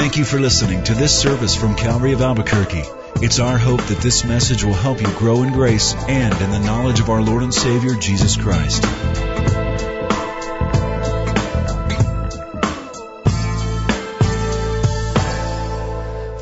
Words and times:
Thank 0.00 0.16
you 0.16 0.24
for 0.24 0.40
listening 0.40 0.82
to 0.84 0.94
this 0.94 1.20
service 1.20 1.54
from 1.54 1.76
Calvary 1.76 2.14
of 2.14 2.22
Albuquerque. 2.22 2.84
It's 3.16 3.38
our 3.38 3.58
hope 3.58 3.82
that 3.82 3.98
this 3.98 4.24
message 4.24 4.64
will 4.64 4.72
help 4.72 4.98
you 4.98 5.06
grow 5.18 5.42
in 5.42 5.52
grace 5.52 5.92
and 5.92 6.32
in 6.40 6.50
the 6.50 6.58
knowledge 6.58 7.00
of 7.00 7.10
our 7.10 7.20
Lord 7.20 7.42
and 7.42 7.52
Savior, 7.52 7.94
Jesus 7.96 8.34
Christ. 8.34 8.82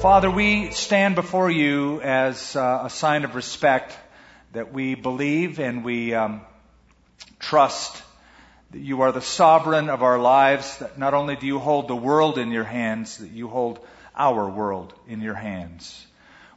Father, 0.00 0.30
we 0.30 0.70
stand 0.70 1.16
before 1.16 1.50
you 1.50 2.00
as 2.00 2.54
uh, 2.54 2.82
a 2.84 2.90
sign 2.90 3.24
of 3.24 3.34
respect 3.34 3.92
that 4.52 4.72
we 4.72 4.94
believe 4.94 5.58
and 5.58 5.84
we 5.84 6.14
um, 6.14 6.42
trust 7.40 8.04
that 8.70 8.80
you 8.80 9.02
are 9.02 9.12
the 9.12 9.22
sovereign 9.22 9.88
of 9.88 10.02
our 10.02 10.18
lives, 10.18 10.78
that 10.78 10.98
not 10.98 11.14
only 11.14 11.36
do 11.36 11.46
you 11.46 11.58
hold 11.58 11.88
the 11.88 11.96
world 11.96 12.38
in 12.38 12.50
your 12.50 12.64
hands, 12.64 13.18
that 13.18 13.30
you 13.30 13.48
hold 13.48 13.80
our 14.14 14.48
world 14.48 14.92
in 15.08 15.20
your 15.20 15.34
hands. 15.34 16.06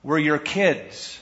We're 0.04 0.20
your 0.20 0.40
kids. 0.40 1.20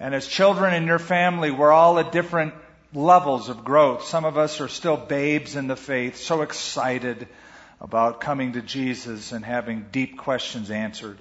And 0.00 0.14
as 0.14 0.26
children 0.26 0.74
in 0.74 0.86
your 0.86 0.98
family, 0.98 1.50
we're 1.50 1.72
all 1.72 1.98
at 1.98 2.12
different 2.12 2.54
levels 2.92 3.48
of 3.48 3.64
growth. 3.64 4.04
Some 4.04 4.24
of 4.24 4.36
us 4.36 4.60
are 4.60 4.68
still 4.68 4.96
babes 4.96 5.54
in 5.54 5.68
the 5.68 5.76
faith, 5.76 6.16
so 6.16 6.42
excited 6.42 7.28
about 7.80 8.20
coming 8.20 8.54
to 8.54 8.62
Jesus 8.62 9.32
and 9.32 9.44
having 9.44 9.86
deep 9.92 10.18
questions 10.18 10.70
answered. 10.70 11.18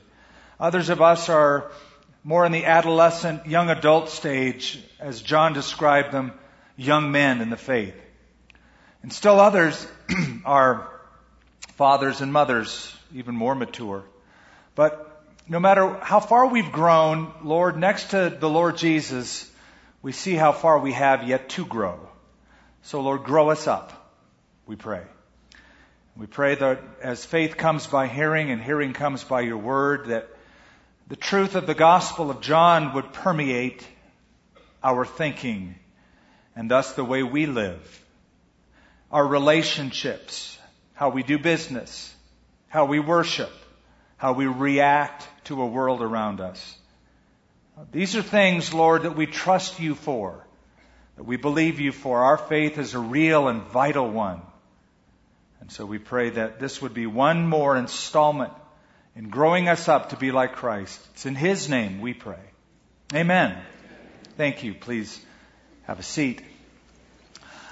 Others 0.59 0.89
of 0.89 1.01
us 1.01 1.29
are 1.29 1.71
more 2.23 2.45
in 2.45 2.51
the 2.51 2.65
adolescent, 2.65 3.45
young 3.45 3.69
adult 3.69 4.09
stage, 4.09 4.81
as 4.99 5.21
John 5.21 5.53
described 5.53 6.11
them, 6.11 6.33
young 6.75 7.11
men 7.11 7.41
in 7.41 7.49
the 7.49 7.57
faith. 7.57 7.95
And 9.01 9.13
still 9.13 9.39
others 9.39 9.87
are 10.45 10.89
fathers 11.75 12.21
and 12.21 12.33
mothers, 12.33 12.95
even 13.13 13.35
more 13.35 13.55
mature. 13.55 14.03
But 14.75 15.23
no 15.47 15.59
matter 15.59 15.95
how 16.01 16.19
far 16.19 16.47
we've 16.47 16.71
grown, 16.71 17.33
Lord, 17.43 17.77
next 17.77 18.11
to 18.11 18.29
the 18.29 18.49
Lord 18.49 18.77
Jesus, 18.77 19.49
we 20.01 20.11
see 20.11 20.35
how 20.35 20.51
far 20.51 20.79
we 20.79 20.93
have 20.93 21.27
yet 21.27 21.49
to 21.49 21.65
grow. 21.65 21.99
So 22.83 23.01
Lord, 23.01 23.23
grow 23.23 23.49
us 23.49 23.67
up, 23.67 24.13
we 24.65 24.75
pray. 24.75 25.03
We 26.15 26.25
pray 26.25 26.55
that 26.55 26.81
as 27.01 27.23
faith 27.23 27.55
comes 27.55 27.87
by 27.87 28.07
hearing 28.07 28.51
and 28.51 28.61
hearing 28.61 28.93
comes 28.93 29.23
by 29.23 29.41
your 29.41 29.57
word, 29.57 30.07
that 30.07 30.27
the 31.07 31.15
truth 31.15 31.55
of 31.55 31.65
the 31.65 31.73
gospel 31.73 32.29
of 32.29 32.41
John 32.41 32.93
would 32.93 33.13
permeate 33.13 33.87
our 34.83 35.05
thinking 35.05 35.75
and 36.55 36.69
thus 36.69 36.93
the 36.93 37.05
way 37.05 37.23
we 37.23 37.45
live 37.45 38.05
our 39.11 39.25
relationships, 39.25 40.57
how 40.93 41.09
we 41.09 41.23
do 41.23 41.39
business, 41.39 42.13
how 42.67 42.85
we 42.85 42.99
worship, 42.99 43.51
how 44.17 44.33
we 44.33 44.45
react 44.45 45.27
to 45.45 45.61
a 45.61 45.67
world 45.67 46.01
around 46.01 46.41
us. 46.41 46.77
These 47.91 48.15
are 48.15 48.21
things, 48.21 48.73
Lord, 48.73 49.03
that 49.03 49.15
we 49.15 49.25
trust 49.25 49.79
you 49.79 49.95
for, 49.95 50.45
that 51.15 51.23
we 51.23 51.37
believe 51.37 51.79
you 51.79 51.91
for. 51.91 52.23
Our 52.23 52.37
faith 52.37 52.77
is 52.77 52.93
a 52.93 52.99
real 52.99 53.47
and 53.47 53.63
vital 53.63 54.09
one. 54.09 54.41
And 55.61 55.71
so 55.71 55.85
we 55.85 55.97
pray 55.97 56.31
that 56.31 56.59
this 56.59 56.81
would 56.81 56.93
be 56.93 57.05
one 57.05 57.47
more 57.47 57.77
installment 57.77 58.53
in 59.15 59.29
growing 59.29 59.69
us 59.69 59.87
up 59.87 60.09
to 60.09 60.17
be 60.17 60.31
like 60.31 60.53
Christ. 60.53 60.99
It's 61.13 61.25
in 61.25 61.35
His 61.35 61.69
name 61.69 62.01
we 62.01 62.13
pray. 62.13 62.39
Amen. 63.13 63.57
Thank 64.37 64.63
you. 64.63 64.73
Please 64.73 65.19
have 65.83 65.99
a 65.99 66.03
seat. 66.03 66.41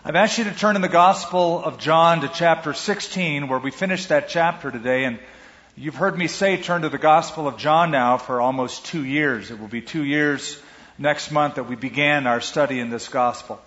I've 0.08 0.16
asked 0.16 0.38
you 0.38 0.46
to 0.46 0.54
turn 0.56 0.78
in 0.78 0.82
the 0.82 0.88
Gospel 0.88 1.62
of 1.62 1.80
John 1.80 2.22
to 2.22 2.30
chapter 2.30 2.74
16, 2.74 3.50
where 3.50 3.60
we 3.60 3.72
finished 3.72 4.08
that 4.08 4.30
chapter 4.30 4.72
today. 4.72 5.04
And 5.04 5.20
you've 5.76 5.96
heard 5.96 6.18
me 6.18 6.30
say 6.30 6.56
turn 6.56 6.84
to 6.84 6.90
the 6.90 6.98
Gospel 6.98 7.46
of 7.46 7.58
John 7.58 7.92
now 7.92 8.18
for 8.18 8.40
almost 8.40 8.86
two 8.86 9.04
years. 9.04 9.52
It 9.52 9.60
will 9.60 9.68
be 9.68 9.82
two 9.82 10.06
years 10.06 10.62
next 10.98 11.30
month 11.30 11.56
that 11.56 11.66
we 11.68 11.76
began 11.76 12.26
our 12.26 12.40
study 12.40 12.80
in 12.80 12.90
this 12.90 13.10
Gospel. 13.10 13.60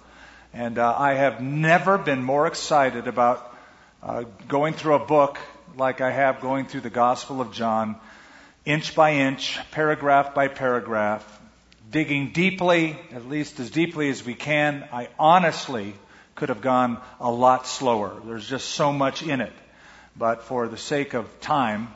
And 0.55 0.79
uh, 0.79 0.97
I 0.97 1.13
have 1.13 1.43
never 1.43 1.99
been 1.99 2.25
more 2.25 2.47
excited 2.47 3.07
about 3.07 3.55
uh, 4.03 4.25
going 4.49 4.73
through 4.73 4.95
a 4.95 5.05
book 5.05 5.39
like 5.77 6.01
I 6.01 6.11
have 6.11 6.41
going 6.41 6.65
through 6.65 6.81
the 6.81 6.89
Gospel 6.89 7.43
of 7.43 7.53
John, 7.53 7.97
inch 8.65 8.95
by 8.95 9.13
inch, 9.17 9.59
paragraph 9.73 10.35
by 10.35 10.49
paragraph, 10.49 11.23
digging 11.91 12.33
deeply, 12.33 12.99
at 13.13 13.29
least 13.29 13.61
as 13.61 13.71
deeply 13.71 14.09
as 14.09 14.25
we 14.25 14.33
can. 14.33 14.89
I 14.91 15.09
honestly 15.19 15.93
could 16.41 16.49
have 16.49 16.63
gone 16.63 16.99
a 17.21 17.31
lot 17.31 17.67
slower. 17.67 18.19
There's 18.25 18.49
just 18.49 18.71
so 18.71 18.95
much 18.95 19.23
in 19.23 19.43
it. 19.43 19.53
But 20.17 20.45
for 20.45 20.69
the 20.69 20.79
sake 20.79 21.13
of 21.13 21.29
time, 21.43 21.93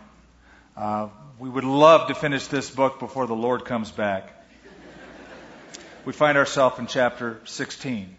uh, 0.76 1.08
we 1.38 1.48
would 1.48 1.64
love 1.64 2.08
to 2.08 2.14
finish 2.14 2.46
this 2.48 2.68
book 2.68 2.98
before 2.98 3.26
the 3.26 3.34
Lord 3.34 3.64
comes 3.64 3.90
back. 3.90 4.30
we 6.04 6.12
find 6.12 6.36
ourselves 6.36 6.78
in 6.78 6.86
chapter 6.88 7.40
16. 7.44 8.14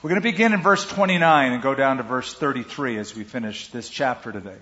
We're 0.00 0.08
going 0.08 0.22
to 0.22 0.32
begin 0.32 0.54
in 0.54 0.62
verse 0.62 0.86
29 0.86 1.52
and 1.52 1.62
go 1.62 1.74
down 1.74 1.98
to 1.98 2.02
verse 2.02 2.32
33 2.32 2.96
as 2.96 3.14
we 3.14 3.24
finish 3.24 3.68
this 3.68 3.90
chapter 3.90 4.32
today. 4.32 4.56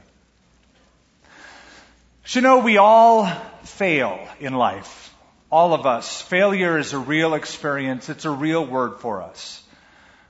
you 2.30 2.40
know, 2.40 2.58
we 2.58 2.78
all 2.78 3.26
fail 3.62 4.26
in 4.40 4.54
life. 4.54 5.14
All 5.52 5.72
of 5.72 5.86
us. 5.86 6.20
Failure 6.20 6.78
is 6.78 6.94
a 6.94 6.98
real 6.98 7.34
experience. 7.34 8.08
It's 8.08 8.24
a 8.24 8.30
real 8.30 8.66
word 8.66 8.98
for 8.98 9.22
us. 9.22 9.62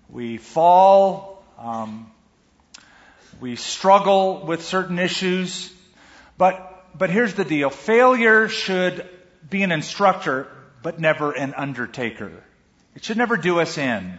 We 0.08 0.36
fall. 0.36 1.44
Um, 1.58 2.10
we 3.40 3.56
struggle 3.56 4.44
with 4.46 4.64
certain 4.64 4.98
issues. 4.98 5.72
But, 6.38 6.84
but 6.96 7.10
here's 7.10 7.34
the 7.34 7.44
deal. 7.44 7.70
Failure 7.70 8.48
should 8.48 9.08
be 9.48 9.62
an 9.62 9.72
instructor, 9.72 10.48
but 10.82 11.00
never 11.00 11.32
an 11.32 11.54
undertaker. 11.54 12.32
It 12.94 13.04
should 13.04 13.18
never 13.18 13.36
do 13.36 13.60
us 13.60 13.78
in. 13.78 14.18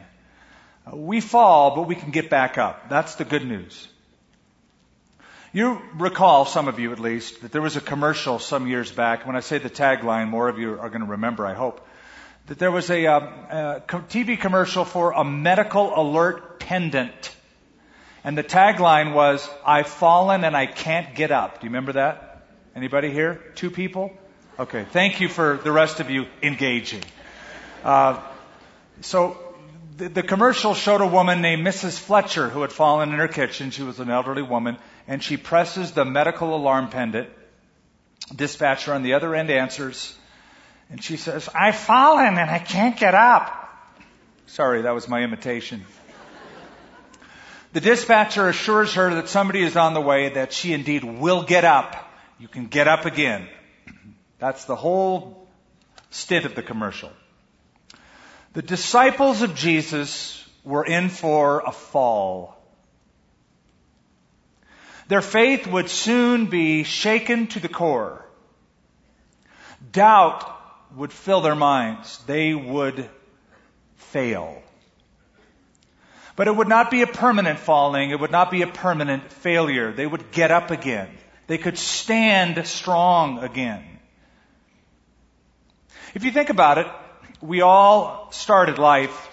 We 0.91 1.19
fall, 1.19 1.75
but 1.75 1.87
we 1.87 1.95
can 1.95 2.11
get 2.11 2.29
back 2.29 2.57
up. 2.57 2.89
That's 2.89 3.15
the 3.15 3.25
good 3.25 3.45
news. 3.45 3.87
You 5.53 5.81
recall, 5.95 6.45
some 6.45 6.67
of 6.67 6.79
you 6.79 6.91
at 6.91 6.99
least, 6.99 7.41
that 7.41 7.51
there 7.51 7.61
was 7.61 7.77
a 7.77 7.81
commercial 7.81 8.37
some 8.39 8.67
years 8.67 8.91
back. 8.91 9.25
When 9.25 9.35
I 9.35 9.39
say 9.39 9.57
the 9.57 9.69
tagline, 9.69 10.29
more 10.29 10.49
of 10.49 10.59
you 10.59 10.79
are 10.79 10.89
going 10.89 11.01
to 11.01 11.11
remember, 11.11 11.45
I 11.45 11.53
hope 11.53 11.85
that 12.47 12.59
there 12.59 12.71
was 12.71 12.89
a, 12.89 13.05
a, 13.05 13.17
a 13.17 13.81
TV 13.87 14.39
commercial 14.39 14.85
for 14.85 15.11
a 15.11 15.23
medical 15.23 15.91
alert 15.99 16.59
pendant. 16.59 17.35
And 18.23 18.37
the 18.37 18.43
tagline 18.43 19.13
was, 19.13 19.47
I've 19.65 19.87
fallen 19.87 20.43
and 20.43 20.55
I 20.55 20.65
can't 20.65 21.13
get 21.13 21.31
up. 21.31 21.59
Do 21.59 21.65
you 21.65 21.69
remember 21.69 21.93
that? 21.93 22.47
Anybody 22.75 23.11
here? 23.11 23.41
Two 23.55 23.69
people? 23.69 24.11
Okay. 24.57 24.85
Thank 24.91 25.19
you 25.19 25.27
for 25.27 25.57
the 25.57 25.71
rest 25.71 25.99
of 25.99 26.09
you 26.09 26.25
engaging. 26.41 27.03
Uh, 27.83 28.21
so 29.01 29.37
the, 29.97 30.09
the 30.09 30.23
commercial 30.23 30.73
showed 30.73 31.01
a 31.01 31.07
woman 31.07 31.41
named 31.41 31.65
Mrs. 31.67 31.99
Fletcher 31.99 32.49
who 32.49 32.61
had 32.61 32.71
fallen 32.71 33.11
in 33.11 33.19
her 33.19 33.27
kitchen. 33.27 33.71
She 33.71 33.83
was 33.83 33.99
an 33.99 34.09
elderly 34.09 34.41
woman 34.41 34.77
and 35.07 35.21
she 35.21 35.35
presses 35.35 35.91
the 35.91 36.05
medical 36.05 36.55
alarm 36.55 36.89
pendant. 36.89 37.29
Dispatcher 38.33 38.93
on 38.93 39.03
the 39.03 39.13
other 39.13 39.35
end 39.35 39.49
answers 39.49 40.17
and 40.89 41.03
she 41.03 41.17
says, 41.17 41.49
I've 41.53 41.75
fallen 41.75 42.37
and 42.37 42.49
I 42.49 42.59
can't 42.59 42.97
get 42.97 43.13
up. 43.13 43.53
Sorry, 44.45 44.83
that 44.83 44.93
was 44.93 45.07
my 45.07 45.21
imitation. 45.21 45.85
The 47.73 47.81
dispatcher 47.81 48.47
assures 48.47 48.93
her 48.93 49.15
that 49.15 49.27
somebody 49.27 49.61
is 49.61 49.75
on 49.75 49.93
the 49.93 50.01
way, 50.01 50.29
that 50.29 50.53
she 50.53 50.73
indeed 50.73 51.03
will 51.03 51.43
get 51.43 51.65
up. 51.65 51.95
You 52.39 52.47
can 52.47 52.67
get 52.67 52.87
up 52.87 53.05
again. 53.05 53.47
That's 54.39 54.65
the 54.65 54.75
whole 54.75 55.47
stint 56.09 56.45
of 56.45 56.55
the 56.55 56.63
commercial. 56.63 57.11
The 58.53 58.61
disciples 58.61 59.41
of 59.41 59.53
Jesus 59.53 60.43
were 60.63 60.85
in 60.85 61.09
for 61.09 61.61
a 61.65 61.71
fall. 61.71 62.55
Their 65.09 65.21
faith 65.21 65.67
would 65.67 65.89
soon 65.89 66.47
be 66.47 66.83
shaken 66.83 67.47
to 67.47 67.59
the 67.59 67.69
core. 67.69 68.25
Doubt 69.91 70.56
would 70.95 71.11
fill 71.11 71.41
their 71.41 71.55
minds. 71.55 72.17
They 72.25 72.53
would 72.53 73.09
fail. 73.95 74.61
But 76.35 76.47
it 76.47 76.55
would 76.55 76.67
not 76.67 76.91
be 76.91 77.01
a 77.01 77.07
permanent 77.07 77.59
falling. 77.59 78.11
It 78.11 78.19
would 78.19 78.31
not 78.31 78.51
be 78.51 78.61
a 78.61 78.67
permanent 78.67 79.31
failure. 79.31 79.91
They 79.91 80.05
would 80.05 80.31
get 80.31 80.51
up 80.51 80.71
again. 80.71 81.09
They 81.47 81.57
could 81.57 81.77
stand 81.77 82.65
strong 82.67 83.39
again. 83.39 83.83
If 86.13 86.23
you 86.23 86.31
think 86.31 86.49
about 86.49 86.77
it, 86.77 86.87
we 87.41 87.61
all 87.61 88.31
started 88.31 88.77
life 88.77 89.29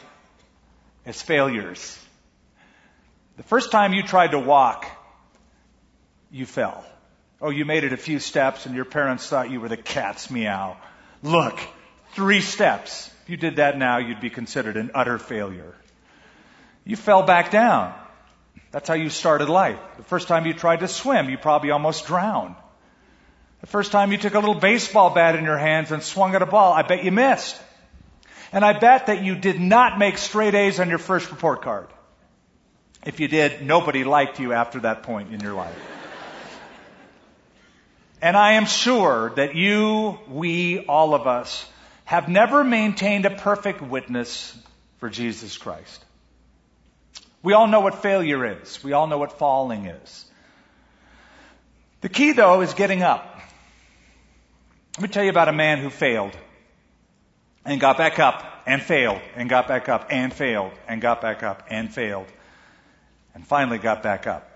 as 1.06 1.20
failures. 1.20 1.98
The 3.36 3.42
first 3.42 3.70
time 3.70 3.92
you 3.92 4.02
tried 4.02 4.30
to 4.30 4.38
walk, 4.38 4.86
you 6.30 6.46
fell. 6.46 6.84
Oh, 7.40 7.50
you 7.50 7.64
made 7.64 7.84
it 7.84 7.92
a 7.92 7.96
few 7.96 8.18
steps 8.18 8.66
and 8.66 8.74
your 8.74 8.84
parents 8.84 9.28
thought 9.28 9.50
you 9.50 9.60
were 9.60 9.68
the 9.68 9.76
cat's 9.76 10.30
meow. 10.30 10.76
Look, 11.24 11.58
three 12.12 12.42
steps. 12.42 13.10
If 13.22 13.30
you 13.30 13.38
did 13.38 13.56
that 13.56 13.78
now, 13.78 13.96
you'd 13.96 14.20
be 14.20 14.28
considered 14.28 14.76
an 14.76 14.90
utter 14.94 15.18
failure. 15.18 15.74
You 16.84 16.96
fell 16.96 17.22
back 17.22 17.50
down. 17.50 17.94
That's 18.70 18.86
how 18.86 18.94
you 18.94 19.08
started 19.08 19.48
life. 19.48 19.78
The 19.96 20.02
first 20.02 20.28
time 20.28 20.44
you 20.44 20.52
tried 20.52 20.80
to 20.80 20.88
swim, 20.88 21.30
you 21.30 21.38
probably 21.38 21.70
almost 21.70 22.06
drowned. 22.06 22.56
The 23.62 23.66
first 23.66 23.90
time 23.90 24.12
you 24.12 24.18
took 24.18 24.34
a 24.34 24.38
little 24.38 24.54
baseball 24.54 25.14
bat 25.14 25.34
in 25.34 25.44
your 25.44 25.56
hands 25.56 25.92
and 25.92 26.02
swung 26.02 26.34
at 26.34 26.42
a 26.42 26.46
ball, 26.46 26.74
I 26.74 26.82
bet 26.82 27.04
you 27.04 27.10
missed. 27.10 27.58
And 28.52 28.62
I 28.62 28.78
bet 28.78 29.06
that 29.06 29.24
you 29.24 29.34
did 29.34 29.58
not 29.58 29.98
make 29.98 30.18
straight 30.18 30.54
A's 30.54 30.78
on 30.78 30.90
your 30.90 30.98
first 30.98 31.30
report 31.30 31.62
card. 31.62 31.86
If 33.06 33.18
you 33.18 33.28
did, 33.28 33.62
nobody 33.64 34.04
liked 34.04 34.40
you 34.40 34.52
after 34.52 34.80
that 34.80 35.04
point 35.04 35.32
in 35.32 35.40
your 35.40 35.54
life. 35.54 35.93
And 38.24 38.38
I 38.38 38.52
am 38.52 38.64
sure 38.64 39.34
that 39.36 39.54
you, 39.54 40.18
we, 40.28 40.86
all 40.86 41.14
of 41.14 41.26
us, 41.26 41.68
have 42.06 42.26
never 42.26 42.64
maintained 42.64 43.26
a 43.26 43.30
perfect 43.30 43.82
witness 43.82 44.58
for 44.96 45.10
Jesus 45.10 45.58
Christ. 45.58 46.02
We 47.42 47.52
all 47.52 47.66
know 47.66 47.80
what 47.80 48.00
failure 48.00 48.62
is. 48.62 48.82
We 48.82 48.94
all 48.94 49.08
know 49.08 49.18
what 49.18 49.38
falling 49.38 49.84
is. 49.84 50.24
The 52.00 52.08
key, 52.08 52.32
though, 52.32 52.62
is 52.62 52.72
getting 52.72 53.02
up. 53.02 53.40
Let 54.96 55.02
me 55.02 55.08
tell 55.08 55.24
you 55.24 55.28
about 55.28 55.50
a 55.50 55.52
man 55.52 55.80
who 55.80 55.90
failed 55.90 56.34
and 57.66 57.78
got 57.78 57.98
back 57.98 58.18
up 58.18 58.42
and 58.64 58.80
failed 58.80 59.20
and 59.36 59.50
got 59.50 59.68
back 59.68 59.90
up 59.90 60.06
and 60.08 60.32
failed 60.32 60.72
and 60.88 61.02
got 61.02 61.20
back 61.20 61.42
up 61.42 61.66
and 61.68 61.92
failed 61.92 62.28
and 63.34 63.46
finally 63.46 63.76
got 63.76 64.02
back 64.02 64.26
up. 64.26 64.53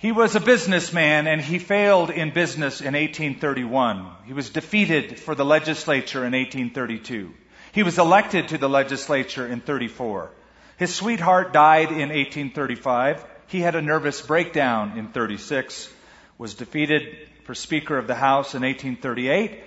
He 0.00 0.12
was 0.12 0.34
a 0.34 0.40
businessman 0.40 1.26
and 1.26 1.42
he 1.42 1.58
failed 1.58 2.08
in 2.08 2.30
business 2.30 2.80
in 2.80 2.94
1831. 2.94 4.10
He 4.24 4.32
was 4.32 4.48
defeated 4.48 5.20
for 5.20 5.34
the 5.34 5.44
legislature 5.44 6.24
in 6.24 6.32
1832. 6.32 7.34
He 7.72 7.82
was 7.82 7.98
elected 7.98 8.48
to 8.48 8.56
the 8.56 8.66
legislature 8.68 9.46
in 9.46 9.60
34. 9.60 10.30
His 10.78 10.94
sweetheart 10.94 11.52
died 11.52 11.90
in 11.90 12.08
1835. 12.08 13.22
He 13.48 13.60
had 13.60 13.74
a 13.74 13.82
nervous 13.82 14.22
breakdown 14.22 14.96
in 14.96 15.08
36, 15.08 15.92
was 16.38 16.54
defeated 16.54 17.28
for 17.44 17.54
Speaker 17.54 17.98
of 17.98 18.06
the 18.06 18.14
House 18.14 18.54
in 18.54 18.62
1838, 18.62 19.62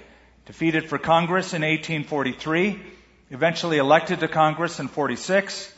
defeated 0.48 0.90
for 0.90 0.98
Congress 0.98 1.54
in 1.54 1.62
1843, 1.62 2.82
eventually 3.30 3.78
elected 3.78 4.22
to 4.22 4.28
Congress 4.28 4.80
in 4.80 4.88
46, 4.88 5.72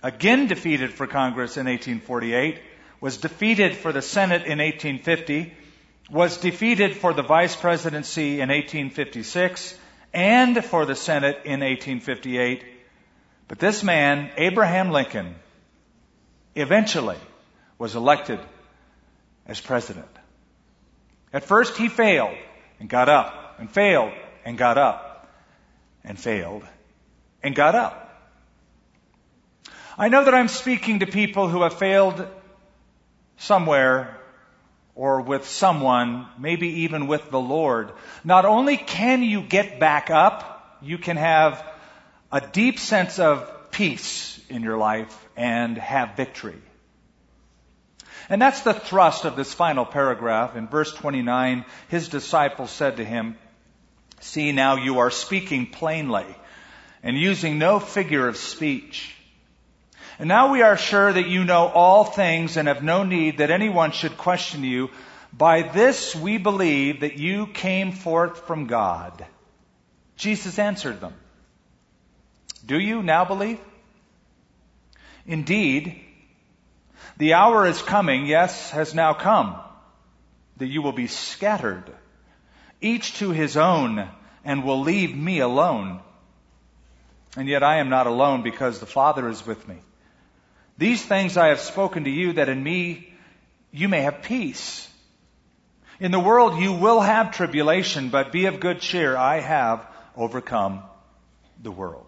again 0.00 0.46
defeated 0.46 0.92
for 0.92 1.08
Congress 1.08 1.56
in 1.56 1.66
1848, 1.66 2.60
was 3.00 3.18
defeated 3.18 3.74
for 3.74 3.92
the 3.92 4.02
Senate 4.02 4.42
in 4.42 4.58
1850, 4.58 5.52
was 6.10 6.38
defeated 6.38 6.96
for 6.96 7.12
the 7.12 7.22
vice 7.22 7.56
presidency 7.56 8.40
in 8.40 8.48
1856, 8.48 9.76
and 10.14 10.64
for 10.64 10.86
the 10.86 10.94
Senate 10.94 11.40
in 11.44 11.60
1858, 11.60 12.64
but 13.48 13.58
this 13.58 13.82
man, 13.82 14.30
Abraham 14.36 14.90
Lincoln, 14.90 15.34
eventually 16.54 17.18
was 17.78 17.94
elected 17.94 18.40
as 19.46 19.60
president. 19.60 20.08
At 21.32 21.44
first 21.44 21.76
he 21.76 21.88
failed 21.88 22.36
and 22.80 22.88
got 22.88 23.08
up 23.08 23.56
and 23.58 23.70
failed 23.70 24.12
and 24.44 24.56
got 24.56 24.78
up 24.78 25.28
and 26.02 26.18
failed 26.18 26.62
and 27.42 27.54
got 27.54 27.74
up. 27.74 28.02
I 29.98 30.08
know 30.08 30.24
that 30.24 30.34
I'm 30.34 30.48
speaking 30.48 31.00
to 31.00 31.06
people 31.06 31.48
who 31.48 31.62
have 31.62 31.78
failed 31.78 32.26
somewhere 33.38 34.18
or 34.94 35.20
with 35.20 35.46
someone, 35.46 36.26
maybe 36.38 36.82
even 36.82 37.06
with 37.06 37.30
the 37.30 37.40
Lord. 37.40 37.92
Not 38.24 38.44
only 38.44 38.76
can 38.76 39.22
you 39.22 39.42
get 39.42 39.78
back 39.78 40.10
up, 40.10 40.78
you 40.82 40.98
can 40.98 41.16
have 41.16 41.64
a 42.32 42.40
deep 42.40 42.78
sense 42.78 43.18
of 43.18 43.70
peace 43.70 44.40
in 44.48 44.62
your 44.62 44.78
life 44.78 45.14
and 45.36 45.76
have 45.76 46.16
victory. 46.16 46.60
And 48.28 48.42
that's 48.42 48.62
the 48.62 48.74
thrust 48.74 49.24
of 49.24 49.36
this 49.36 49.52
final 49.54 49.84
paragraph. 49.84 50.56
In 50.56 50.66
verse 50.66 50.92
29, 50.92 51.64
his 51.88 52.08
disciples 52.08 52.70
said 52.70 52.96
to 52.96 53.04
him, 53.04 53.36
See 54.20 54.50
now 54.52 54.76
you 54.76 54.98
are 55.00 55.10
speaking 55.10 55.66
plainly 55.66 56.26
and 57.02 57.16
using 57.16 57.58
no 57.58 57.78
figure 57.78 58.26
of 58.26 58.36
speech. 58.36 59.14
And 60.18 60.28
now 60.28 60.52
we 60.52 60.62
are 60.62 60.76
sure 60.76 61.12
that 61.12 61.28
you 61.28 61.44
know 61.44 61.68
all 61.68 62.04
things 62.04 62.56
and 62.56 62.68
have 62.68 62.82
no 62.82 63.02
need 63.02 63.38
that 63.38 63.50
anyone 63.50 63.92
should 63.92 64.16
question 64.16 64.64
you. 64.64 64.90
By 65.32 65.62
this 65.62 66.14
we 66.16 66.38
believe 66.38 67.00
that 67.00 67.18
you 67.18 67.46
came 67.46 67.92
forth 67.92 68.46
from 68.46 68.66
God. 68.66 69.26
Jesus 70.16 70.58
answered 70.58 71.00
them. 71.00 71.12
Do 72.64 72.78
you 72.78 73.02
now 73.02 73.24
believe? 73.26 73.60
Indeed, 75.26 76.00
the 77.18 77.34
hour 77.34 77.66
is 77.66 77.82
coming, 77.82 78.26
yes, 78.26 78.70
has 78.70 78.94
now 78.94 79.12
come, 79.12 79.56
that 80.56 80.66
you 80.66 80.82
will 80.82 80.92
be 80.92 81.06
scattered, 81.06 81.84
each 82.80 83.18
to 83.18 83.30
his 83.30 83.56
own, 83.56 84.08
and 84.44 84.64
will 84.64 84.80
leave 84.80 85.14
me 85.14 85.40
alone. 85.40 86.00
And 87.36 87.48
yet 87.48 87.62
I 87.62 87.78
am 87.78 87.90
not 87.90 88.06
alone 88.06 88.42
because 88.42 88.80
the 88.80 88.86
Father 88.86 89.28
is 89.28 89.46
with 89.46 89.66
me. 89.68 89.76
These 90.78 91.04
things 91.04 91.36
I 91.36 91.48
have 91.48 91.60
spoken 91.60 92.04
to 92.04 92.10
you 92.10 92.34
that 92.34 92.48
in 92.48 92.62
me 92.62 93.12
you 93.72 93.88
may 93.88 94.02
have 94.02 94.22
peace. 94.22 94.88
In 96.00 96.10
the 96.10 96.20
world 96.20 96.60
you 96.60 96.72
will 96.72 97.00
have 97.00 97.32
tribulation, 97.32 98.10
but 98.10 98.32
be 98.32 98.46
of 98.46 98.60
good 98.60 98.80
cheer. 98.80 99.16
I 99.16 99.40
have 99.40 99.86
overcome 100.16 100.82
the 101.62 101.70
world. 101.70 102.06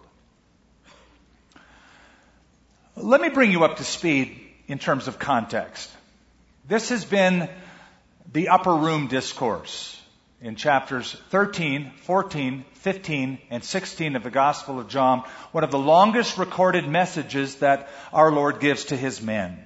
Let 2.96 3.20
me 3.20 3.28
bring 3.28 3.52
you 3.52 3.64
up 3.64 3.76
to 3.76 3.84
speed 3.84 4.40
in 4.66 4.78
terms 4.78 5.08
of 5.08 5.18
context. 5.18 5.90
This 6.66 6.90
has 6.90 7.04
been 7.04 7.48
the 8.30 8.48
upper 8.48 8.74
room 8.74 9.06
discourse 9.06 9.97
in 10.40 10.54
chapters 10.54 11.16
13, 11.30 11.92
14, 12.02 12.64
15, 12.74 13.38
and 13.50 13.64
16 13.64 14.16
of 14.16 14.22
the 14.22 14.30
Gospel 14.30 14.78
of 14.78 14.88
John, 14.88 15.24
one 15.50 15.64
of 15.64 15.70
the 15.70 15.78
longest 15.78 16.38
recorded 16.38 16.86
messages 16.86 17.56
that 17.56 17.88
our 18.12 18.30
Lord 18.30 18.60
gives 18.60 18.86
to 18.86 18.96
his 18.96 19.20
men. 19.20 19.58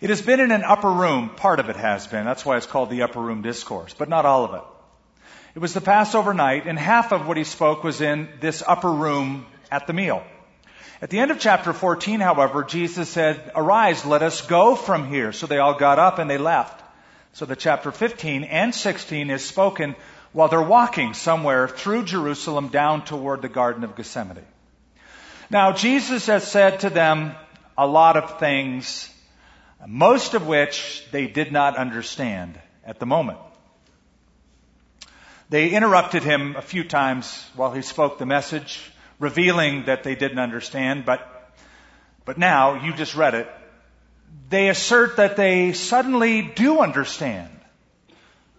It 0.00 0.10
has 0.10 0.22
been 0.22 0.40
in 0.40 0.50
an 0.50 0.64
upper 0.64 0.90
room, 0.90 1.30
part 1.30 1.60
of 1.60 1.68
it 1.68 1.76
has 1.76 2.06
been, 2.06 2.24
that's 2.24 2.44
why 2.44 2.56
it's 2.56 2.66
called 2.66 2.90
the 2.90 3.02
upper 3.02 3.20
room 3.20 3.42
discourse, 3.42 3.94
but 3.94 4.08
not 4.08 4.24
all 4.24 4.44
of 4.44 4.54
it. 4.54 4.62
It 5.54 5.58
was 5.58 5.74
the 5.74 5.82
Passover 5.82 6.32
night, 6.32 6.66
and 6.66 6.78
half 6.78 7.12
of 7.12 7.28
what 7.28 7.36
he 7.36 7.44
spoke 7.44 7.84
was 7.84 8.00
in 8.00 8.28
this 8.40 8.62
upper 8.66 8.90
room 8.90 9.46
at 9.70 9.86
the 9.86 9.92
meal. 9.92 10.24
At 11.02 11.10
the 11.10 11.18
end 11.18 11.30
of 11.30 11.38
chapter 11.38 11.72
14, 11.72 12.20
however, 12.20 12.64
Jesus 12.64 13.08
said, 13.08 13.52
Arise, 13.54 14.06
let 14.06 14.22
us 14.22 14.40
go 14.40 14.74
from 14.74 15.08
here. 15.08 15.32
So 15.32 15.46
they 15.46 15.58
all 15.58 15.74
got 15.74 15.98
up 15.98 16.18
and 16.18 16.30
they 16.30 16.38
left. 16.38 16.81
So 17.34 17.46
the 17.46 17.56
chapter 17.56 17.90
15 17.90 18.44
and 18.44 18.74
16 18.74 19.30
is 19.30 19.42
spoken 19.42 19.96
while 20.32 20.48
they're 20.48 20.60
walking 20.60 21.14
somewhere 21.14 21.66
through 21.66 22.04
Jerusalem 22.04 22.68
down 22.68 23.04
toward 23.04 23.40
the 23.40 23.48
Garden 23.48 23.84
of 23.84 23.96
Gethsemane. 23.96 24.44
Now, 25.48 25.72
Jesus 25.72 26.26
has 26.26 26.50
said 26.50 26.80
to 26.80 26.90
them 26.90 27.34
a 27.76 27.86
lot 27.86 28.18
of 28.18 28.38
things, 28.38 29.08
most 29.86 30.34
of 30.34 30.46
which 30.46 31.06
they 31.10 31.26
did 31.26 31.52
not 31.52 31.76
understand 31.76 32.58
at 32.84 32.98
the 32.98 33.06
moment. 33.06 33.38
They 35.48 35.70
interrupted 35.70 36.22
him 36.22 36.56
a 36.56 36.62
few 36.62 36.84
times 36.84 37.46
while 37.56 37.72
he 37.72 37.82
spoke 37.82 38.18
the 38.18 38.26
message 38.26 38.80
revealing 39.18 39.84
that 39.86 40.02
they 40.02 40.14
didn't 40.14 40.38
understand, 40.38 41.04
but, 41.06 41.52
but 42.24 42.36
now, 42.36 42.84
you 42.84 42.92
just 42.92 43.14
read 43.14 43.34
it, 43.34 43.48
they 44.48 44.68
assert 44.68 45.16
that 45.16 45.36
they 45.36 45.72
suddenly 45.72 46.42
do 46.42 46.80
understand. 46.80 47.50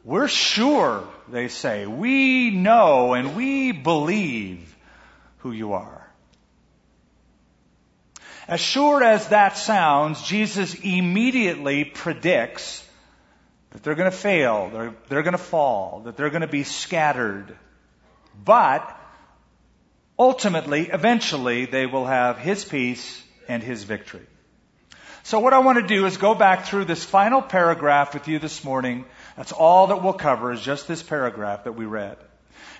We're 0.03 0.27
sure, 0.27 1.07
they 1.29 1.47
say. 1.47 1.85
We 1.85 2.49
know 2.49 3.13
and 3.13 3.35
we 3.35 3.71
believe 3.71 4.75
who 5.39 5.51
you 5.51 5.73
are. 5.73 6.03
As 8.47 8.59
sure 8.59 9.03
as 9.03 9.29
that 9.29 9.57
sounds, 9.57 10.21
Jesus 10.23 10.73
immediately 10.75 11.85
predicts 11.85 12.85
that 13.71 13.83
they're 13.83 13.95
going 13.95 14.11
to 14.11 14.17
fail, 14.17 14.69
they're, 14.69 14.93
they're 15.07 15.23
going 15.23 15.33
to 15.33 15.37
fall, 15.37 16.01
that 16.05 16.17
they're 16.17 16.29
going 16.29 16.41
to 16.41 16.47
be 16.47 16.63
scattered. 16.63 17.55
But 18.43 18.99
ultimately, 20.19 20.89
eventually, 20.89 21.65
they 21.65 21.85
will 21.85 22.05
have 22.05 22.37
His 22.37 22.65
peace 22.65 23.23
and 23.47 23.63
His 23.63 23.83
victory. 23.83 24.25
So 25.25 25.39
what 25.39 25.53
I 25.53 25.59
want 25.59 25.79
to 25.79 25.87
do 25.87 26.05
is 26.05 26.17
go 26.17 26.35
back 26.35 26.65
through 26.65 26.83
this 26.83 27.05
final 27.05 27.41
paragraph 27.41 28.13
with 28.13 28.27
you 28.27 28.39
this 28.39 28.65
morning. 28.65 29.05
That's 29.37 29.53
all 29.53 29.87
that 29.87 30.03
we'll 30.03 30.11
cover 30.11 30.51
is 30.51 30.59
just 30.59 30.85
this 30.85 31.01
paragraph 31.01 31.63
that 31.63 31.71
we 31.71 31.85
read. 31.85 32.17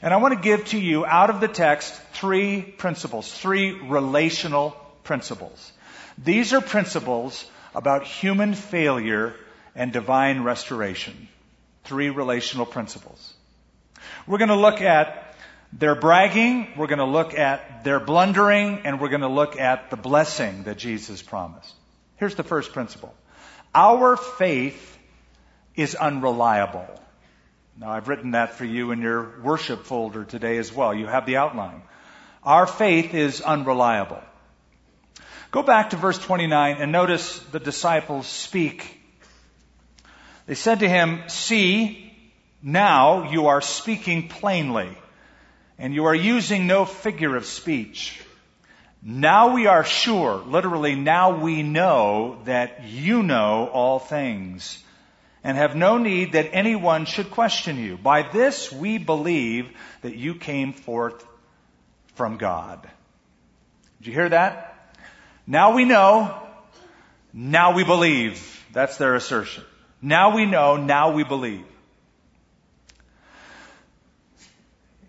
And 0.02 0.14
I 0.14 0.18
want 0.18 0.34
to 0.34 0.40
give 0.42 0.66
to 0.68 0.78
you 0.78 1.06
out 1.06 1.30
of 1.30 1.40
the 1.40 1.48
text 1.48 1.94
three 2.12 2.62
principles, 2.62 3.32
three 3.32 3.72
relational 3.72 4.72
principles. 5.06 5.72
These 6.22 6.52
are 6.52 6.60
principles 6.60 7.50
about 7.74 8.04
human 8.04 8.56
failure 8.56 9.36
and 9.74 9.94
divine 9.94 10.44
restoration. 10.44 11.30
Three 11.86 12.10
relational 12.10 12.66
principles. 12.66 13.34
We're 14.28 14.38
going 14.38 14.50
to 14.50 14.56
look 14.56 14.82
at 14.82 15.34
their 15.72 15.96
bragging, 15.96 16.74
we're 16.76 16.88
going 16.88 17.00
to 17.00 17.06
look 17.06 17.34
at 17.34 17.86
their 17.86 18.02
blundering, 18.02 18.82
and 18.84 19.00
we're 19.00 19.10
going 19.10 19.22
to 19.22 19.30
look 19.30 19.58
at 19.58 19.90
the 19.90 19.98
blessing 19.98 20.64
that 20.64 20.78
Jesus 20.78 21.22
promised. 21.22 21.74
Here's 22.18 22.36
the 22.36 22.44
first 22.44 22.74
principle. 22.74 23.14
Our 23.74 24.18
faith 24.18 24.98
is 25.76 25.96
unreliable. 25.96 26.88
Now 27.80 27.92
I've 27.92 28.08
written 28.08 28.32
that 28.32 28.54
for 28.54 28.66
you 28.66 28.92
in 28.92 29.02
your 29.02 29.42
worship 29.42 29.86
folder 29.86 30.24
today 30.24 30.58
as 30.58 30.72
well. 30.72 30.94
You 30.94 31.08
have 31.08 31.26
the 31.26 31.38
outline. 31.38 31.82
Our 32.44 32.68
faith 32.68 33.14
is 33.14 33.42
unreliable. 33.42 34.22
Go 35.52 35.64
back 35.64 35.92
to 35.92 35.98
verse 35.98 36.20
29 36.20 36.78
and 36.80 36.92
notice 36.92 37.40
the 37.52 37.60
disciples 37.60 38.28
speak. 38.28 39.00
They 40.46 40.56
said 40.56 40.80
to 40.80 40.90
him, 40.90 41.24
See, 41.28 42.12
now 42.62 43.32
you 43.32 43.48
are 43.48 43.62
speaking 43.62 44.28
plainly, 44.28 44.98
and 45.78 45.94
you 45.94 46.06
are 46.06 46.16
using 46.16 46.68
no 46.68 46.86
figure 46.86 47.36
of 47.36 47.46
speech. 47.46 48.20
Now 49.06 49.54
we 49.54 49.68
are 49.68 49.84
sure, 49.84 50.38
literally, 50.38 50.96
now 50.96 51.38
we 51.38 51.62
know 51.62 52.40
that 52.46 52.86
you 52.86 53.22
know 53.22 53.68
all 53.68 54.00
things 54.00 54.82
and 55.44 55.58
have 55.58 55.76
no 55.76 55.98
need 55.98 56.34
that 56.34 56.54
anyone 56.54 57.04
should 57.04 57.30
question 57.30 57.78
you. 57.78 57.98
By 57.98 58.22
this 58.22 58.72
we 58.72 58.98
believe 58.98 59.70
that 60.04 60.16
you 60.16 60.36
came 60.36 60.72
forth 60.72 61.26
from 62.16 62.38
God. 62.38 62.88
Did 64.00 64.08
you 64.08 64.14
hear 64.14 64.30
that? 64.30 64.94
Now 65.46 65.76
we 65.76 65.84
know, 65.84 66.42
now 67.34 67.76
we 67.76 67.84
believe. 67.84 68.50
That's 68.72 68.98
their 68.98 69.16
assertion. 69.16 69.66
Now 70.02 70.34
we 70.34 70.46
know, 70.46 70.78
now 70.78 71.12
we 71.12 71.26
believe. 71.26 71.66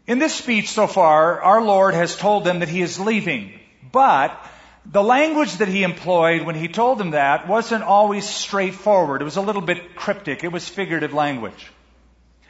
In 0.08 0.18
this 0.18 0.34
speech 0.34 0.70
so 0.70 0.88
far, 0.88 1.40
our 1.40 1.62
Lord 1.62 1.94
has 1.94 2.16
told 2.16 2.44
them 2.44 2.58
that 2.58 2.68
He 2.68 2.82
is 2.82 2.98
leaving. 2.98 3.60
But 3.94 4.36
the 4.84 5.04
language 5.04 5.58
that 5.58 5.68
he 5.68 5.84
employed 5.84 6.42
when 6.42 6.56
he 6.56 6.66
told 6.66 6.98
them 6.98 7.12
that 7.12 7.46
wasn't 7.46 7.84
always 7.84 8.28
straightforward. 8.28 9.22
It 9.22 9.24
was 9.24 9.36
a 9.36 9.40
little 9.40 9.62
bit 9.62 9.94
cryptic. 9.94 10.42
It 10.42 10.50
was 10.50 10.68
figurative 10.68 11.14
language. 11.14 11.70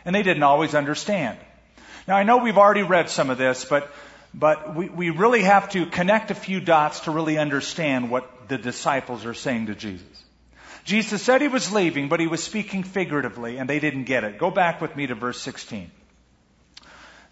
And 0.06 0.14
they 0.14 0.22
didn't 0.22 0.42
always 0.42 0.74
understand. 0.74 1.38
Now 2.08 2.16
I 2.16 2.22
know 2.22 2.38
we've 2.38 2.56
already 2.56 2.82
read 2.82 3.10
some 3.10 3.28
of 3.28 3.36
this, 3.36 3.66
but, 3.66 3.92
but 4.32 4.74
we, 4.74 4.88
we 4.88 5.10
really 5.10 5.42
have 5.42 5.68
to 5.72 5.84
connect 5.84 6.30
a 6.30 6.34
few 6.34 6.60
dots 6.60 7.00
to 7.00 7.10
really 7.10 7.36
understand 7.36 8.10
what 8.10 8.48
the 8.48 8.56
disciples 8.56 9.26
are 9.26 9.34
saying 9.34 9.66
to 9.66 9.74
Jesus. 9.74 10.24
Jesus 10.84 11.20
said 11.20 11.42
he 11.42 11.48
was 11.48 11.72
leaving, 11.72 12.08
but 12.08 12.20
he 12.20 12.26
was 12.26 12.42
speaking 12.42 12.84
figuratively, 12.84 13.58
and 13.58 13.68
they 13.68 13.80
didn't 13.80 14.04
get 14.04 14.24
it. 14.24 14.38
Go 14.38 14.50
back 14.50 14.80
with 14.80 14.96
me 14.96 15.06
to 15.06 15.14
verse 15.14 15.40
16. 15.42 15.90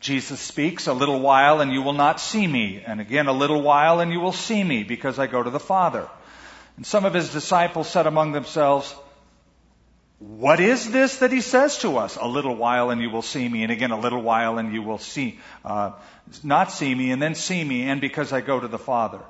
Jesus 0.02 0.40
speaks, 0.40 0.88
a 0.88 0.92
little 0.92 1.21
while 1.21 1.61
and 1.61 1.73
you 1.73 1.80
will 1.80 1.92
not 1.92 2.21
see 2.21 2.47
me, 2.47 2.82
and 2.85 3.00
again 3.00 3.28
a 3.28 3.32
little 3.32 3.62
while 3.62 4.00
and 4.00 4.12
you 4.12 4.21
will 4.21 4.32
see 4.32 4.62
me, 4.62 4.82
because 4.82 5.18
I 5.18 5.28
go 5.28 5.42
to 5.42 5.50
the 5.50 5.61
Father. 5.61 6.09
And 6.76 6.85
some 6.85 7.04
of 7.04 7.14
his 7.14 7.32
disciples 7.32 7.88
said 7.88 8.06
among 8.06 8.32
themselves, 8.32 8.94
what 10.18 10.61
is 10.61 10.90
this 10.90 11.18
that 11.18 11.32
he 11.32 11.40
says 11.40 11.78
to 11.78 11.99
us? 11.99 12.16
A 12.16 12.26
little 12.26 12.54
while 12.54 12.90
and 12.90 13.00
you 13.00 13.11
will 13.11 13.23
see 13.23 13.49
me, 13.49 13.62
and 13.62 13.73
again 13.73 13.92
a 13.92 13.99
little 13.99 14.23
while 14.23 14.59
and 14.59 14.75
you 14.75 14.82
will 14.82 14.99
see, 14.99 15.38
uh, 15.64 15.92
not 16.42 16.73
see 16.73 16.94
me, 16.94 17.12
and 17.12 17.23
then 17.23 17.35
see 17.35 17.62
me, 17.62 17.82
and 17.88 18.00
because 18.00 18.32
I 18.32 18.40
go 18.40 18.59
to 18.59 18.68
the 18.68 18.78
Father. 18.78 19.21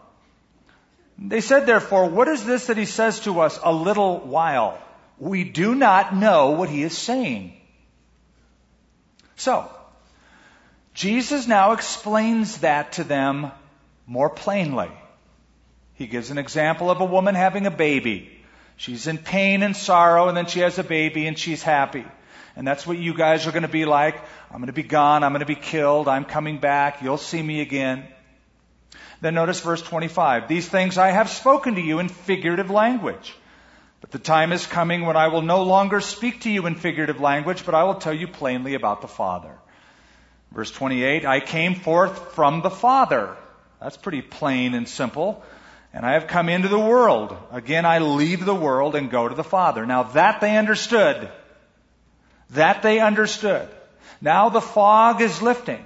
They 1.19 1.43
said 1.43 1.67
therefore, 1.67 2.09
what 2.09 2.29
is 2.29 2.45
this 2.45 2.67
that 2.67 2.79
he 2.79 2.87
says 2.87 3.21
to 3.21 3.41
us, 3.41 3.59
a 3.63 3.73
little 3.73 4.21
while? 4.21 4.79
We 5.19 5.45
do 5.45 5.75
not 5.75 6.17
know 6.17 6.53
what 6.53 6.69
he 6.69 6.83
is 6.83 6.97
saying. 6.97 7.55
So, 9.37 9.71
Jesus 10.95 11.47
now 11.47 11.73
explains 11.73 12.59
that 12.59 12.93
to 12.93 13.05
them 13.05 13.51
more 14.07 14.29
plainly. 14.29 14.91
He 15.95 16.07
gives 16.07 16.31
an 16.31 16.39
example 16.39 16.91
of 16.91 17.01
a 17.01 17.05
woman 17.05 17.35
having 17.35 17.67
a 17.67 17.71
baby. 17.71 18.31
She's 18.77 19.07
in 19.07 19.19
pain 19.19 19.63
and 19.63 19.77
sorrow, 19.77 20.29
and 20.29 20.37
then 20.37 20.47
she 20.47 20.61
has 20.61 20.79
a 20.79 20.85
baby 20.85 21.27
and 21.27 21.39
she's 21.39 21.63
happy. 21.63 22.05
And 22.57 22.67
that's 22.67 22.87
what 22.87 22.99
you 22.99 23.15
guys 23.15 23.47
are 23.47 23.53
going 23.53 23.63
to 23.63 23.69
be 23.69 23.85
like. 23.85 24.17
I'm 24.51 24.59
going 24.59 24.67
to 24.67 24.73
be 24.73 24.83
gone. 24.83 25.25
I'm 25.25 25.33
going 25.33 25.41
to 25.41 25.47
be 25.47 25.55
killed. 25.55 26.09
I'm 26.09 26.25
coming 26.25 26.59
back. 26.59 27.03
You'll 27.03 27.17
see 27.17 27.43
me 27.43 27.61
again. 27.61 28.07
Then 29.23 29.35
notice 29.35 29.61
verse 29.61 29.81
25. 29.81 30.49
These 30.49 30.69
things 30.69 30.99
I 30.99 31.11
have 31.11 31.31
spoken 31.31 31.77
to 31.77 31.81
you 31.81 32.01
in 32.01 32.09
figurative 32.09 32.71
language. 32.71 33.35
But 34.01 34.11
the 34.11 34.19
time 34.19 34.53
is 34.53 34.67
coming 34.67 35.07
when 35.07 35.17
I 35.17 35.29
will 35.29 35.43
no 35.43 35.63
longer 35.63 36.01
speak 36.01 36.41
to 36.43 36.51
you 36.51 36.67
in 36.67 36.75
figurative 36.75 37.21
language, 37.21 37.65
but 37.65 37.75
I 37.75 37.85
will 37.85 37.95
tell 37.95 38.13
you 38.13 38.27
plainly 38.27 38.75
about 38.75 39.01
the 39.01 39.09
Father. 39.09 39.57
Verse 40.53 40.71
28, 40.71 41.25
I 41.25 41.41
came 41.41 41.75
forth 41.75 42.33
from 42.35 42.61
the 42.61 42.71
Father. 42.71 43.37
That's 43.81 43.97
pretty 43.97 44.23
plain 44.23 44.75
and 44.75 44.89
simple. 44.89 45.43
And 45.95 46.05
I 46.05 46.13
have 46.13 46.27
come 46.27 46.49
into 46.49 46.69
the 46.69 46.79
world. 46.79 47.37
Again, 47.51 47.85
I 47.87 47.99
leave 47.99 48.45
the 48.45 48.55
world 48.55 48.95
and 48.95 49.11
go 49.11 49.29
to 49.29 49.35
the 49.35 49.45
Father. 49.45 49.87
Now 49.87 50.05
that 50.05 50.41
they 50.41 50.57
understood. 50.57 51.31
That 52.51 52.83
they 52.83 53.01
understood. 53.01 53.69
Now 54.21 54.51
the 54.51 54.61
fog 54.61 55.21
is 55.21 55.43
lifting. 55.43 55.85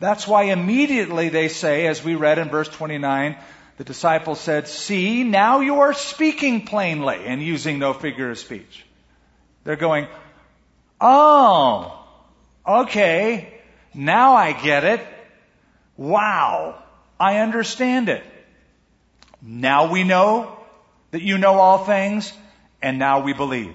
That's 0.00 0.26
why 0.26 0.44
immediately 0.44 1.28
they 1.28 1.48
say, 1.48 1.86
as 1.86 2.02
we 2.02 2.14
read 2.14 2.38
in 2.38 2.48
verse 2.48 2.68
29, 2.68 3.36
the 3.78 3.84
disciples 3.84 4.40
said, 4.40 4.68
See, 4.68 5.24
now 5.24 5.60
you 5.60 5.80
are 5.80 5.94
speaking 5.94 6.66
plainly 6.66 7.24
and 7.24 7.42
using 7.42 7.78
no 7.78 7.92
figure 7.92 8.30
of 8.30 8.38
speech. 8.38 8.84
They're 9.64 9.76
going, 9.76 10.08
Oh, 11.00 12.04
okay. 12.66 13.57
Now 13.94 14.34
I 14.34 14.52
get 14.52 14.84
it. 14.84 15.06
Wow. 15.96 16.82
I 17.18 17.38
understand 17.38 18.08
it. 18.08 18.22
Now 19.42 19.90
we 19.90 20.04
know 20.04 20.58
that 21.10 21.22
you 21.22 21.38
know 21.38 21.54
all 21.54 21.84
things, 21.84 22.32
and 22.82 22.98
now 22.98 23.20
we 23.20 23.32
believe. 23.32 23.74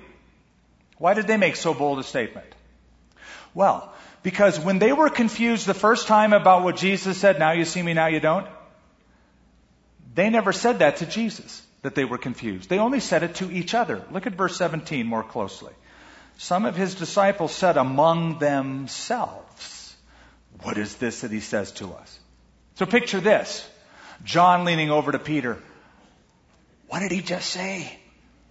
Why 0.97 1.13
did 1.13 1.27
they 1.27 1.37
make 1.37 1.55
so 1.55 1.73
bold 1.73 1.99
a 1.99 2.03
statement? 2.03 2.47
Well, 3.53 3.93
because 4.23 4.59
when 4.59 4.79
they 4.79 4.93
were 4.93 5.09
confused 5.09 5.65
the 5.65 5.73
first 5.73 6.07
time 6.07 6.33
about 6.33 6.63
what 6.63 6.77
Jesus 6.77 7.17
said, 7.17 7.39
now 7.39 7.51
you 7.51 7.65
see 7.65 7.81
me, 7.81 7.93
now 7.93 8.07
you 8.07 8.19
don't, 8.19 8.47
they 10.15 10.29
never 10.29 10.53
said 10.53 10.79
that 10.79 10.97
to 10.97 11.05
Jesus, 11.05 11.61
that 11.81 11.95
they 11.95 12.05
were 12.05 12.17
confused. 12.17 12.69
They 12.69 12.79
only 12.79 12.99
said 12.99 13.23
it 13.23 13.35
to 13.35 13.51
each 13.51 13.73
other. 13.73 14.03
Look 14.11 14.27
at 14.27 14.33
verse 14.33 14.55
17 14.57 15.05
more 15.05 15.23
closely. 15.23 15.73
Some 16.37 16.65
of 16.65 16.75
his 16.75 16.95
disciples 16.95 17.53
said 17.53 17.77
among 17.77 18.39
themselves, 18.39 19.42
what 20.63 20.77
is 20.77 20.95
this 20.95 21.21
that 21.21 21.31
he 21.31 21.39
says 21.39 21.71
to 21.73 21.93
us? 21.93 22.19
So 22.75 22.85
picture 22.85 23.19
this. 23.19 23.67
John 24.23 24.65
leaning 24.65 24.89
over 24.89 25.11
to 25.11 25.19
Peter. 25.19 25.57
What 26.87 26.99
did 26.99 27.11
he 27.11 27.21
just 27.21 27.49
say? 27.49 27.99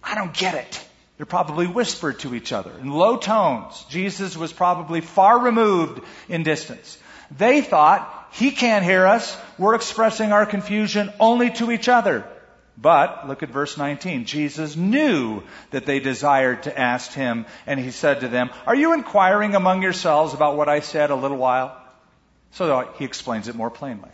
I 0.03 0.15
don't 0.15 0.33
get 0.33 0.55
it. 0.55 0.87
They're 1.17 1.25
probably 1.25 1.67
whispered 1.67 2.19
to 2.19 2.33
each 2.35 2.51
other 2.51 2.71
in 2.79 2.89
low 2.89 3.17
tones. 3.17 3.85
Jesus 3.89 4.35
was 4.35 4.51
probably 4.51 5.01
far 5.01 5.39
removed 5.39 6.01
in 6.27 6.43
distance. 6.43 6.97
They 7.37 7.61
thought, 7.61 8.27
he 8.31 8.51
can't 8.51 8.83
hear 8.83 9.05
us. 9.05 9.37
We're 9.57 9.75
expressing 9.75 10.31
our 10.31 10.45
confusion 10.45 11.11
only 11.19 11.51
to 11.51 11.71
each 11.71 11.87
other. 11.87 12.25
But, 12.75 13.27
look 13.27 13.43
at 13.43 13.49
verse 13.49 13.77
19. 13.77 14.25
Jesus 14.25 14.75
knew 14.75 15.43
that 15.69 15.85
they 15.85 15.99
desired 15.99 16.63
to 16.63 16.77
ask 16.77 17.11
him, 17.11 17.45
and 17.67 17.79
he 17.79 17.91
said 17.91 18.21
to 18.21 18.27
them, 18.27 18.49
Are 18.65 18.75
you 18.75 18.93
inquiring 18.93 19.53
among 19.53 19.83
yourselves 19.83 20.33
about 20.33 20.57
what 20.57 20.69
I 20.69 20.79
said 20.79 21.11
a 21.11 21.15
little 21.15 21.37
while? 21.37 21.79
So 22.53 22.87
he 22.97 23.05
explains 23.05 23.47
it 23.47 23.55
more 23.55 23.71
plainly. 23.71 24.09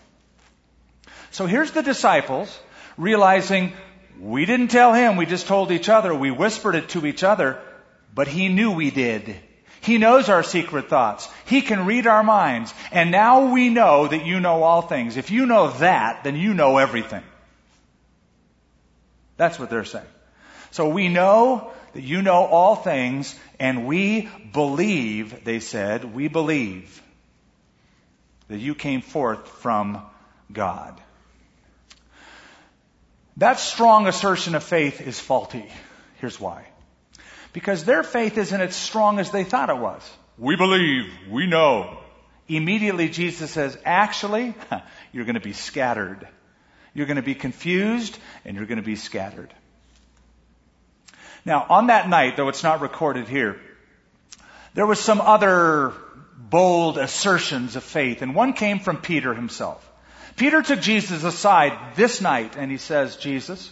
So 1.32 1.46
here's 1.46 1.72
the 1.72 1.84
disciples 1.84 2.58
realizing 2.98 3.74
we 4.20 4.46
didn't 4.46 4.70
tell 4.70 4.94
him, 4.94 5.18
we 5.18 5.26
just 5.26 5.48
told 5.48 5.72
each 5.72 5.90
other, 5.90 6.14
we 6.14 6.32
whispered 6.32 6.76
it 6.76 6.90
to 6.90 7.06
each 7.06 7.24
other, 7.24 7.60
but 8.14 8.28
he 8.28 8.50
knew 8.50 8.72
we 8.72 8.92
did. 8.92 9.36
He 9.82 9.98
knows 9.98 10.28
our 10.28 10.44
secret 10.44 10.90
thoughts. 10.90 11.30
He 11.46 11.62
can 11.62 11.86
read 11.86 12.08
our 12.08 12.24
minds. 12.24 12.74
And 12.92 13.12
now 13.12 13.54
we 13.54 13.70
know 13.70 14.08
that 14.08 14.26
you 14.26 14.40
know 14.40 14.64
all 14.64 14.82
things. 14.82 15.16
If 15.16 15.32
you 15.32 15.46
know 15.46 15.70
that, 15.80 16.24
then 16.24 16.36
you 16.36 16.54
know 16.54 16.78
everything. 16.78 17.24
That's 19.38 19.58
what 19.58 19.70
they're 19.70 19.86
saying. 19.86 20.06
So 20.72 20.90
we 20.90 21.08
know 21.08 21.72
that 21.94 22.04
you 22.04 22.22
know 22.22 22.46
all 22.46 22.76
things, 22.76 23.38
and 23.58 23.88
we 23.88 24.30
believe, 24.54 25.46
they 25.46 25.60
said, 25.60 26.14
we 26.14 26.28
believe 26.28 27.02
that 28.50 28.58
you 28.58 28.76
came 28.76 29.02
forth 29.02 29.48
from 29.48 30.02
God. 30.52 31.00
That 33.38 33.60
strong 33.60 34.08
assertion 34.08 34.56
of 34.56 34.64
faith 34.64 35.00
is 35.00 35.20
faulty. 35.20 35.66
Here's 36.18 36.40
why. 36.40 36.68
Because 37.54 37.86
their 37.86 38.04
faith 38.04 38.38
isn't 38.38 38.62
as 38.62 38.76
strong 38.76 39.20
as 39.20 39.32
they 39.32 39.44
thought 39.44 39.70
it 39.70 39.78
was. 39.78 40.02
We 40.38 40.56
believe, 40.56 41.06
we 41.30 41.48
know. 41.48 42.00
Immediately 42.48 43.10
Jesus 43.10 43.52
says, 43.52 43.78
actually, 43.86 44.56
you're 45.14 45.26
going 45.26 45.36
to 45.36 45.40
be 45.40 45.54
scattered. 45.54 46.28
You're 46.94 47.06
going 47.06 47.18
to 47.18 47.22
be 47.22 47.36
confused 47.36 48.18
and 48.44 48.58
you're 48.58 48.66
going 48.66 48.80
to 48.80 48.84
be 48.84 48.96
scattered. 48.96 49.54
Now, 51.46 51.66
on 51.70 51.88
that 51.88 52.10
night, 52.10 52.36
though 52.36 52.50
it's 52.50 52.64
not 52.64 52.82
recorded 52.82 53.28
here, 53.28 53.60
there 54.74 54.86
was 54.86 55.00
some 55.00 55.22
other 55.22 55.94
bold 56.40 56.98
assertions 56.98 57.76
of 57.76 57.84
faith. 57.84 58.22
And 58.22 58.34
one 58.34 58.54
came 58.54 58.80
from 58.80 58.98
Peter 58.98 59.34
himself. 59.34 59.86
Peter 60.38 60.62
took 60.62 60.80
Jesus 60.80 61.24
aside 61.24 61.96
this 61.96 62.22
night 62.22 62.56
and 62.56 62.72
he 62.72 62.78
says, 62.78 63.18
Jesus, 63.18 63.72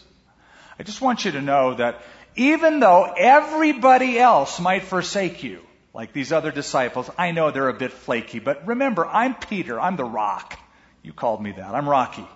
I 0.77 0.83
just 0.83 1.01
want 1.01 1.23
you 1.23 1.31
to 1.31 1.41
know 1.41 1.75
that 1.75 2.01
even 2.35 2.79
though 2.79 3.03
everybody 3.17 4.19
else 4.19 4.59
might 4.59 4.83
forsake 4.83 5.43
you, 5.43 5.61
like 5.93 6.13
these 6.13 6.31
other 6.31 6.51
disciples, 6.51 7.09
I 7.17 7.31
know 7.31 7.49
they're 7.49 7.69
a 7.69 7.73
bit 7.73 7.93
flaky, 7.93 8.39
but 8.39 8.67
remember, 8.67 9.05
I'm 9.05 9.33
Peter. 9.33 9.79
I'm 9.79 9.95
the 9.95 10.03
rock. 10.03 10.59
You 11.01 11.13
called 11.13 11.41
me 11.41 11.53
that. 11.53 11.73
I'm 11.73 11.87
Rocky. 11.87 12.27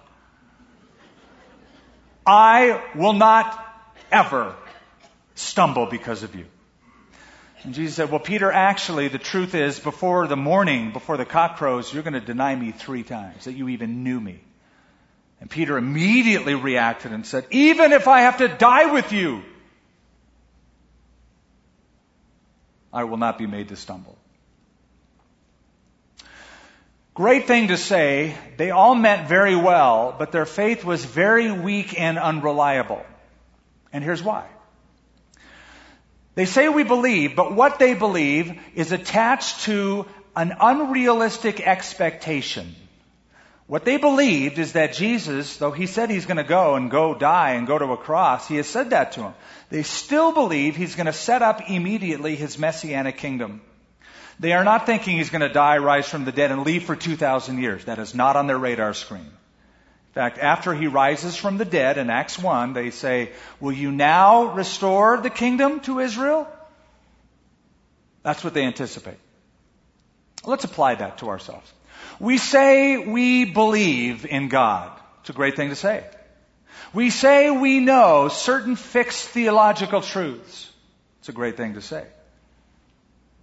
I 2.25 2.81
will 2.95 3.13
not 3.13 3.59
ever 4.11 4.55
stumble 5.35 5.87
because 5.87 6.23
of 6.23 6.35
you. 6.35 6.45
And 7.63 7.73
Jesus 7.73 7.95
said, 7.95 8.09
Well, 8.09 8.19
Peter, 8.19 8.51
actually, 8.51 9.07
the 9.07 9.19
truth 9.19 9.53
is, 9.53 9.79
before 9.79 10.27
the 10.27 10.37
morning, 10.37 10.93
before 10.93 11.17
the 11.17 11.25
cock 11.25 11.57
crows, 11.57 11.93
you're 11.93 12.03
going 12.03 12.13
to 12.13 12.19
deny 12.19 12.55
me 12.55 12.71
three 12.71 13.03
times 13.03 13.45
that 13.45 13.53
you 13.53 13.69
even 13.69 14.03
knew 14.03 14.19
me. 14.19 14.41
And 15.39 15.49
Peter 15.49 15.77
immediately 15.77 16.55
reacted 16.55 17.11
and 17.11 17.25
said, 17.25 17.45
Even 17.51 17.91
if 17.91 18.07
I 18.07 18.21
have 18.21 18.37
to 18.37 18.47
die 18.47 18.91
with 18.91 19.11
you, 19.11 19.43
I 22.93 23.03
will 23.05 23.17
not 23.17 23.37
be 23.37 23.47
made 23.47 23.69
to 23.69 23.75
stumble. 23.75 24.17
Great 27.13 27.45
thing 27.45 27.67
to 27.67 27.77
say. 27.77 28.35
They 28.57 28.71
all 28.71 28.95
meant 28.95 29.27
very 29.27 29.55
well, 29.55 30.15
but 30.17 30.31
their 30.31 30.45
faith 30.45 30.83
was 30.83 31.03
very 31.03 31.51
weak 31.51 31.99
and 31.99 32.17
unreliable. 32.17 33.05
And 33.93 34.03
here's 34.03 34.23
why. 34.23 34.47
They 36.35 36.45
say 36.45 36.69
we 36.69 36.83
believe, 36.83 37.35
but 37.35 37.53
what 37.53 37.79
they 37.79 37.93
believe 37.93 38.59
is 38.73 38.91
attached 38.91 39.61
to 39.65 40.05
an 40.35 40.55
unrealistic 40.59 41.59
expectation. 41.59 42.75
What 43.67 43.85
they 43.85 43.97
believed 43.97 44.59
is 44.59 44.73
that 44.73 44.93
Jesus, 44.93 45.57
though 45.57 45.71
he 45.71 45.87
said 45.87 46.09
he's 46.09 46.25
going 46.25 46.37
to 46.37 46.43
go 46.43 46.75
and 46.75 46.91
go 46.91 47.15
die 47.15 47.51
and 47.51 47.67
go 47.67 47.77
to 47.77 47.93
a 47.93 47.97
cross, 47.97 48.47
he 48.47 48.57
has 48.57 48.67
said 48.67 48.89
that 48.89 49.13
to 49.13 49.21
them. 49.21 49.33
They 49.69 49.83
still 49.83 50.33
believe 50.33 50.75
he's 50.75 50.95
going 50.95 51.05
to 51.05 51.13
set 51.13 51.41
up 51.41 51.69
immediately 51.69 52.35
his 52.35 52.57
messianic 52.57 53.17
kingdom. 53.17 53.61
They 54.39 54.53
are 54.53 54.63
not 54.63 54.85
thinking 54.85 55.17
he's 55.17 55.29
going 55.29 55.41
to 55.41 55.53
die, 55.53 55.77
rise 55.77 56.09
from 56.09 56.25
the 56.25 56.31
dead, 56.31 56.51
and 56.51 56.65
leave 56.65 56.83
for 56.83 56.95
2,000 56.95 57.59
years. 57.59 57.85
That 57.85 57.99
is 57.99 58.15
not 58.15 58.35
on 58.35 58.47
their 58.47 58.57
radar 58.57 58.93
screen. 58.93 59.31
In 60.11 60.15
fact, 60.15 60.39
after 60.39 60.73
he 60.73 60.87
rises 60.87 61.37
from 61.37 61.57
the 61.57 61.63
dead 61.63 61.97
in 61.97 62.09
Acts 62.09 62.37
1, 62.37 62.73
they 62.73 62.89
say, 62.89 63.31
Will 63.61 63.71
you 63.71 63.93
now 63.93 64.53
restore 64.53 65.15
the 65.15 65.29
kingdom 65.29 65.79
to 65.81 65.99
Israel? 65.99 66.51
That's 68.21 68.43
what 68.43 68.53
they 68.53 68.65
anticipate. 68.65 69.17
Let's 70.43 70.65
apply 70.65 70.95
that 70.95 71.19
to 71.19 71.29
ourselves. 71.29 71.71
We 72.19 72.37
say 72.37 72.97
we 72.97 73.45
believe 73.45 74.25
in 74.25 74.49
God. 74.49 74.91
It's 75.21 75.29
a 75.29 75.33
great 75.33 75.55
thing 75.55 75.69
to 75.69 75.77
say. 75.77 76.03
We 76.93 77.09
say 77.09 77.49
we 77.49 77.79
know 77.79 78.27
certain 78.27 78.75
fixed 78.75 79.29
theological 79.29 80.01
truths. 80.01 80.69
It's 81.19 81.29
a 81.29 81.33
great 81.33 81.55
thing 81.55 81.75
to 81.75 81.81
say. 81.81 82.05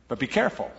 But 0.06 0.18
be 0.18 0.26
careful. 0.26 0.70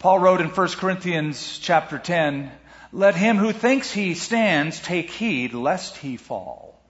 Paul 0.00 0.18
wrote 0.18 0.40
in 0.40 0.48
1 0.48 0.68
Corinthians 0.70 1.58
chapter 1.62 1.98
10, 1.98 2.50
let 2.94 3.16
him 3.16 3.36
who 3.36 3.52
thinks 3.52 3.90
he 3.90 4.14
stands 4.14 4.80
take 4.80 5.10
heed 5.10 5.52
lest 5.52 5.96
he 5.96 6.16
fall. 6.16 6.80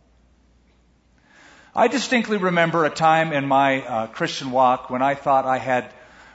I 1.74 1.88
distinctly 1.88 2.36
remember 2.36 2.84
a 2.84 2.90
time 2.90 3.32
in 3.32 3.48
my 3.48 3.82
uh, 3.82 4.06
Christian 4.08 4.50
walk 4.50 4.90
when 4.90 5.00
I 5.00 5.14
thought 5.14 5.46
I 5.46 5.56
had 5.56 5.92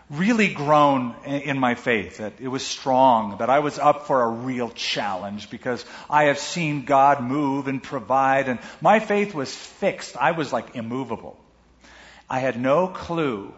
really 0.10 0.52
grown 0.52 1.16
in 1.24 1.60
my 1.60 1.76
faith, 1.76 2.18
that 2.18 2.34
it 2.40 2.48
was 2.48 2.66
strong, 2.66 3.38
that 3.38 3.52
I 3.52 3.60
was 3.60 3.78
up 3.78 4.08
for 4.08 4.24
a 4.24 4.28
real 4.28 4.72
challenge 4.72 5.52
because 5.52 5.86
I 6.10 6.26
have 6.26 6.40
seen 6.40 6.84
God 6.86 7.22
move 7.22 7.68
and 7.68 7.82
provide, 7.82 8.50
and 8.50 8.60
my 8.82 9.00
faith 9.00 9.36
was 9.36 9.56
fixed. 9.56 10.18
I 10.18 10.32
was 10.32 10.52
like 10.52 10.76
immovable. 10.76 11.40
I 12.28 12.40
had 12.40 12.60
no 12.60 12.88
clue 12.88 13.54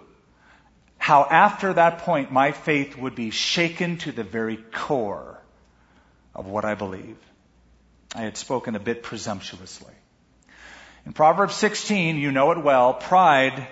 how 0.98 1.24
after 1.24 1.74
that 1.74 2.00
point 2.00 2.34
my 2.34 2.52
faith 2.52 2.98
would 2.98 3.16
be 3.16 3.32
shaken 3.32 3.98
to 4.00 4.12
the 4.12 4.24
very 4.26 4.58
core 4.58 5.41
of 6.34 6.48
what 6.48 6.66
I 6.66 6.76
believe. 6.76 7.18
I 8.16 8.22
had 8.22 8.38
spoken 8.38 8.76
a 8.76 8.80
bit 8.80 9.04
presumptuously. 9.04 9.94
In 11.06 11.14
Proverbs 11.14 11.56
16, 11.56 12.18
you 12.18 12.32
know 12.32 12.52
it 12.52 12.64
well, 12.64 12.94
pride, 12.94 13.68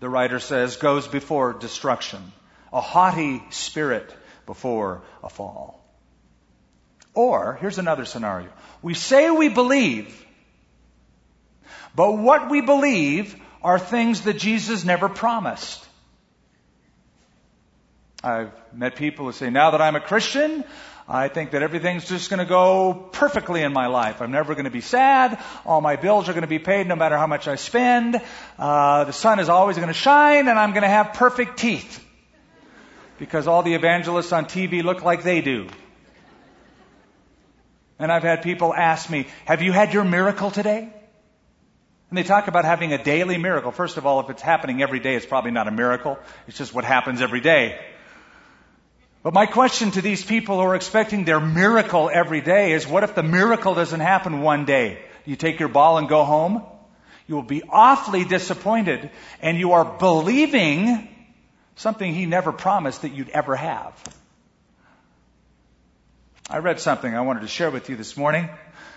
the 0.00 0.08
writer 0.08 0.40
says, 0.40 0.76
goes 0.76 1.08
before 1.08 1.52
destruction. 1.52 2.32
A 2.72 2.80
haughty 2.80 3.42
spirit 3.50 4.14
before 4.44 5.02
a 5.22 5.30
fall. 5.30 5.82
Or, 7.14 7.56
here's 7.60 7.78
another 7.78 8.04
scenario. 8.04 8.50
We 8.82 8.92
say 8.92 9.30
we 9.30 9.48
believe, 9.48 10.24
but 11.94 12.18
what 12.18 12.50
we 12.50 12.60
believe 12.60 13.34
are 13.62 13.78
things 13.78 14.22
that 14.22 14.34
Jesus 14.34 14.84
never 14.84 15.08
promised. 15.08 15.85
I've 18.26 18.50
met 18.72 18.96
people 18.96 19.26
who 19.26 19.32
say, 19.32 19.50
now 19.50 19.70
that 19.70 19.80
I'm 19.80 19.94
a 19.94 20.00
Christian, 20.00 20.64
I 21.08 21.28
think 21.28 21.52
that 21.52 21.62
everything's 21.62 22.08
just 22.08 22.28
going 22.28 22.40
to 22.40 22.44
go 22.44 23.08
perfectly 23.12 23.62
in 23.62 23.72
my 23.72 23.86
life. 23.86 24.20
I'm 24.20 24.32
never 24.32 24.54
going 24.54 24.64
to 24.64 24.70
be 24.70 24.80
sad. 24.80 25.40
All 25.64 25.80
my 25.80 25.94
bills 25.94 26.28
are 26.28 26.32
going 26.32 26.42
to 26.42 26.48
be 26.48 26.58
paid 26.58 26.88
no 26.88 26.96
matter 26.96 27.16
how 27.16 27.28
much 27.28 27.46
I 27.46 27.54
spend. 27.54 28.20
Uh, 28.58 29.04
the 29.04 29.12
sun 29.12 29.38
is 29.38 29.48
always 29.48 29.76
going 29.76 29.88
to 29.88 29.94
shine, 29.94 30.48
and 30.48 30.58
I'm 30.58 30.70
going 30.70 30.82
to 30.82 30.88
have 30.88 31.12
perfect 31.12 31.58
teeth 31.58 32.04
because 33.20 33.46
all 33.46 33.62
the 33.62 33.74
evangelists 33.74 34.32
on 34.32 34.46
TV 34.46 34.82
look 34.82 35.04
like 35.04 35.22
they 35.22 35.40
do. 35.40 35.68
And 38.00 38.10
I've 38.10 38.24
had 38.24 38.42
people 38.42 38.74
ask 38.74 39.08
me, 39.08 39.28
"Have 39.44 39.62
you 39.62 39.70
had 39.70 39.94
your 39.94 40.04
miracle 40.04 40.50
today?" 40.50 40.88
And 42.10 42.18
they 42.18 42.24
talk 42.24 42.48
about 42.48 42.64
having 42.64 42.92
a 42.92 43.02
daily 43.02 43.38
miracle. 43.38 43.70
First 43.70 43.96
of 43.96 44.04
all, 44.04 44.18
if 44.20 44.30
it's 44.30 44.42
happening 44.42 44.82
every 44.82 44.98
day, 44.98 45.14
it's 45.14 45.24
probably 45.24 45.52
not 45.52 45.68
a 45.68 45.70
miracle. 45.70 46.18
It's 46.48 46.58
just 46.58 46.74
what 46.74 46.84
happens 46.84 47.22
every 47.22 47.40
day. 47.40 47.78
But 49.26 49.34
my 49.34 49.46
question 49.46 49.90
to 49.90 50.00
these 50.00 50.24
people 50.24 50.54
who 50.54 50.62
are 50.62 50.76
expecting 50.76 51.24
their 51.24 51.40
miracle 51.40 52.08
every 52.14 52.40
day 52.40 52.70
is 52.70 52.86
what 52.86 53.02
if 53.02 53.16
the 53.16 53.24
miracle 53.24 53.74
doesn't 53.74 53.98
happen 53.98 54.40
one 54.40 54.66
day? 54.66 55.02
You 55.24 55.34
take 55.34 55.58
your 55.58 55.68
ball 55.68 55.98
and 55.98 56.08
go 56.08 56.22
home? 56.22 56.62
You 57.26 57.34
will 57.34 57.42
be 57.42 57.64
awfully 57.68 58.24
disappointed 58.24 59.10
and 59.42 59.58
you 59.58 59.72
are 59.72 59.84
believing 59.84 61.08
something 61.74 62.14
he 62.14 62.24
never 62.24 62.52
promised 62.52 63.02
that 63.02 63.14
you'd 63.14 63.30
ever 63.30 63.56
have. 63.56 64.00
I 66.48 66.58
read 66.58 66.78
something 66.78 67.12
I 67.12 67.22
wanted 67.22 67.40
to 67.40 67.48
share 67.48 67.72
with 67.72 67.90
you 67.90 67.96
this 67.96 68.16
morning. 68.16 68.48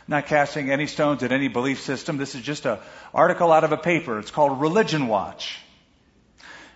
Not 0.07 0.27
casting 0.27 0.69
any 0.69 0.85
stones 0.85 1.23
at 1.23 1.31
any 1.31 1.47
belief 1.47 1.81
system. 1.81 2.17
This 2.17 2.35
is 2.35 2.43
just 2.43 2.67
an 2.67 2.77
article 3.15 3.51
out 3.51 3.63
of 3.63 3.71
a 3.71 3.77
paper. 3.77 4.19
It's 4.19 4.29
called 4.29 4.61
Religion 4.61 5.07
Watch. 5.07 5.57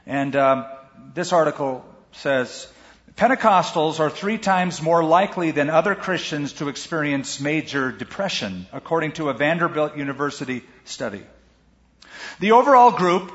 And 0.07 0.35
um, 0.35 0.65
this 1.13 1.31
article 1.31 1.85
says 2.13 2.67
Pentecostals 3.15 3.99
are 3.99 4.09
three 4.09 4.39
times 4.39 4.81
more 4.81 5.03
likely 5.03 5.51
than 5.51 5.69
other 5.69 5.93
Christians 5.93 6.53
to 6.53 6.67
experience 6.67 7.39
major 7.39 7.91
depression, 7.91 8.65
according 8.73 9.11
to 9.13 9.29
a 9.29 9.33
Vanderbilt 9.33 9.95
University 9.95 10.63
study. 10.85 11.21
The 12.39 12.53
overall 12.53 12.89
group, 12.89 13.31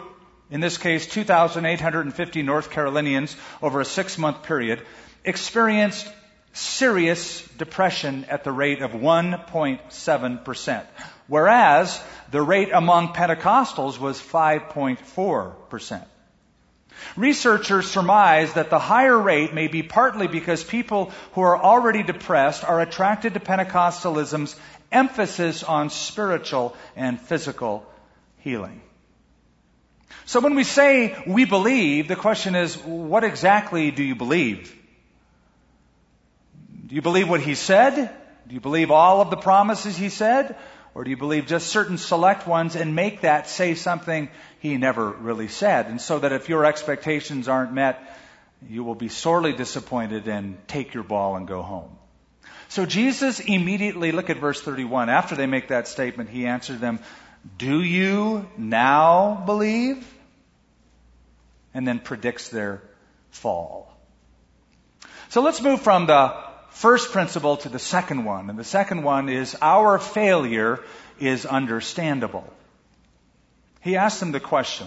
in 0.50 0.60
this 0.60 0.78
case 0.78 1.06
2,850 1.06 2.42
North 2.42 2.72
Carolinians 2.72 3.36
over 3.62 3.80
a 3.80 3.84
six 3.84 4.18
month 4.18 4.42
period, 4.42 4.82
experienced 5.24 6.08
serious 6.52 7.46
depression 7.56 8.24
at 8.24 8.42
the 8.42 8.50
rate 8.50 8.82
of 8.82 8.90
1.7%, 8.90 10.86
whereas 11.28 12.02
the 12.32 12.42
rate 12.42 12.70
among 12.72 13.12
Pentecostals 13.12 14.00
was 14.00 14.20
5.4%. 14.20 16.04
Researchers 17.16 17.90
surmise 17.90 18.52
that 18.54 18.70
the 18.70 18.78
higher 18.78 19.18
rate 19.18 19.54
may 19.54 19.68
be 19.68 19.82
partly 19.82 20.26
because 20.26 20.62
people 20.64 21.12
who 21.32 21.40
are 21.42 21.60
already 21.60 22.02
depressed 22.02 22.64
are 22.64 22.80
attracted 22.80 23.34
to 23.34 23.40
Pentecostalism's 23.40 24.56
emphasis 24.90 25.62
on 25.62 25.90
spiritual 25.90 26.74
and 26.96 27.20
physical 27.20 27.86
healing. 28.38 28.80
So 30.24 30.40
when 30.40 30.54
we 30.54 30.64
say 30.64 31.22
we 31.26 31.44
believe, 31.44 32.08
the 32.08 32.16
question 32.16 32.54
is, 32.54 32.76
what 32.76 33.24
exactly 33.24 33.90
do 33.90 34.02
you 34.02 34.14
believe? 34.14 34.74
Do 36.86 36.94
you 36.94 37.02
believe 37.02 37.28
what 37.28 37.40
he 37.40 37.54
said? 37.54 38.10
Do 38.46 38.54
you 38.54 38.60
believe 38.60 38.90
all 38.90 39.20
of 39.20 39.30
the 39.30 39.36
promises 39.36 39.96
he 39.96 40.08
said? 40.08 40.56
Or 40.98 41.04
do 41.04 41.10
you 41.10 41.16
believe 41.16 41.46
just 41.46 41.68
certain 41.68 41.96
select 41.96 42.44
ones 42.48 42.74
and 42.74 42.96
make 42.96 43.20
that 43.20 43.48
say 43.48 43.76
something 43.76 44.28
he 44.58 44.76
never 44.78 45.08
really 45.08 45.46
said? 45.46 45.86
And 45.86 46.00
so 46.00 46.18
that 46.18 46.32
if 46.32 46.48
your 46.48 46.64
expectations 46.64 47.46
aren't 47.46 47.72
met, 47.72 48.18
you 48.68 48.82
will 48.82 48.96
be 48.96 49.08
sorely 49.08 49.52
disappointed 49.52 50.26
and 50.26 50.58
take 50.66 50.94
your 50.94 51.04
ball 51.04 51.36
and 51.36 51.46
go 51.46 51.62
home. 51.62 51.96
So 52.68 52.84
Jesus 52.84 53.38
immediately, 53.38 54.10
look 54.10 54.28
at 54.28 54.38
verse 54.38 54.60
31. 54.60 55.08
After 55.08 55.36
they 55.36 55.46
make 55.46 55.68
that 55.68 55.86
statement, 55.86 56.30
he 56.30 56.46
answered 56.46 56.80
them, 56.80 56.98
Do 57.56 57.80
you 57.80 58.50
now 58.56 59.40
believe? 59.46 60.04
And 61.74 61.86
then 61.86 62.00
predicts 62.00 62.48
their 62.48 62.82
fall. 63.30 63.96
So 65.28 65.42
let's 65.42 65.62
move 65.62 65.80
from 65.80 66.06
the 66.06 66.47
first 66.78 67.10
principle 67.10 67.56
to 67.56 67.68
the 67.68 67.78
second 67.78 68.24
one. 68.24 68.50
And 68.50 68.58
the 68.58 68.64
second 68.64 69.02
one 69.02 69.28
is 69.28 69.56
our 69.60 69.98
failure 69.98 70.78
is 71.18 71.44
understandable. 71.44 72.44
He 73.80 73.96
asks 73.96 74.20
them 74.20 74.30
the 74.30 74.40
question. 74.40 74.86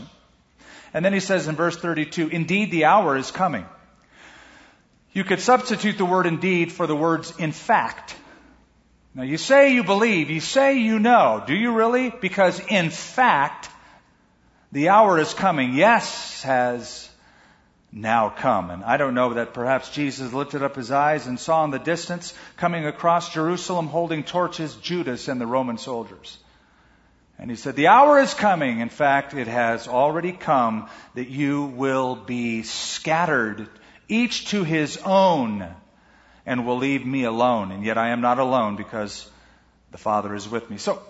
And 0.93 1.03
then 1.03 1.11
he 1.11 1.19
says 1.19 1.47
in 1.47 1.55
verse 1.55 1.75
32, 1.75 2.29
indeed 2.29 2.71
the 2.71 2.85
hour 2.85 3.17
is 3.17 3.31
coming. 3.31 3.65
You 5.11 5.25
could 5.25 5.41
substitute 5.41 5.97
the 5.97 6.05
word 6.05 6.27
indeed 6.27 6.71
for 6.71 6.87
the 6.87 6.95
words 6.95 7.33
in 7.37 7.51
fact. 7.51 8.15
Now 9.13 9.23
you 9.23 9.37
say 9.37 9.73
you 9.73 9.83
believe, 9.83 10.29
you 10.29 10.39
say 10.39 10.79
you 10.79 10.97
know. 10.97 11.43
Do 11.45 11.53
you 11.53 11.73
really? 11.73 12.09
Because 12.09 12.61
in 12.67 12.89
fact, 12.89 13.69
the 14.71 14.89
hour 14.89 15.19
is 15.19 15.33
coming. 15.33 15.73
Yes 15.73 16.43
has 16.43 17.10
now 17.91 18.29
come. 18.29 18.69
And 18.69 18.83
I 18.83 18.97
don't 18.97 19.13
know 19.13 19.33
that 19.33 19.53
perhaps 19.53 19.89
Jesus 19.89 20.33
lifted 20.33 20.63
up 20.63 20.75
his 20.75 20.91
eyes 20.91 21.27
and 21.27 21.39
saw 21.39 21.63
in 21.65 21.71
the 21.71 21.79
distance, 21.79 22.33
coming 22.57 22.85
across 22.85 23.33
Jerusalem 23.33 23.87
holding 23.87 24.23
torches, 24.23 24.75
Judas 24.75 25.27
and 25.27 25.41
the 25.41 25.47
Roman 25.47 25.77
soldiers. 25.77 26.37
And 27.37 27.49
he 27.49 27.55
said, 27.55 27.75
the 27.75 27.87
hour 27.87 28.19
is 28.19 28.33
coming. 28.33 28.79
In 28.79 28.89
fact, 28.89 29.33
it 29.33 29.47
has 29.47 29.87
already 29.87 30.31
come 30.31 30.89
that 31.15 31.27
you 31.27 31.63
will 31.63 32.15
be 32.15 32.63
scattered, 32.63 33.67
each 34.07 34.49
to 34.49 34.63
his 34.63 34.97
own, 35.03 35.67
and 36.45 36.65
will 36.65 36.77
leave 36.77 37.05
me 37.05 37.23
alone. 37.23 37.71
And 37.71 37.83
yet 37.83 37.97
I 37.97 38.09
am 38.09 38.21
not 38.21 38.37
alone 38.37 38.75
because 38.75 39.29
the 39.91 39.97
Father 39.97 40.35
is 40.35 40.47
with 40.47 40.69
me. 40.69 40.77
So, 40.77 41.01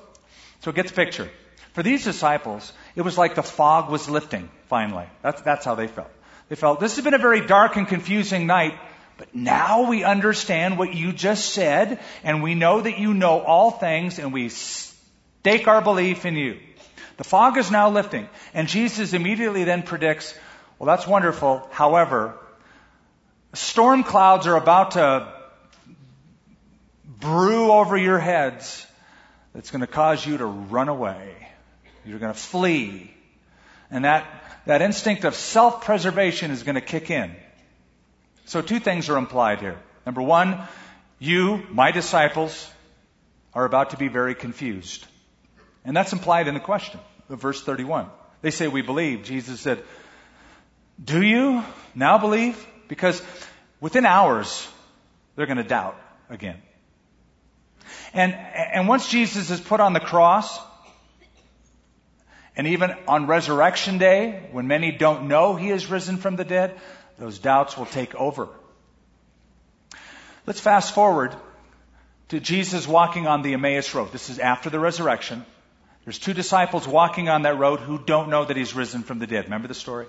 so 0.62 0.72
get 0.72 0.88
the 0.88 0.94
picture. 0.94 1.30
For 1.74 1.84
these 1.84 2.04
disciples, 2.04 2.72
it 2.96 3.02
was 3.02 3.18
like 3.18 3.36
the 3.36 3.44
fog 3.44 3.90
was 3.90 4.10
lifting, 4.10 4.50
finally. 4.68 5.06
That's, 5.22 5.42
that's 5.42 5.66
how 5.66 5.76
they 5.76 5.88
felt. 5.88 6.12
They 6.52 6.58
felt, 6.58 6.82
this 6.82 6.98
has 6.98 7.04
been 7.06 7.14
a 7.14 7.18
very 7.18 7.48
dark 7.48 7.78
and 7.78 7.88
confusing 7.88 8.46
night, 8.46 8.78
but 9.18 9.34
now 9.34 9.88
we 9.90 10.04
understand 10.04 10.78
what 10.78 10.94
you 10.94 11.14
just 11.14 11.54
said, 11.54 12.02
and 12.26 12.44
we 12.44 12.56
know 12.56 12.82
that 12.82 13.00
you 13.00 13.14
know 13.14 13.40
all 13.40 13.72
things, 13.72 14.20
and 14.20 14.34
we 14.34 14.50
stake 14.50 15.70
our 15.70 15.82
belief 15.82 16.26
in 16.26 16.36
you. 16.36 16.60
The 17.16 17.24
fog 17.24 17.58
is 17.58 17.72
now 17.72 17.90
lifting, 17.90 18.28
and 18.54 18.68
Jesus 18.68 19.14
immediately 19.14 19.64
then 19.64 19.84
predicts, 19.84 20.38
well, 20.78 20.88
that's 20.88 21.08
wonderful. 21.08 21.66
However, 21.72 22.38
storm 23.54 24.04
clouds 24.04 24.46
are 24.46 24.58
about 24.58 24.92
to 24.92 25.32
brew 27.06 27.72
over 27.72 27.96
your 27.96 28.20
heads 28.20 28.86
that's 29.54 29.72
going 29.72 29.80
to 29.80 29.88
cause 29.88 30.26
you 30.26 30.38
to 30.38 30.46
run 30.46 30.90
away. 30.90 31.34
You're 32.06 32.20
going 32.20 32.34
to 32.34 32.38
flee. 32.38 33.10
And 33.90 34.04
that, 34.04 34.41
that 34.66 34.82
instinct 34.82 35.26
of 35.26 35.36
self-preservation 35.36 36.52
is 36.52 36.64
going 36.64 36.76
to 36.76 36.82
kick 36.82 37.10
in. 37.10 37.36
So 38.46 38.62
two 38.62 38.80
things 38.80 39.10
are 39.10 39.18
implied 39.18 39.60
here. 39.60 39.78
Number 40.06 40.22
one, 40.22 40.62
you, 41.20 41.64
my 41.70 41.92
disciples, 41.92 42.70
are 43.54 43.66
about 43.66 43.92
to 43.92 43.98
be 43.98 44.08
very 44.08 44.36
confused. 44.36 45.06
And 45.84 45.96
that's 45.96 46.14
implied 46.14 46.48
in 46.48 46.54
the 46.54 46.60
question 46.60 47.00
of 47.30 47.42
verse 47.42 47.62
31. 47.62 48.10
They 48.42 48.52
say, 48.52 48.68
we 48.68 48.82
believe. 48.82 49.24
Jesus 49.24 49.60
said, 49.60 49.84
do 51.04 51.22
you 51.22 51.64
now 51.96 52.18
believe? 52.18 52.64
Because 52.88 53.22
within 53.80 54.06
hours, 54.06 54.68
they're 55.36 55.46
going 55.46 55.58
to 55.58 55.64
doubt 55.64 55.96
again. 56.30 56.62
And, 58.14 58.34
and 58.34 58.88
once 58.88 59.08
Jesus 59.08 59.50
is 59.50 59.60
put 59.60 59.80
on 59.80 59.94
the 59.94 60.00
cross, 60.00 60.60
and 62.56 62.68
even 62.68 62.96
on 63.08 63.28
resurrection 63.28 63.98
day, 63.98 64.50
when 64.52 64.68
many 64.68 64.92
don't 64.92 65.28
know 65.28 65.56
he 65.56 65.70
is 65.70 65.90
risen 65.90 66.18
from 66.18 66.36
the 66.36 66.44
dead, 66.44 66.80
those 67.18 67.40
doubts 67.40 67.78
will 67.78 67.86
take 67.86 68.14
over. 68.16 68.50
Let's 70.46 70.60
fast 70.60 70.94
forward 70.94 71.36
to 72.30 72.40
Jesus 72.40 72.88
walking 72.88 73.28
on 73.28 73.42
the 73.42 73.54
Emmaus 73.54 73.94
Road. 73.94 74.12
This 74.12 74.30
is 74.30 74.40
after 74.40 74.70
the 74.70 74.80
resurrection. 74.80 75.46
There's 76.04 76.18
two 76.18 76.34
disciples 76.34 76.88
walking 76.88 77.30
on 77.30 77.44
that 77.44 77.58
road 77.58 77.80
who 77.80 78.00
don't 78.00 78.30
know 78.30 78.46
that 78.46 78.58
he's 78.58 78.74
risen 78.74 79.04
from 79.04 79.20
the 79.20 79.28
dead. 79.28 79.46
Remember 79.46 79.68
the 79.68 79.74
story? 79.74 80.08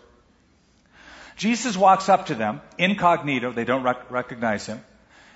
Jesus 1.36 1.76
walks 1.76 2.08
up 2.08 2.26
to 2.26 2.34
them, 2.34 2.60
incognito. 2.78 3.52
They 3.52 3.64
don't 3.64 3.82
rec- 3.82 4.10
recognize 4.10 4.66
him. 4.66 4.82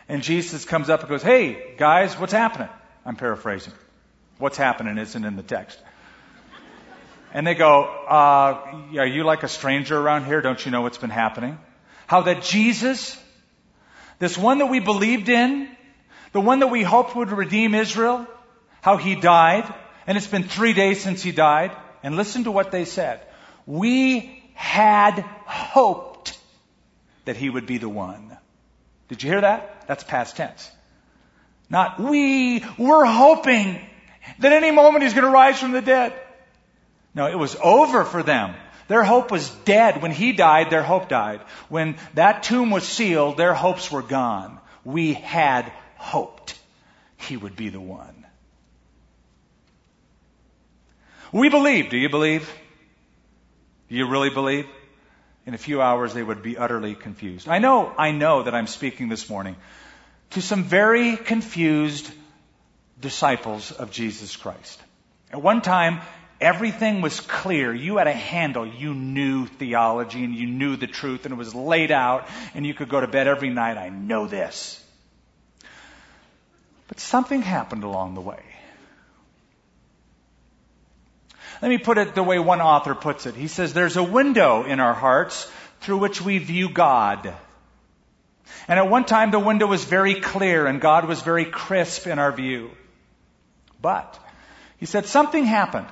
And 0.08 0.22
Jesus 0.22 0.64
comes 0.64 0.88
up 0.88 1.00
and 1.00 1.08
goes, 1.08 1.22
Hey, 1.22 1.74
guys, 1.76 2.18
what's 2.18 2.32
happening? 2.32 2.68
I'm 3.04 3.16
paraphrasing. 3.16 3.72
What's 4.38 4.56
happening 4.56 4.98
isn't 4.98 5.24
in 5.24 5.36
the 5.36 5.42
text. 5.42 5.78
And 7.32 7.46
they 7.46 7.54
go, 7.54 7.84
uh, 7.84 8.98
Are 8.98 9.06
you 9.06 9.24
like 9.24 9.42
a 9.42 9.48
stranger 9.48 9.98
around 9.98 10.24
here? 10.24 10.40
Don't 10.40 10.64
you 10.64 10.70
know 10.70 10.82
what's 10.82 10.98
been 10.98 11.10
happening? 11.10 11.58
How 12.06 12.22
that 12.22 12.42
Jesus, 12.42 13.20
this 14.18 14.38
one 14.38 14.58
that 14.58 14.66
we 14.66 14.80
believed 14.80 15.28
in, 15.28 15.68
the 16.32 16.40
one 16.40 16.60
that 16.60 16.68
we 16.68 16.82
hoped 16.82 17.16
would 17.16 17.30
redeem 17.30 17.74
Israel, 17.74 18.26
how 18.80 18.96
he 18.96 19.14
died, 19.14 19.72
and 20.06 20.16
it's 20.16 20.26
been 20.26 20.44
three 20.44 20.72
days 20.72 21.00
since 21.00 21.22
he 21.22 21.32
died. 21.32 21.72
And 22.02 22.14
listen 22.14 22.44
to 22.44 22.52
what 22.52 22.70
they 22.70 22.84
said. 22.84 23.20
We 23.66 24.42
had 24.54 25.20
hoped 25.20 26.38
that 27.24 27.36
he 27.36 27.50
would 27.50 27.66
be 27.66 27.78
the 27.78 27.88
one. 27.88 28.36
Did 29.08 29.22
you 29.22 29.30
hear 29.30 29.40
that? 29.40 29.86
That's 29.86 30.04
past 30.04 30.36
tense. 30.36 30.70
Not 31.68 31.98
we 31.98 32.64
were 32.78 33.04
hoping 33.04 33.80
that 34.38 34.52
any 34.52 34.70
moment 34.70 35.04
he's 35.04 35.14
going 35.14 35.24
to 35.24 35.30
rise 35.30 35.58
from 35.58 35.72
the 35.72 35.82
dead. 35.82 36.12
No, 37.16 37.26
it 37.26 37.38
was 37.38 37.56
over 37.62 38.04
for 38.04 38.22
them. 38.22 38.54
Their 38.88 39.02
hope 39.02 39.30
was 39.30 39.48
dead. 39.64 40.02
When 40.02 40.12
he 40.12 40.32
died, 40.32 40.68
their 40.68 40.82
hope 40.82 41.08
died. 41.08 41.40
When 41.70 41.96
that 42.12 42.42
tomb 42.42 42.70
was 42.70 42.86
sealed, 42.86 43.38
their 43.38 43.54
hopes 43.54 43.90
were 43.90 44.02
gone. 44.02 44.58
We 44.84 45.14
had 45.14 45.72
hoped 45.96 46.56
he 47.16 47.38
would 47.38 47.56
be 47.56 47.70
the 47.70 47.80
one. 47.80 48.26
We 51.32 51.48
believe. 51.48 51.88
Do 51.88 51.96
you 51.96 52.10
believe? 52.10 52.48
Do 53.88 53.96
you 53.96 54.08
really 54.08 54.30
believe? 54.30 54.66
In 55.46 55.54
a 55.54 55.58
few 55.58 55.80
hours, 55.80 56.12
they 56.12 56.22
would 56.22 56.42
be 56.42 56.58
utterly 56.58 56.94
confused. 56.94 57.48
I 57.48 57.60
know, 57.60 57.92
I 57.96 58.10
know 58.10 58.42
that 58.42 58.54
I'm 58.54 58.66
speaking 58.66 59.08
this 59.08 59.30
morning 59.30 59.56
to 60.30 60.42
some 60.42 60.64
very 60.64 61.16
confused 61.16 62.10
disciples 63.00 63.72
of 63.72 63.90
Jesus 63.90 64.36
Christ. 64.36 64.80
At 65.32 65.40
one 65.40 65.62
time, 65.62 66.00
everything 66.40 67.00
was 67.00 67.20
clear. 67.20 67.72
You 67.74 67.96
had 67.98 68.06
a 68.06 68.12
handle. 68.12 68.66
You 68.66 68.94
knew 68.94 69.46
theology 69.46 70.24
and 70.24 70.34
you 70.34 70.46
knew 70.46 70.76
the 70.76 70.86
truth 70.86 71.24
and 71.24 71.32
it 71.32 71.36
was 71.36 71.54
laid 71.54 71.90
out 71.90 72.28
and 72.54 72.66
you 72.66 72.74
could 72.74 72.88
go 72.88 73.00
to 73.00 73.08
bed 73.08 73.26
every 73.26 73.50
night. 73.50 73.78
I 73.78 73.88
know 73.88 74.26
this. 74.26 74.82
But 76.88 77.00
something 77.00 77.42
happened 77.42 77.84
along 77.84 78.14
the 78.14 78.20
way. 78.20 78.42
Let 81.62 81.68
me 81.68 81.78
put 81.78 81.98
it 81.98 82.14
the 82.14 82.22
way 82.22 82.38
one 82.38 82.60
author 82.60 82.94
puts 82.94 83.26
it. 83.26 83.34
He 83.34 83.48
says, 83.48 83.72
there's 83.72 83.96
a 83.96 84.02
window 84.02 84.64
in 84.64 84.78
our 84.78 84.94
hearts 84.94 85.50
through 85.80 85.98
which 85.98 86.20
we 86.20 86.38
view 86.38 86.68
God. 86.68 87.32
And 88.68 88.78
at 88.78 88.90
one 88.90 89.04
time 89.04 89.30
the 89.30 89.38
window 89.38 89.66
was 89.66 89.84
very 89.84 90.20
clear 90.20 90.66
and 90.66 90.80
God 90.80 91.08
was 91.08 91.22
very 91.22 91.46
crisp 91.46 92.06
in 92.06 92.18
our 92.18 92.32
view. 92.32 92.70
But, 93.80 94.18
he 94.78 94.86
said, 94.86 95.06
something 95.06 95.44
happened. 95.44 95.86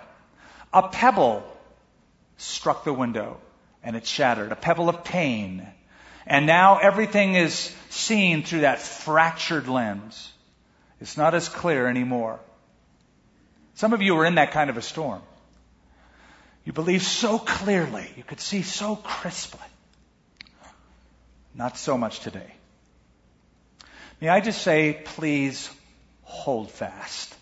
A 0.75 0.89
pebble 0.89 1.45
struck 2.37 2.83
the 2.85 2.93
window 2.93 3.39
and 3.85 3.95
it 3.95 4.07
shattered. 4.07 4.51
A 4.51 4.57
pebble 4.57 4.89
of 4.89 5.05
pain. 5.05 5.67
And 6.27 6.47
now 6.47 6.79
everything 6.79 7.37
is 7.37 7.73
seen 7.91 8.43
through 8.43 8.63
that 8.63 8.81
fractured 8.81 9.69
lens. 9.69 10.33
It's 11.01 11.17
not 11.17 11.35
as 11.35 11.49
clear 11.49 11.87
anymore. 11.87 12.41
Some 13.75 13.93
of 13.93 14.03
you 14.03 14.19
are 14.19 14.25
in 14.25 14.35
that 14.35 14.51
kind 14.53 14.69
of 14.69 14.77
a 14.77 14.83
storm. 14.83 15.23
You 16.65 16.73
believe 16.73 17.03
so 17.03 17.39
clearly. 17.39 18.11
You 18.17 18.25
could 18.25 18.41
see 18.41 18.63
so 18.63 18.97
crisply. 18.97 19.61
Not 21.55 21.77
so 21.77 21.97
much 21.97 22.21
today. 22.21 22.53
May 24.21 24.29
I 24.29 24.41
just 24.41 24.63
say, 24.63 25.03
please 25.05 25.71
hold 26.23 26.71
fast. 26.71 27.33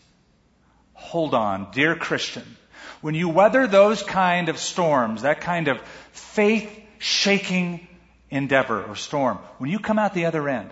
Hold 0.94 1.34
on, 1.34 1.70
dear 1.72 1.94
Christian. 1.94 2.56
When 3.02 3.14
you 3.14 3.28
weather 3.28 3.66
those 3.66 4.02
kind 4.02 4.48
of 4.48 4.58
storms, 4.58 5.22
that 5.22 5.42
kind 5.42 5.68
of 5.68 5.80
faith 6.12 6.70
shaking 6.98 7.86
endeavor 8.30 8.82
or 8.84 8.96
storm, 8.96 9.38
when 9.58 9.70
you 9.70 9.78
come 9.78 9.98
out 9.98 10.14
the 10.14 10.26
other 10.26 10.48
end, 10.48 10.70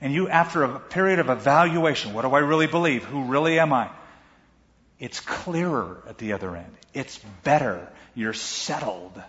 and 0.00 0.12
you, 0.12 0.28
after 0.28 0.64
a 0.64 0.80
period 0.80 1.18
of 1.18 1.30
evaluation, 1.30 2.12
what 2.12 2.22
do 2.22 2.30
I 2.30 2.40
really 2.40 2.66
believe? 2.66 3.04
Who 3.04 3.24
really 3.24 3.58
am 3.58 3.72
I? 3.72 3.90
It's 4.98 5.20
clearer 5.20 6.02
at 6.08 6.18
the 6.18 6.32
other 6.32 6.56
end. 6.56 6.72
It's 6.92 7.18
better. 7.42 7.88
You're 8.14 8.32
settled. 8.32 9.22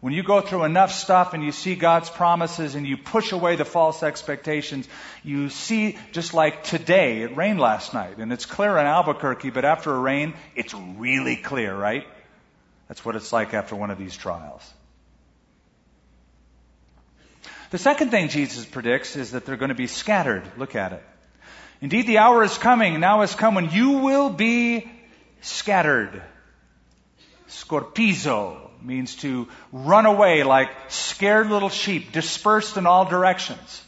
When 0.00 0.12
you 0.12 0.22
go 0.22 0.40
through 0.40 0.62
enough 0.62 0.92
stuff 0.92 1.34
and 1.34 1.42
you 1.42 1.50
see 1.50 1.74
God's 1.74 2.08
promises 2.08 2.76
and 2.76 2.86
you 2.86 2.96
push 2.96 3.32
away 3.32 3.56
the 3.56 3.64
false 3.64 4.04
expectations, 4.04 4.88
you 5.24 5.48
see, 5.48 5.98
just 6.12 6.34
like 6.34 6.62
today, 6.62 7.22
it 7.22 7.36
rained 7.36 7.58
last 7.58 7.94
night 7.94 8.18
and 8.18 8.32
it's 8.32 8.46
clear 8.46 8.78
in 8.78 8.86
Albuquerque, 8.86 9.50
but 9.50 9.64
after 9.64 9.92
a 9.92 9.98
rain, 9.98 10.34
it's 10.54 10.72
really 10.72 11.34
clear, 11.34 11.76
right? 11.76 12.06
That's 12.86 13.04
what 13.04 13.16
it's 13.16 13.32
like 13.32 13.54
after 13.54 13.74
one 13.74 13.90
of 13.90 13.98
these 13.98 14.16
trials. 14.16 14.62
The 17.70 17.78
second 17.78 18.10
thing 18.10 18.28
Jesus 18.28 18.64
predicts 18.64 19.16
is 19.16 19.32
that 19.32 19.44
they're 19.44 19.56
going 19.56 19.70
to 19.70 19.74
be 19.74 19.88
scattered. 19.88 20.44
Look 20.56 20.76
at 20.76 20.92
it. 20.92 21.02
Indeed, 21.80 22.06
the 22.06 22.18
hour 22.18 22.44
is 22.44 22.56
coming, 22.56 22.98
now 23.00 23.20
has 23.20 23.34
come 23.34 23.56
when 23.56 23.70
you 23.70 23.98
will 23.98 24.30
be 24.30 24.90
scattered. 25.40 26.22
Scorpizo 27.48 28.67
means 28.82 29.16
to 29.16 29.48
run 29.72 30.06
away 30.06 30.42
like 30.42 30.70
scared 30.88 31.50
little 31.50 31.68
sheep, 31.68 32.12
dispersed 32.12 32.76
in 32.76 32.86
all 32.86 33.04
directions. 33.04 33.84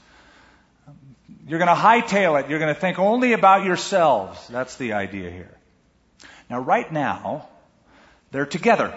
You're 1.47 1.59
going 1.59 1.69
to 1.69 1.75
hightail 1.75 2.41
it. 2.41 2.49
You're 2.49 2.59
going 2.59 2.75
to 2.75 2.81
think 2.81 2.99
only 2.99 3.33
about 3.33 3.65
yourselves. 3.65 4.47
That's 4.49 4.77
the 4.77 4.93
idea 4.93 5.31
here. 5.31 5.57
Now, 6.49 6.61
right 6.61 6.91
now, 6.93 7.49
they're 8.31 8.47
together. 8.47 8.95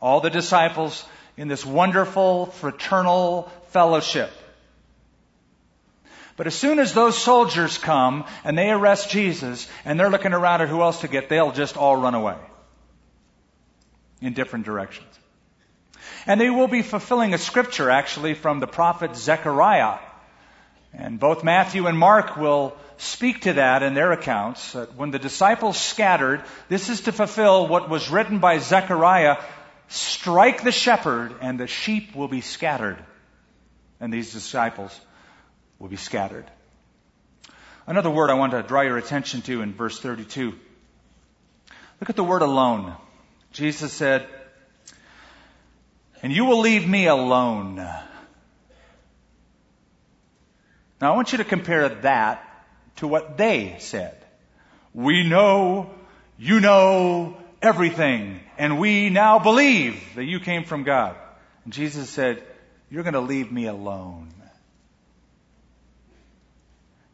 All 0.00 0.20
the 0.20 0.30
disciples 0.30 1.04
in 1.36 1.48
this 1.48 1.64
wonderful 1.64 2.46
fraternal 2.46 3.50
fellowship. 3.68 4.30
But 6.36 6.46
as 6.48 6.54
soon 6.54 6.80
as 6.80 6.92
those 6.94 7.16
soldiers 7.16 7.78
come 7.78 8.24
and 8.44 8.58
they 8.58 8.70
arrest 8.70 9.10
Jesus 9.10 9.68
and 9.84 9.98
they're 9.98 10.10
looking 10.10 10.32
around 10.32 10.62
at 10.62 10.68
who 10.68 10.82
else 10.82 11.00
to 11.02 11.08
get, 11.08 11.28
they'll 11.28 11.52
just 11.52 11.76
all 11.76 11.96
run 11.96 12.14
away 12.14 12.38
in 14.20 14.32
different 14.32 14.64
directions. 14.64 15.06
And 16.26 16.40
they 16.40 16.50
will 16.50 16.68
be 16.68 16.82
fulfilling 16.82 17.34
a 17.34 17.38
scripture 17.38 17.90
actually 17.90 18.34
from 18.34 18.60
the 18.60 18.66
prophet 18.66 19.16
Zechariah. 19.16 19.98
And 20.92 21.18
both 21.18 21.44
Matthew 21.44 21.86
and 21.86 21.98
Mark 21.98 22.36
will 22.36 22.76
speak 22.96 23.42
to 23.42 23.54
that 23.54 23.82
in 23.82 23.94
their 23.94 24.12
accounts. 24.12 24.72
That 24.72 24.94
when 24.94 25.10
the 25.10 25.18
disciples 25.18 25.78
scattered, 25.78 26.42
this 26.68 26.88
is 26.88 27.02
to 27.02 27.12
fulfill 27.12 27.66
what 27.66 27.90
was 27.90 28.10
written 28.10 28.38
by 28.38 28.58
Zechariah 28.58 29.36
strike 29.88 30.62
the 30.62 30.72
shepherd, 30.72 31.34
and 31.40 31.60
the 31.60 31.66
sheep 31.66 32.14
will 32.14 32.28
be 32.28 32.40
scattered. 32.40 32.98
And 34.00 34.12
these 34.12 34.32
disciples 34.32 34.98
will 35.78 35.88
be 35.88 35.96
scattered. 35.96 36.46
Another 37.86 38.10
word 38.10 38.30
I 38.30 38.34
want 38.34 38.52
to 38.52 38.62
draw 38.62 38.80
your 38.80 38.96
attention 38.96 39.42
to 39.42 39.60
in 39.60 39.74
verse 39.74 39.98
32. 39.98 40.54
Look 42.00 42.10
at 42.10 42.16
the 42.16 42.24
word 42.24 42.42
alone. 42.42 42.94
Jesus 43.52 43.92
said, 43.92 44.26
and 46.24 46.32
you 46.32 46.46
will 46.46 46.60
leave 46.60 46.88
me 46.88 47.06
alone. 47.06 47.74
Now 47.74 48.02
I 51.00 51.10
want 51.10 51.32
you 51.32 51.38
to 51.38 51.44
compare 51.44 51.86
that 51.90 52.42
to 52.96 53.06
what 53.06 53.36
they 53.36 53.76
said. 53.78 54.16
We 54.94 55.22
know, 55.22 55.90
you 56.38 56.60
know 56.60 57.36
everything, 57.60 58.40
and 58.56 58.78
we 58.78 59.10
now 59.10 59.38
believe 59.38 60.02
that 60.14 60.24
you 60.24 60.40
came 60.40 60.64
from 60.64 60.82
God. 60.82 61.14
And 61.64 61.74
Jesus 61.74 62.08
said, 62.08 62.42
you're 62.90 63.02
going 63.02 63.12
to 63.12 63.20
leave 63.20 63.52
me 63.52 63.66
alone. 63.66 64.32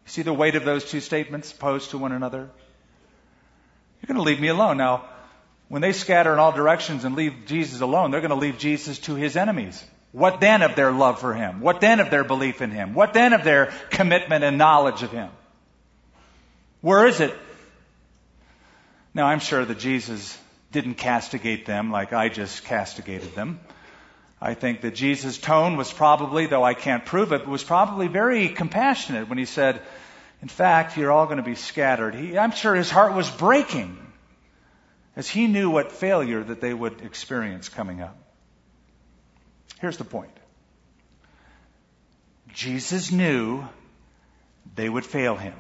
You 0.05 0.13
see 0.13 0.23
the 0.23 0.33
weight 0.33 0.55
of 0.55 0.65
those 0.65 0.85
two 0.85 1.01
statements 1.01 1.53
posed 1.53 1.91
to 1.91 1.99
one 1.99 2.13
another? 2.13 2.49
You're 4.01 4.07
going 4.07 4.19
to 4.19 4.23
leave 4.23 4.41
me 4.41 4.49
alone. 4.49 4.77
Now, 4.77 5.07
when 5.71 5.83
they 5.83 5.93
scatter 5.93 6.33
in 6.33 6.41
all 6.41 6.51
directions 6.51 7.05
and 7.05 7.15
leave 7.15 7.47
Jesus 7.47 7.81
alone, 7.81 8.11
they're 8.11 8.21
going 8.21 8.31
to 8.31 8.35
leave 8.35 8.59
Jesus 8.59 8.99
to 8.99 9.15
his 9.15 9.37
enemies. 9.37 9.81
What 10.11 10.41
then 10.41 10.63
of 10.63 10.75
their 10.75 10.91
love 10.91 11.21
for 11.21 11.33
him? 11.33 11.61
What 11.61 11.81
then 11.81 12.01
of 12.01 12.11
their 12.11 12.25
belief 12.25 12.61
in 12.61 12.73
him? 12.73 12.93
What 12.93 13.13
then 13.13 13.33
of 13.33 13.45
their 13.45 13.73
commitment 13.91 14.43
and 14.43 14.59
knowledge 14.59 15.05
of 15.05 15.13
him? 15.13 15.31
Where 16.81 17.07
is 17.07 17.21
it? 17.21 17.33
Now, 19.15 19.29
I'm 19.29 19.39
sure 19.39 19.65
that 19.65 19.79
Jesus 19.79 20.37
didn't 20.73 20.95
castigate 20.95 21.67
them 21.67 21.93
like 21.93 22.13
I 22.13 22.31
just 22.31 22.65
castigated 22.65 23.37
them. 23.37 23.61
I 24.41 24.55
think 24.55 24.81
that 24.81 24.97
Jesus' 24.97 25.39
tone 25.39 25.77
was 25.77 25.93
probably, 25.93 26.47
though 26.47 26.65
I 26.65 26.75
can't 26.75 27.07
prove 27.07 27.33
it, 27.33 27.47
was 27.47 27.63
probably 27.63 28.09
very 28.09 28.49
compassionate 28.49 29.29
when 29.29 29.39
he 29.39 29.45
said, 29.45 29.81
in 30.43 30.49
fact, 30.49 30.97
you're 30.97 31.13
all 31.13 31.27
going 31.27 31.37
to 31.37 31.45
be 31.45 31.55
scattered. 31.55 32.17
He, 32.17 32.37
I'm 32.37 32.51
sure 32.51 32.75
his 32.75 32.91
heart 32.91 33.15
was 33.15 33.31
breaking 33.31 34.10
as 35.17 35.29
he 35.29 35.47
knew 35.47 35.71
what 35.71 35.93
failure 35.93 36.43
that 36.43 36.61
they 36.61 36.73
would 36.73 37.01
experience 37.03 37.69
coming 37.69 38.01
up. 38.01 38.17
Here's 39.81 39.97
the 39.97 40.05
point. 40.05 40.31
Jesus 42.53 43.11
knew 43.11 43.65
they 44.75 44.89
would 44.89 45.05
fail 45.05 45.37
him. 45.37 45.55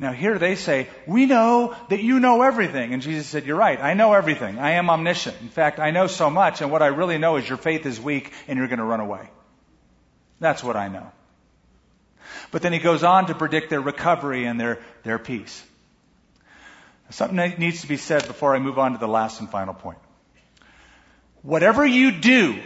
Now 0.00 0.12
here 0.12 0.38
they 0.38 0.54
say, 0.54 0.88
we 1.06 1.26
know 1.26 1.74
that 1.88 2.02
you 2.02 2.20
know 2.20 2.42
everything. 2.42 2.92
And 2.92 3.02
Jesus 3.02 3.26
said, 3.26 3.46
you're 3.46 3.56
right. 3.56 3.80
I 3.80 3.94
know 3.94 4.12
everything. 4.12 4.58
I 4.58 4.72
am 4.72 4.90
omniscient. 4.90 5.36
In 5.40 5.48
fact, 5.48 5.80
I 5.80 5.90
know 5.90 6.06
so 6.06 6.30
much 6.30 6.60
and 6.60 6.70
what 6.70 6.82
I 6.82 6.86
really 6.88 7.18
know 7.18 7.36
is 7.36 7.48
your 7.48 7.58
faith 7.58 7.84
is 7.84 8.00
weak 8.00 8.32
and 8.46 8.58
you're 8.58 8.68
going 8.68 8.78
to 8.78 8.84
run 8.84 9.00
away. 9.00 9.28
That's 10.38 10.62
what 10.62 10.76
I 10.76 10.88
know. 10.88 11.10
But 12.52 12.62
then 12.62 12.72
he 12.72 12.78
goes 12.78 13.02
on 13.02 13.26
to 13.26 13.34
predict 13.34 13.70
their 13.70 13.80
recovery 13.80 14.44
and 14.44 14.60
their, 14.60 14.78
their 15.02 15.18
peace. 15.18 15.64
Something 17.10 17.54
needs 17.58 17.80
to 17.80 17.88
be 17.88 17.96
said 17.96 18.26
before 18.26 18.54
I 18.54 18.58
move 18.58 18.78
on 18.78 18.92
to 18.92 18.98
the 18.98 19.08
last 19.08 19.40
and 19.40 19.48
final 19.48 19.74
point. 19.74 19.98
Whatever 21.42 21.86
you 21.86 22.12
do, 22.12 22.60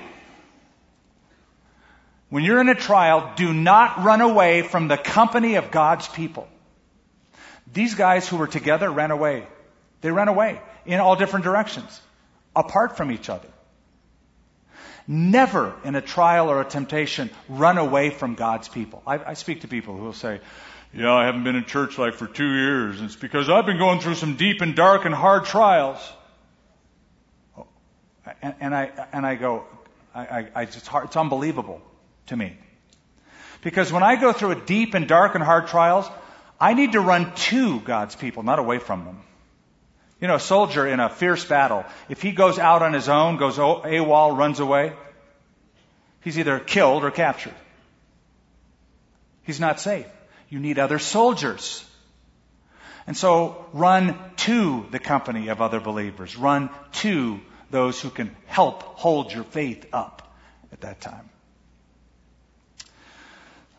when 2.29 2.43
you're 2.43 2.61
in 2.61 2.69
a 2.69 2.75
trial, 2.75 3.33
do 3.37 3.53
not 3.53 4.03
run 4.03 4.21
away 4.21 4.63
from 4.63 4.89
the 4.89 4.97
company 4.97 5.57
of 5.57 5.71
God's 5.71 6.09
people. 6.09 6.49
These 7.73 7.95
guys 7.95 8.29
who 8.29 8.37
were 8.37 8.47
together 8.47 8.91
ran 8.91 9.11
away. 9.11 9.47
They 10.01 10.11
ran 10.11 10.29
away 10.29 10.61
in 10.85 10.99
all 10.99 11.15
different 11.15 11.45
directions, 11.45 12.01
apart 12.57 12.97
from 12.97 13.13
each 13.13 13.29
other. 13.29 13.49
Never 15.07 15.75
in 15.85 15.95
a 15.95 16.01
trial 16.01 16.49
or 16.49 16.61
a 16.61 16.65
temptation 16.65 17.31
run 17.49 17.79
away 17.79 18.11
from 18.11 18.35
God's 18.35 18.69
people. 18.69 19.03
I, 19.07 19.19
I 19.19 19.35
speak 19.35 19.61
to 19.61 19.69
people 19.69 19.97
who 19.97 20.05
will 20.05 20.13
say, 20.13 20.41
yeah, 20.95 21.13
I 21.13 21.25
haven't 21.25 21.45
been 21.45 21.57
in 21.57 21.65
church 21.65 21.97
like 21.99 22.15
for 22.15 22.27
two 22.27 22.55
years. 22.55 23.01
It's 23.01 23.17
because 23.17 23.49
I've 23.49 23.65
been 23.65 23.79
going 23.79 24.01
through 24.01 24.17
some 24.17 24.37
deep 24.37 24.61
and 24.61 24.77
dark 24.77 25.05
and 25.05 25.15
hard 25.15 25.47
trials. 25.47 25.99
And, 28.43 28.55
and 28.61 28.75
I 28.75 28.91
and 29.13 29.27
I 29.27 29.35
go, 29.35 29.65
I, 30.15 30.49
I, 30.55 30.63
it's, 30.63 30.87
hard, 30.87 31.07
it's 31.07 31.17
unbelievable 31.17 31.81
to 32.27 32.37
me. 32.37 32.57
Because 33.63 33.93
when 33.93 34.03
I 34.03 34.17
go 34.17 34.33
through 34.33 34.51
a 34.51 34.61
deep 34.61 34.95
and 34.95 35.09
dark 35.09 35.35
and 35.35 35.43
hard 35.43 35.69
trials, 35.69 36.09
I 36.61 36.75
need 36.75 36.93
to 36.93 37.01
run 37.01 37.35
to 37.35 37.81
God's 37.81 38.15
people, 38.15 38.43
not 38.43 38.59
away 38.59 38.79
from 38.79 39.05
them. 39.05 39.21
You 40.21 40.29
know, 40.29 40.37
a 40.37 40.41
soldier 40.41 40.87
in 40.87 41.01
a 41.01 41.09
fierce 41.09 41.45
battle, 41.45 41.85
if 42.09 42.23
he 42.23 42.33
goes 42.33 42.59
out 42.59 42.83
on 42.83 42.93
his 42.93 43.09
own, 43.09 43.39
goes 43.39 43.59
AWOL, 43.59 44.37
runs 44.37 44.61
away, 44.61 44.93
he's 46.21 46.39
either 46.39 46.61
killed 46.61 47.03
or 47.03 47.11
captured. 47.11 47.55
He's 49.45 49.59
not 49.59 49.81
safe. 49.81 50.07
You 50.53 50.61
need 50.61 50.79
other 50.79 50.99
soldiers. 50.99 51.83
And 53.07 53.17
so 53.17 53.65
run 53.73 54.19
to 54.45 54.85
the 54.91 54.99
company 54.99 55.49
of 55.49 55.62
other 55.62 55.81
believers. 55.81 56.37
Run 56.37 56.69
to 57.01 57.41
those 57.71 57.99
who 57.99 58.11
can 58.11 58.37
help 58.45 58.83
hold 58.83 59.33
your 59.33 59.45
faith 59.45 59.87
up 59.95 60.37
at 60.71 60.83
that 60.83 61.01
time. 61.01 61.31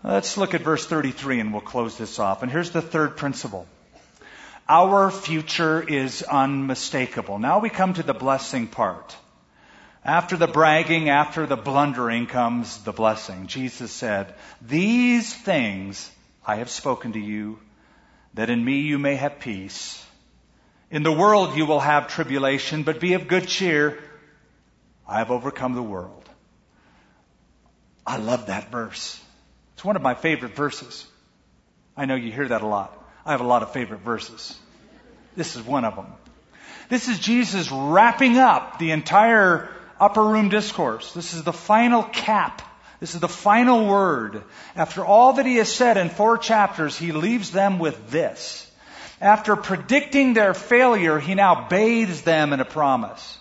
Let's 0.04 0.36
look 0.36 0.56
at 0.56 0.62
verse 0.62 0.84
33 0.88 1.42
and 1.42 1.52
we'll 1.52 1.62
close 1.62 1.96
this 1.96 2.18
off. 2.18 2.42
And 2.42 2.52
here's 2.52 2.72
the 2.72 2.82
third 2.82 3.18
principle. 3.18 3.68
Our 4.68 5.12
future 5.12 5.80
is 5.80 6.24
unmistakable. 6.24 7.38
Now 7.38 7.60
we 7.60 7.70
come 7.70 7.94
to 7.94 8.04
the 8.04 8.16
blessing 8.16 8.66
part. 8.66 9.16
After 10.04 10.38
the 10.38 10.48
bragging, 10.48 11.10
after 11.10 11.46
the 11.46 11.56
blundering 11.56 12.26
comes 12.26 12.80
the 12.80 12.94
blessing. 12.94 13.46
Jesus 13.46 13.92
said, 13.92 14.34
These 14.60 15.32
things 15.32 16.10
I 16.46 16.58
have 16.58 16.70
spoken 16.70 17.14
to 17.14 17.20
you, 17.20 17.60
that 18.34 18.50
in 18.50 18.64
me 18.64 18.80
you 18.82 19.00
may 19.00 19.16
have 19.16 19.40
peace. 19.40 20.06
In 20.92 21.04
the 21.04 21.12
world 21.12 21.56
you 21.56 21.66
will 21.66 21.80
have 21.80 22.08
tribulation, 22.08 22.84
but 22.84 23.00
be 23.00 23.14
of 23.14 23.28
good 23.28 23.48
cheer. 23.48 23.98
I 25.08 25.20
have 25.20 25.32
overcome 25.32 25.74
the 25.74 25.84
world. 25.84 26.30
I 28.06 28.18
love 28.18 28.48
that 28.48 28.72
verse. 28.72 29.20
It's 29.74 29.86
one 29.86 29.96
of 29.96 30.02
my 30.02 30.14
favorite 30.14 30.56
verses. 30.56 31.06
I 31.96 32.06
know 32.06 32.16
you 32.16 32.32
hear 32.32 32.48
that 32.48 32.62
a 32.62 32.68
lot. 32.68 32.98
I 33.26 33.32
have 33.32 33.42
a 33.42 33.48
lot 33.48 33.64
of 33.64 33.72
favorite 33.72 34.02
verses. 34.02 34.58
This 35.36 35.56
is 35.56 35.62
one 35.64 35.86
of 35.86 35.96
them. 35.96 36.08
This 36.90 37.08
is 37.08 37.20
Jesus 37.20 37.72
wrapping 37.72 38.38
up 38.38 38.78
the 38.78 38.92
entire 38.92 39.70
upper 40.00 40.24
room 40.24 40.50
discourse. 40.50 41.14
This 41.14 41.34
is 41.34 41.44
the 41.44 41.54
final 41.54 42.04
cap 42.04 42.62
this 43.04 43.16
is 43.16 43.20
the 43.20 43.28
final 43.28 43.86
word. 43.86 44.44
After 44.78 45.04
all 45.04 45.34
that 45.34 45.46
he 45.46 45.58
has 45.58 45.70
said 45.70 45.98
in 45.98 46.08
four 46.10 46.38
chapters, 46.38 46.98
he 46.98 47.12
leaves 47.12 47.52
them 47.52 47.78
with 47.78 48.10
this. 48.10 48.66
After 49.20 49.58
predicting 49.58 50.34
their 50.34 50.54
failure, 50.54 51.20
he 51.20 51.36
now 51.36 51.68
bathes 51.68 52.22
them 52.22 52.54
in 52.54 52.62
a 52.62 52.66
promise. 52.66 53.38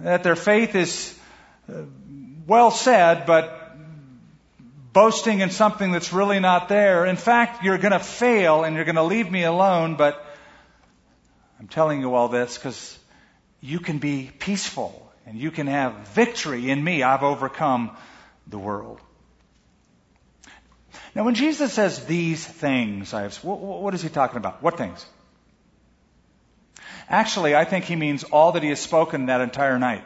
That 0.00 0.24
their 0.24 0.34
faith 0.34 0.74
is 0.74 1.16
uh, 1.72 1.82
well 2.44 2.72
said, 2.72 3.24
but 3.24 3.76
boasting 4.92 5.38
in 5.38 5.50
something 5.50 5.92
that's 5.92 6.12
really 6.12 6.40
not 6.40 6.68
there. 6.68 7.06
In 7.06 7.14
fact, 7.14 7.62
you're 7.62 7.78
going 7.78 7.92
to 7.92 8.00
fail 8.00 8.64
and 8.64 8.74
you're 8.74 8.84
going 8.84 8.96
to 8.96 9.04
leave 9.04 9.30
me 9.30 9.44
alone, 9.44 9.94
but 9.94 10.26
I'm 11.60 11.68
telling 11.68 12.00
you 12.00 12.16
all 12.16 12.26
this 12.26 12.58
because 12.58 12.98
you 13.60 13.78
can 13.78 13.98
be 13.98 14.28
peaceful 14.40 15.11
And 15.26 15.38
you 15.38 15.50
can 15.50 15.66
have 15.66 16.08
victory 16.08 16.70
in 16.70 16.82
me. 16.82 17.02
I've 17.02 17.22
overcome 17.22 17.96
the 18.46 18.58
world. 18.58 19.00
Now, 21.14 21.24
when 21.24 21.34
Jesus 21.34 21.72
says 21.72 22.04
these 22.06 22.44
things, 22.44 23.12
I 23.14 23.22
have, 23.22 23.36
what 23.44 23.94
is 23.94 24.02
he 24.02 24.08
talking 24.08 24.38
about? 24.38 24.62
What 24.62 24.78
things? 24.78 25.04
Actually, 27.08 27.54
I 27.54 27.64
think 27.64 27.84
he 27.84 27.96
means 27.96 28.24
all 28.24 28.52
that 28.52 28.62
he 28.62 28.70
has 28.70 28.80
spoken 28.80 29.26
that 29.26 29.40
entire 29.40 29.78
night 29.78 30.04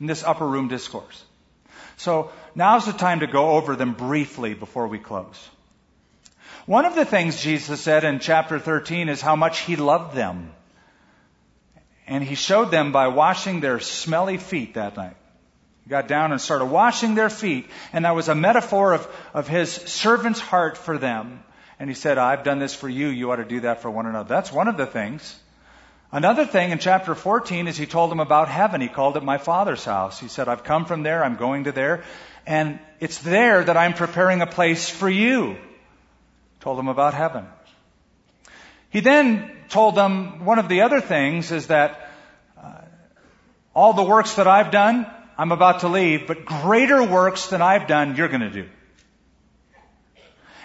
in 0.00 0.06
this 0.06 0.24
upper 0.24 0.46
room 0.46 0.68
discourse. 0.68 1.24
So 1.96 2.30
now's 2.54 2.86
the 2.86 2.92
time 2.92 3.20
to 3.20 3.26
go 3.26 3.50
over 3.50 3.76
them 3.76 3.92
briefly 3.94 4.54
before 4.54 4.88
we 4.88 4.98
close. 4.98 5.48
One 6.66 6.84
of 6.84 6.94
the 6.94 7.04
things 7.04 7.40
Jesus 7.40 7.80
said 7.80 8.04
in 8.04 8.18
chapter 8.18 8.58
13 8.58 9.08
is 9.08 9.20
how 9.20 9.36
much 9.36 9.60
he 9.60 9.76
loved 9.76 10.14
them. 10.14 10.52
And 12.08 12.24
he 12.24 12.34
showed 12.34 12.70
them 12.70 12.90
by 12.90 13.08
washing 13.08 13.60
their 13.60 13.78
smelly 13.78 14.38
feet 14.38 14.74
that 14.74 14.96
night. 14.96 15.16
He 15.84 15.90
got 15.90 16.08
down 16.08 16.32
and 16.32 16.40
started 16.40 16.66
washing 16.66 17.14
their 17.14 17.30
feet. 17.30 17.68
And 17.92 18.04
that 18.04 18.16
was 18.16 18.28
a 18.28 18.34
metaphor 18.34 18.94
of, 18.94 19.08
of 19.32 19.46
his 19.46 19.70
servant's 19.70 20.40
heart 20.40 20.76
for 20.76 20.98
them. 20.98 21.42
And 21.78 21.88
he 21.88 21.94
said, 21.94 22.18
I've 22.18 22.42
done 22.42 22.58
this 22.58 22.74
for 22.74 22.88
you. 22.88 23.08
You 23.08 23.30
ought 23.30 23.36
to 23.36 23.44
do 23.44 23.60
that 23.60 23.82
for 23.82 23.90
one 23.90 24.06
another. 24.06 24.28
That's 24.28 24.50
one 24.50 24.68
of 24.68 24.76
the 24.76 24.86
things. 24.86 25.38
Another 26.10 26.46
thing 26.46 26.70
in 26.70 26.78
chapter 26.78 27.14
14 27.14 27.68
is 27.68 27.76
he 27.76 27.86
told 27.86 28.10
them 28.10 28.20
about 28.20 28.48
heaven. 28.48 28.80
He 28.80 28.88
called 28.88 29.16
it 29.16 29.22
my 29.22 29.38
father's 29.38 29.84
house. 29.84 30.18
He 30.18 30.28
said, 30.28 30.48
I've 30.48 30.64
come 30.64 30.86
from 30.86 31.02
there. 31.02 31.22
I'm 31.22 31.36
going 31.36 31.64
to 31.64 31.72
there. 31.72 32.02
And 32.46 32.80
it's 32.98 33.18
there 33.18 33.62
that 33.62 33.76
I'm 33.76 33.92
preparing 33.92 34.40
a 34.40 34.46
place 34.46 34.88
for 34.88 35.08
you 35.08 35.56
told 36.60 36.78
them 36.78 36.88
about 36.88 37.14
heaven. 37.14 37.46
He 38.90 39.00
then 39.00 39.50
told 39.68 39.94
them 39.94 40.44
one 40.44 40.58
of 40.58 40.68
the 40.68 40.82
other 40.82 41.00
things 41.00 41.52
is 41.52 41.68
that 41.68 42.10
uh, 42.62 42.82
all 43.74 43.92
the 43.92 44.02
works 44.02 44.34
that 44.34 44.46
I've 44.46 44.70
done, 44.70 45.06
I'm 45.36 45.52
about 45.52 45.80
to 45.80 45.88
leave, 45.88 46.26
but 46.26 46.44
greater 46.44 47.02
works 47.02 47.46
than 47.46 47.62
I've 47.62 47.86
done, 47.86 48.16
you're 48.16 48.28
going 48.28 48.40
to 48.40 48.50
do. 48.50 48.68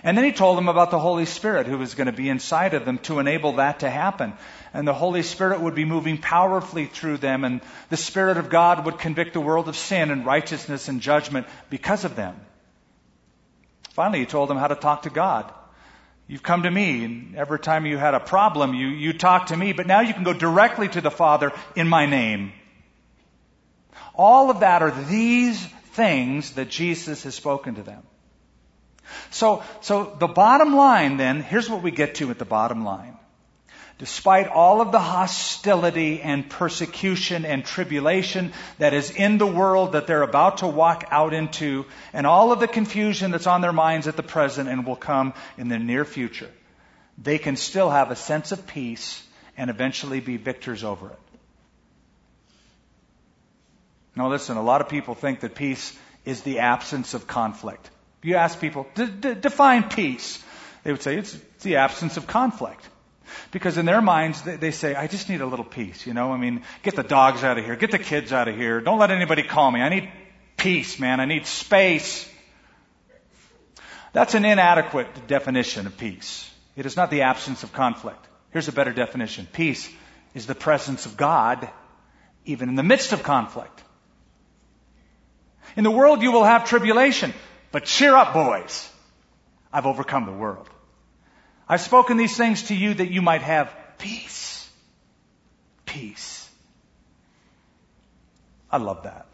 And 0.05 0.17
then 0.17 0.25
he 0.25 0.33
told 0.33 0.57
them 0.57 0.67
about 0.67 0.91
the 0.91 0.99
Holy 0.99 1.25
Spirit 1.25 1.65
who 1.65 1.77
was 1.77 1.95
going 1.95 2.07
to 2.07 2.11
be 2.13 2.27
inside 2.27 2.73
of 2.73 2.83
them 2.83 2.97
to 2.99 3.19
enable 3.19 3.53
that 3.53 3.79
to 3.79 3.89
happen. 3.89 4.33
And 4.73 4.85
the 4.85 4.93
Holy 4.93 5.23
Spirit 5.23 5.61
would 5.61 5.75
be 5.75 5.85
moving 5.85 6.17
powerfully 6.17 6.87
through 6.87 7.17
them, 7.17 7.45
and 7.45 7.61
the 7.89 7.95
Spirit 7.95 8.37
of 8.37 8.49
God 8.49 8.85
would 8.85 8.99
convict 8.99 9.31
the 9.31 9.39
world 9.39 9.69
of 9.69 9.77
sin 9.77 10.11
and 10.11 10.25
righteousness 10.25 10.89
and 10.89 10.99
judgment 10.99 11.47
because 11.69 12.03
of 12.03 12.17
them. 12.17 12.35
Finally, 13.91 14.19
he 14.19 14.25
told 14.25 14.49
them 14.49 14.57
how 14.57 14.67
to 14.67 14.75
talk 14.75 15.03
to 15.03 15.09
God. 15.09 15.53
You've 16.27 16.43
come 16.43 16.63
to 16.63 16.71
me, 16.71 17.03
and 17.03 17.36
every 17.36 17.59
time 17.59 17.86
you 17.86 17.97
had 17.97 18.13
a 18.13 18.19
problem, 18.19 18.73
you, 18.73 18.88
you 18.88 19.13
talk 19.13 19.47
to 19.47 19.57
me, 19.57 19.73
but 19.73 19.88
now 19.88 19.99
you 19.99 20.13
can 20.13 20.23
go 20.23 20.33
directly 20.33 20.88
to 20.88 21.01
the 21.01 21.12
Father 21.12 21.51
in 21.75 21.88
my 21.88 22.05
name. 22.05 22.53
All 24.15 24.49
of 24.49 24.62
that 24.62 24.81
are 24.81 24.91
these 24.91 25.63
things 25.93 26.53
that 26.53 26.69
Jesus 26.69 27.23
has 27.23 27.36
spoken 27.36 27.75
to 27.75 27.83
them. 27.83 28.03
So, 29.31 29.63
so 29.81 30.15
the 30.17 30.27
bottom 30.27 30.75
line 30.75 31.17
then, 31.17 31.41
here's 31.41 31.69
what 31.69 31.83
we 31.83 31.91
get 31.91 32.15
to 32.15 32.31
at 32.31 32.39
the 32.39 32.45
bottom 32.45 32.86
line. 32.86 33.17
Despite 34.03 34.49
all 34.49 34.81
of 34.81 34.91
the 34.91 34.99
hostility 34.99 36.21
and 36.21 36.49
persecution 36.49 37.45
and 37.45 37.63
tribulation 37.63 38.51
that 38.77 38.93
is 38.93 39.09
in 39.11 39.37
the 39.37 39.47
world 39.47 39.93
that 39.93 40.07
they're 40.07 40.23
about 40.23 40.57
to 40.57 40.67
walk 40.67 41.05
out 41.09 41.33
into, 41.33 41.85
and 42.11 42.27
all 42.27 42.51
of 42.51 42.59
the 42.59 42.67
confusion 42.67 43.31
that's 43.31 43.47
on 43.47 43.61
their 43.61 43.71
minds 43.71 44.09
at 44.09 44.17
the 44.17 44.21
present 44.21 44.67
and 44.67 44.85
will 44.85 44.97
come 44.97 45.33
in 45.57 45.69
the 45.69 45.79
near 45.79 46.03
future, 46.03 46.49
they 47.17 47.37
can 47.37 47.55
still 47.55 47.89
have 47.89 48.11
a 48.11 48.15
sense 48.17 48.51
of 48.51 48.67
peace 48.67 49.23
and 49.55 49.69
eventually 49.69 50.19
be 50.19 50.35
victors 50.35 50.83
over 50.83 51.09
it. 51.09 51.19
Now 54.17 54.27
listen, 54.27 54.57
a 54.57 54.63
lot 54.63 54.81
of 54.81 54.89
people 54.89 55.15
think 55.15 55.39
that 55.39 55.55
peace 55.55 55.97
is 56.25 56.41
the 56.41 56.59
absence 56.59 57.13
of 57.13 57.25
conflict. 57.25 57.89
You 58.21 58.35
ask 58.35 58.59
people, 58.59 58.85
define 58.95 59.87
peace. 59.87 60.43
They 60.83 60.91
would 60.91 61.01
say 61.01 61.15
it's, 61.15 61.35
it's 61.35 61.63
the 61.63 61.77
absence 61.77 62.17
of 62.17 62.27
conflict. 62.27 62.89
Because 63.51 63.77
in 63.77 63.86
their 63.86 64.01
minds, 64.01 64.41
they, 64.41 64.71
say, 64.71 64.95
I 64.95 65.07
just 65.07 65.29
need 65.29 65.41
a 65.41 65.45
little 65.45 65.65
peace, 65.65 66.05
you 66.05 66.13
know? 66.13 66.31
I 66.33 66.38
mean, 66.38 66.63
get 66.81 66.95
the 66.95 67.03
dogs 67.03 67.43
out 67.43 67.57
of 67.57 67.65
here. 67.65 67.75
Get 67.75 67.91
the 67.91 67.99
kids 67.99 68.33
out 68.33 68.47
of 68.47 68.55
here. 68.55 68.81
Don't 68.81 68.99
let 68.99 69.12
anybody 69.12 69.43
call 69.43 69.71
me. 69.71 69.81
I 69.81 69.89
need 69.89 70.09
peace, 70.57 70.99
man. 70.99 71.19
I 71.19 71.25
need 71.25 71.45
space. 71.45 72.29
That's 74.12 74.36
an 74.36 74.45
inadequate 74.45 75.27
definition 75.27 75.88
of 75.88 75.97
peace. 75.97 76.49
It 76.75 76.86
is 76.86 76.95
not 76.95 77.09
the 77.12 77.21
absence 77.21 77.63
of 77.63 77.73
conflict. 77.73 78.25
Here's 78.51 78.67
a 78.67 78.71
better 78.71 78.93
definition. 78.93 79.47
Peace 79.51 79.89
is 80.33 80.45
the 80.45 80.55
presence 80.55 81.05
of 81.05 81.17
God 81.17 81.69
even 82.45 82.69
in 82.69 82.75
the 82.75 82.83
midst 82.83 83.13
of 83.13 83.23
conflict. 83.23 83.83
In 85.75 85.83
the 85.83 85.91
world 85.91 86.21
you 86.21 86.31
will 86.31 86.43
have 86.43 86.65
tribulation, 86.65 87.33
but 87.71 87.86
cheer 87.86 88.15
up, 88.15 88.33
boys. 88.33 88.89
I've 89.71 89.86
overcome 89.86 90.25
the 90.25 90.31
world. 90.31 90.69
I've 91.73 91.81
spoken 91.81 92.17
these 92.17 92.38
things 92.38 92.62
to 92.67 92.75
you 92.75 92.93
that 92.93 93.09
you 93.09 93.23
might 93.23 93.41
have 93.41 93.75
peace. 93.97 94.69
Peace. 95.88 96.47
I 98.69 98.77
love 98.77 99.05
that. 99.05 99.25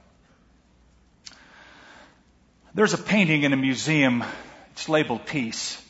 There's 2.74 2.94
a 2.94 2.98
painting 2.98 3.44
in 3.44 3.52
a 3.52 3.58
museum. 3.58 4.24
It's 4.72 4.88
labeled 4.88 5.26
peace. 5.26 5.84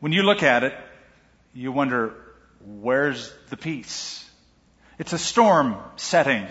When 0.00 0.12
you 0.12 0.22
look 0.22 0.42
at 0.42 0.64
it, 0.64 0.74
you 1.52 1.70
wonder, 1.70 2.14
where's 2.64 3.30
the 3.50 3.58
peace? 3.58 4.26
It's 4.98 5.12
a 5.12 5.18
storm 5.18 5.76
setting. 5.96 6.46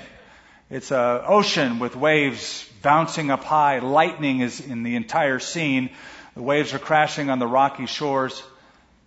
It's 0.70 0.92
an 0.92 1.22
ocean 1.26 1.80
with 1.80 1.96
waves 1.96 2.70
bouncing 2.84 3.32
up 3.32 3.44
high. 3.44 3.80
Lightning 3.80 4.42
is 4.42 4.60
in 4.60 4.84
the 4.84 4.96
entire 4.96 5.40
scene. 5.40 5.90
The 6.36 6.42
waves 6.42 6.74
are 6.74 6.80
crashing 6.80 7.30
on 7.30 7.40
the 7.40 7.48
rocky 7.48 7.86
shores. 7.86 8.42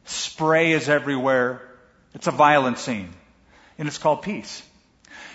Spray 0.05 0.73
is 0.73 0.89
everywhere. 0.89 1.63
It's 2.15 2.27
a 2.27 2.33
violent 2.33 2.79
scene. 2.79 3.11
And 3.79 3.89
it's 3.89 3.99
called 3.99 4.23
peace. 4.23 4.63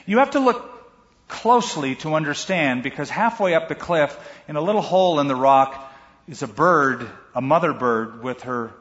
You 0.06 0.20
have 0.20 0.32
to 0.32 0.40
look 0.40 1.28
closely 1.28 1.96
to 1.96 2.16
understand 2.16 2.84
because 2.84 3.10
halfway 3.10 3.54
up 3.54 3.70
the 3.70 3.76
cliff, 3.76 4.18
in 4.48 4.56
a 4.56 4.62
little 4.62 4.82
hole 4.82 5.20
in 5.20 5.28
the 5.28 5.36
rock, 5.36 5.92
is 6.28 6.44
a 6.44 6.48
bird, 6.48 7.08
a 7.34 7.42
mother 7.42 7.74
bird 7.74 8.24
with 8.24 8.44
her 8.44 8.72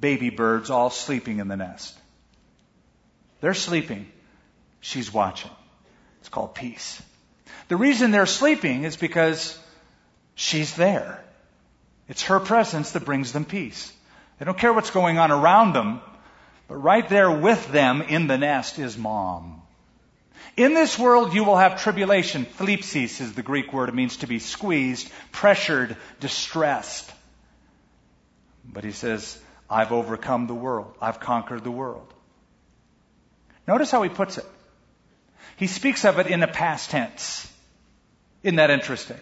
baby 0.00 0.30
birds 0.30 0.70
all 0.70 0.90
sleeping 0.90 1.38
in 1.38 1.48
the 1.48 1.56
nest. 1.56 1.98
They're 3.40 3.54
sleeping. 3.54 4.10
She's 4.80 5.12
watching. 5.12 5.50
It's 6.20 6.28
called 6.28 6.54
peace. 6.54 7.02
The 7.68 7.76
reason 7.76 8.10
they're 8.10 8.26
sleeping 8.26 8.84
is 8.84 8.96
because 8.96 9.58
she's 10.34 10.74
there. 10.74 11.22
It's 12.08 12.22
her 12.24 12.40
presence 12.40 12.92
that 12.92 13.04
brings 13.04 13.32
them 13.32 13.44
peace. 13.44 13.92
They 14.38 14.44
don't 14.44 14.58
care 14.58 14.72
what's 14.72 14.90
going 14.90 15.18
on 15.18 15.30
around 15.30 15.74
them, 15.74 16.00
but 16.66 16.76
right 16.76 17.06
there 17.08 17.30
with 17.30 17.70
them 17.70 18.02
in 18.02 18.26
the 18.26 18.38
nest 18.38 18.78
is 18.78 18.96
mom. 18.96 19.62
In 20.56 20.74
this 20.74 20.98
world 20.98 21.34
you 21.34 21.44
will 21.44 21.56
have 21.56 21.82
tribulation. 21.82 22.44
Thlipsis 22.44 23.20
is 23.20 23.34
the 23.34 23.42
Greek 23.42 23.72
word. 23.72 23.88
It 23.88 23.94
means 23.94 24.18
to 24.18 24.26
be 24.26 24.38
squeezed, 24.38 25.10
pressured, 25.32 25.96
distressed. 26.20 27.12
But 28.64 28.84
he 28.84 28.92
says, 28.92 29.38
I've 29.70 29.92
overcome 29.92 30.46
the 30.46 30.54
world. 30.54 30.94
I've 31.00 31.20
conquered 31.20 31.64
the 31.64 31.70
world. 31.70 32.12
Notice 33.66 33.90
how 33.90 34.02
he 34.02 34.08
puts 34.08 34.38
it. 34.38 34.46
He 35.56 35.66
speaks 35.66 36.04
of 36.04 36.18
it 36.18 36.26
in 36.26 36.40
the 36.40 36.46
past 36.46 36.90
tense. 36.90 37.50
Isn't 38.42 38.56
that 38.56 38.70
interesting? 38.70 39.18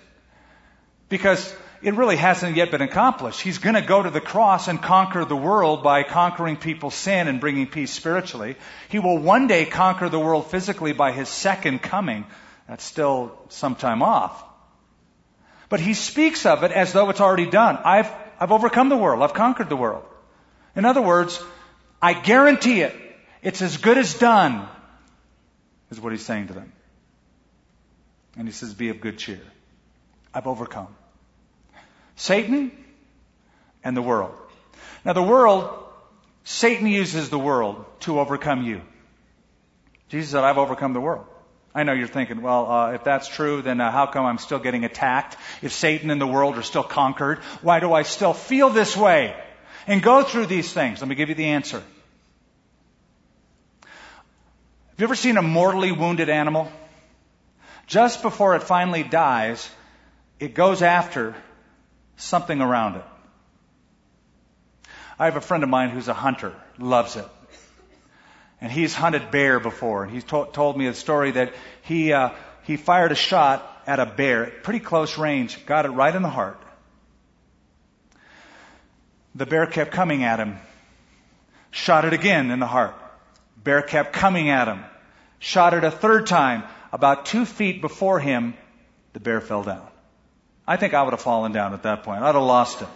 Because 1.09 1.55
it 1.83 1.95
really 1.95 2.17
hasn't 2.17 2.57
yet 2.57 2.71
been 2.71 2.83
accomplished. 2.83 3.41
He's 3.41 3.59
going 3.59 3.75
to 3.75 3.83
go 3.83 4.03
to 4.03 4.11
the 4.11 4.21
cross 4.21 4.69
and 4.69 4.81
conquer 4.81 5.25
the 5.25 5.37
world 5.37 5.83
by 5.83 6.03
conquering 6.03 6.57
people's 6.57 6.95
sin 6.95 7.29
and 7.29 7.41
bringing 7.41 7.67
peace 7.67 7.93
spiritually. 7.93 8.57
He 8.89 8.99
will 8.99 9.19
one 9.19 9.47
day 9.47 9.65
conquer 9.65 10.09
the 10.09 10.19
world 10.19 10.51
physically 10.51 10.93
by 10.93 11.12
his 11.12 11.29
second 11.29 11.83
coming. 11.83 12.25
That's 12.69 12.85
still 12.85 13.39
some 13.49 13.75
time 13.75 14.03
off. 14.03 14.45
But 15.69 15.81
he 15.81 15.95
speaks 15.95 16.46
of 16.46 16.63
it 16.65 16.73
as 16.73 16.92
though 16.92 17.11
it's 17.11 17.21
already 17.21 17.50
done. 17.50 17.79
I've, 17.85 18.11
I've 18.38 18.53
overcome 18.53 18.88
the 18.88 18.96
world. 18.96 19.23
I've 19.23 19.35
conquered 19.35 19.69
the 19.69 19.77
world. 19.77 20.05
In 20.75 20.85
other 20.85 21.03
words, 21.03 21.42
I 22.00 22.13
guarantee 22.13 22.83
it. 22.83 22.94
It's 23.42 23.63
as 23.63 23.77
good 23.77 23.98
as 23.98 24.15
done, 24.15 24.69
is 25.90 26.00
what 26.00 26.13
he's 26.13 26.25
saying 26.25 26.48
to 26.48 26.53
them. 26.53 26.73
And 28.37 28.46
he 28.46 28.53
says, 28.53 28.75
be 28.75 28.90
of 28.90 29.00
good 29.00 29.19
cheer. 29.19 29.40
I've 30.35 30.46
overcome. 30.46 30.88
Satan 32.17 32.73
and 33.85 33.96
the 33.96 34.02
world. 34.02 34.35
Now 35.04 35.12
the 35.12 35.23
world, 35.23 35.71
Satan 36.44 36.87
uses 36.87 37.31
the 37.31 37.38
world 37.38 37.85
to 38.00 38.19
overcome 38.19 38.64
you. 38.64 38.81
Jesus 40.08 40.31
said, 40.31 40.42
I've 40.42 40.58
overcome 40.58 40.92
the 40.92 41.00
world. 41.00 41.27
I 41.75 41.83
know 41.83 41.92
you're 41.92 42.08
thinking, 42.08 42.40
well, 42.40 42.71
uh, 42.71 42.92
if 42.92 43.04
that's 43.04 43.29
true, 43.29 43.60
then 43.60 43.83
uh, 43.83 43.90
how 43.90 44.06
come 44.06 44.25
I'm 44.25 44.38
still 44.38 44.58
getting 44.58 44.85
attacked? 44.85 45.37
If 45.60 45.73
Satan 45.73 46.10
and 46.10 46.19
the 46.19 46.27
world 46.27 46.56
are 46.56 46.62
still 46.62 46.83
conquered, 46.83 47.40
why 47.60 47.81
do 47.81 47.92
I 47.92 48.02
still 48.02 48.33
feel 48.33 48.71
this 48.71 48.96
way 48.96 49.37
and 49.87 50.02
go 50.02 50.23
through 50.23 50.46
these 50.46 50.73
things? 50.73 51.00
Let 51.00 51.08
me 51.08 51.17
give 51.17 51.29
you 51.29 51.35
the 51.35 51.48
answer. 51.48 51.83
Have 53.83 55.00
you 55.00 55.04
ever 55.04 55.14
seen 55.14 55.37
a 55.37 55.42
mortally 55.42 55.92
wounded 55.92 56.31
animal? 56.31 56.73
Just 57.87 58.23
before 58.23 58.56
it 58.56 58.62
finally 58.62 59.02
dies, 59.02 59.69
it 60.40 60.54
goes 60.54 60.81
after 60.81 61.35
something 62.17 62.60
around 62.60 62.96
it. 62.96 63.04
I 65.19 65.27
have 65.27 65.37
a 65.37 65.40
friend 65.40 65.62
of 65.62 65.71
mine 65.71 65.90
who's 65.90 66.08
a 66.08 66.14
hunter, 66.14 66.52
loves 66.79 67.17
it. 67.17 67.27
And 68.60 68.73
he's 68.73 68.94
hunted 68.94 69.31
bear 69.31 69.60
before, 69.60 70.04
and 70.04 70.12
he's 70.12 70.25
to- 70.25 70.48
told 70.52 70.77
me 70.77 70.87
a 70.87 70.94
story 70.94 71.31
that 71.33 71.54
he, 71.83 72.12
uh, 72.12 72.31
he 72.64 72.77
fired 72.77 73.12
a 73.12 73.17
shot 73.17 73.83
at 73.87 74.00
a 74.00 74.06
bear 74.06 74.46
at 74.46 74.62
pretty 74.62 74.81
close 74.81 75.19
range, 75.19 75.64
got 75.67 75.85
it 75.87 75.90
right 75.90 76.14
in 76.14 76.23
the 76.23 76.31
heart. 76.31 76.60
The 79.35 79.46
bear 79.46 79.67
kept 79.67 79.90
coming 79.92 80.25
at 80.25 80.38
him. 80.38 80.58
Shot 81.71 82.06
it 82.06 82.14
again 82.14 82.50
in 82.50 82.58
the 82.58 82.67
heart. 82.67 82.94
Bear 83.62 83.83
kept 83.83 84.14
coming 84.14 84.48
at 84.48 84.67
him. 84.67 84.83
Shot 85.38 85.75
it 85.75 85.85
a 85.85 85.90
third 85.90 86.27
time. 86.27 86.64
About 86.92 87.27
two 87.27 87.44
feet 87.44 87.83
before 87.83 88.19
him, 88.19 88.54
the 89.12 89.21
bear 89.21 89.42
fell 89.42 89.62
down. 89.62 89.87
I 90.67 90.77
think 90.77 90.94
I 90.94 91.02
would 91.02 91.12
have 91.12 91.21
fallen 91.21 91.52
down 91.52 91.75
at 91.75 91.85
that 91.85 92.02
point. 92.02 92.23
I'd 92.23 92.35
have 92.35 92.42
lost 92.42 92.83
it. 92.83 92.88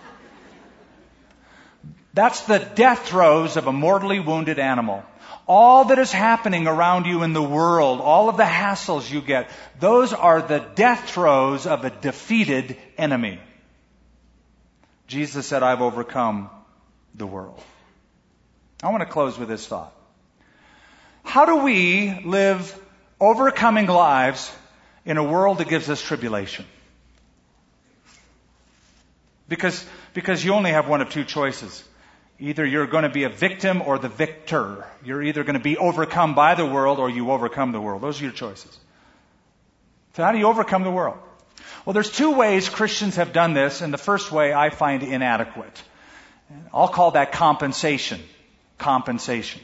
That's 2.12 2.40
the 2.42 2.58
death 2.58 3.06
throes 3.06 3.56
of 3.56 3.66
a 3.66 3.72
mortally 3.72 4.18
wounded 4.18 4.58
animal. 4.58 5.04
All 5.46 5.86
that 5.86 5.98
is 5.98 6.10
happening 6.10 6.66
around 6.66 7.06
you 7.06 7.22
in 7.22 7.32
the 7.32 7.42
world, 7.42 8.00
all 8.00 8.28
of 8.28 8.36
the 8.36 8.44
hassles 8.44 9.10
you 9.10 9.20
get, 9.20 9.50
those 9.78 10.12
are 10.12 10.42
the 10.42 10.58
death 10.58 11.08
throes 11.08 11.66
of 11.66 11.84
a 11.84 11.90
defeated 11.90 12.76
enemy. 12.98 13.40
Jesus 15.06 15.46
said, 15.46 15.62
I've 15.62 15.80
overcome 15.80 16.50
the 17.14 17.26
world. 17.26 17.60
I 18.82 18.90
want 18.90 19.02
to 19.02 19.06
close 19.06 19.38
with 19.38 19.48
this 19.48 19.66
thought. 19.66 19.92
How 21.24 21.46
do 21.46 21.56
we 21.56 22.22
live 22.24 22.80
overcoming 23.20 23.86
lives 23.86 24.52
in 25.04 25.16
a 25.16 25.24
world 25.24 25.58
that 25.58 25.68
gives 25.68 25.90
us 25.90 26.00
tribulation? 26.00 26.64
Because, 29.50 29.84
because 30.14 30.42
you 30.44 30.54
only 30.54 30.70
have 30.70 30.88
one 30.88 31.00
of 31.02 31.10
two 31.10 31.24
choices. 31.24 31.84
Either 32.38 32.64
you're 32.64 32.86
going 32.86 33.02
to 33.02 33.10
be 33.10 33.24
a 33.24 33.28
victim 33.28 33.82
or 33.82 33.98
the 33.98 34.08
victor. 34.08 34.86
You're 35.04 35.22
either 35.22 35.42
going 35.42 35.58
to 35.58 35.62
be 35.62 35.76
overcome 35.76 36.34
by 36.36 36.54
the 36.54 36.64
world 36.64 37.00
or 37.00 37.10
you 37.10 37.32
overcome 37.32 37.72
the 37.72 37.80
world. 37.80 38.00
Those 38.00 38.20
are 38.20 38.24
your 38.24 38.32
choices. 38.32 38.78
So 40.14 40.22
how 40.22 40.30
do 40.30 40.38
you 40.38 40.46
overcome 40.46 40.84
the 40.84 40.90
world? 40.90 41.18
Well, 41.84 41.94
there's 41.94 42.12
two 42.12 42.30
ways 42.30 42.68
Christians 42.68 43.16
have 43.16 43.32
done 43.32 43.52
this, 43.52 43.80
and 43.80 43.92
the 43.92 43.98
first 43.98 44.30
way 44.30 44.54
I 44.54 44.70
find 44.70 45.02
inadequate. 45.02 45.82
I'll 46.72 46.88
call 46.88 47.12
that 47.12 47.32
compensation. 47.32 48.20
Compensation. 48.78 49.62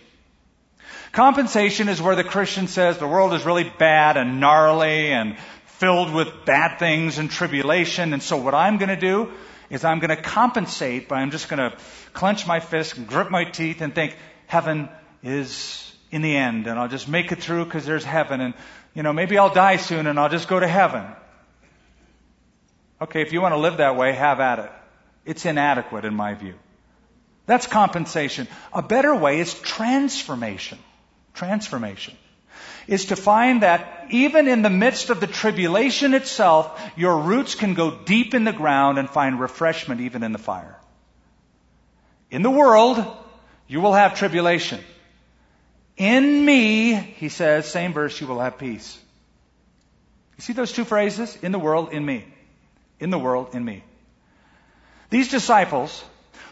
Compensation 1.12 1.88
is 1.88 2.02
where 2.02 2.16
the 2.16 2.24
Christian 2.24 2.66
says 2.66 2.98
the 2.98 3.06
world 3.06 3.34
is 3.34 3.46
really 3.46 3.70
bad 3.78 4.16
and 4.16 4.40
gnarly 4.40 5.12
and 5.12 5.38
filled 5.78 6.12
with 6.12 6.44
bad 6.44 6.78
things 6.78 7.18
and 7.18 7.30
tribulation, 7.30 8.12
and 8.12 8.22
so 8.22 8.36
what 8.36 8.54
I'm 8.54 8.78
going 8.78 8.88
to 8.88 8.96
do 8.96 9.30
is 9.70 9.84
I'm 9.84 9.98
going 9.98 10.14
to 10.14 10.20
compensate 10.20 11.08
by 11.08 11.20
I'm 11.20 11.30
just 11.30 11.48
going 11.48 11.58
to 11.58 11.76
clench 12.12 12.46
my 12.46 12.60
fist 12.60 12.96
and 12.96 13.06
grip 13.06 13.30
my 13.30 13.44
teeth 13.44 13.80
and 13.80 13.94
think 13.94 14.16
heaven 14.46 14.88
is 15.22 15.92
in 16.10 16.22
the 16.22 16.36
end 16.36 16.66
and 16.66 16.78
I'll 16.78 16.88
just 16.88 17.08
make 17.08 17.32
it 17.32 17.42
through 17.42 17.64
because 17.64 17.84
there's 17.84 18.04
heaven 18.04 18.40
and 18.40 18.54
you 18.94 19.02
know 19.02 19.12
maybe 19.12 19.38
I'll 19.38 19.52
die 19.52 19.76
soon 19.76 20.06
and 20.06 20.18
I'll 20.18 20.28
just 20.28 20.48
go 20.48 20.58
to 20.58 20.68
heaven. 20.68 21.04
Okay, 23.00 23.22
if 23.22 23.32
you 23.32 23.40
want 23.42 23.52
to 23.52 23.58
live 23.58 23.78
that 23.78 23.96
way, 23.96 24.12
have 24.12 24.40
at 24.40 24.58
it. 24.58 24.70
It's 25.24 25.44
inadequate 25.44 26.04
in 26.04 26.14
my 26.14 26.34
view. 26.34 26.54
That's 27.44 27.66
compensation. 27.66 28.48
A 28.72 28.82
better 28.82 29.14
way 29.14 29.40
is 29.40 29.52
transformation. 29.54 30.78
Transformation 31.34 32.16
is 32.86 33.06
to 33.06 33.16
find 33.16 33.62
that 33.62 34.06
even 34.10 34.48
in 34.48 34.62
the 34.62 34.70
midst 34.70 35.10
of 35.10 35.20
the 35.20 35.26
tribulation 35.26 36.14
itself, 36.14 36.80
your 36.96 37.18
roots 37.18 37.54
can 37.54 37.74
go 37.74 37.90
deep 37.90 38.34
in 38.34 38.44
the 38.44 38.52
ground 38.52 38.98
and 38.98 39.10
find 39.10 39.40
refreshment 39.40 40.00
even 40.00 40.22
in 40.22 40.32
the 40.32 40.38
fire. 40.38 40.76
In 42.30 42.42
the 42.42 42.50
world, 42.50 43.04
you 43.66 43.80
will 43.80 43.92
have 43.92 44.16
tribulation. 44.16 44.80
In 45.96 46.44
me, 46.44 46.94
he 46.94 47.28
says, 47.28 47.70
same 47.70 47.92
verse, 47.92 48.20
you 48.20 48.26
will 48.26 48.40
have 48.40 48.58
peace. 48.58 48.98
You 50.36 50.42
see 50.42 50.52
those 50.52 50.72
two 50.72 50.84
phrases? 50.84 51.36
In 51.42 51.52
the 51.52 51.58
world, 51.58 51.92
in 51.92 52.04
me. 52.04 52.24
In 53.00 53.10
the 53.10 53.18
world, 53.18 53.54
in 53.54 53.64
me. 53.64 53.82
These 55.10 55.30
disciples 55.30 56.04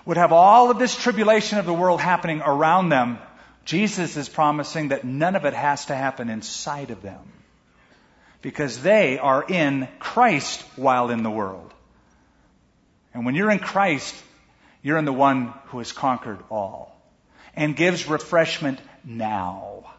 would 0.07 0.16
have 0.16 0.32
all 0.32 0.70
of 0.70 0.78
this 0.78 0.97
tribulation 0.97 1.59
of 1.59 1.66
the 1.66 1.74
world 1.74 2.01
happening 2.01 2.43
around 2.45 2.89
them 2.89 3.18
Jesus 3.64 4.16
is 4.16 4.28
promising 4.28 4.88
that 4.88 5.04
none 5.04 5.36
of 5.36 5.44
it 5.44 5.54
has 5.54 5.86
to 5.86 5.94
happen 5.94 6.28
inside 6.28 6.90
of 6.90 7.02
them 7.02 7.20
because 8.42 8.82
they 8.82 9.18
are 9.18 9.42
in 9.42 9.88
Christ 9.98 10.60
while 10.76 11.10
in 11.10 11.22
the 11.22 11.30
world. 11.30 11.72
And 13.14 13.24
when 13.24 13.34
you're 13.34 13.50
in 13.50 13.58
Christ, 13.58 14.14
you're 14.82 14.98
in 14.98 15.06
the 15.06 15.12
one 15.12 15.54
who 15.66 15.78
has 15.78 15.92
conquered 15.92 16.40
all 16.50 16.94
and 17.56 17.74
gives 17.74 18.06
refreshment 18.06 18.80
now. 19.04 19.94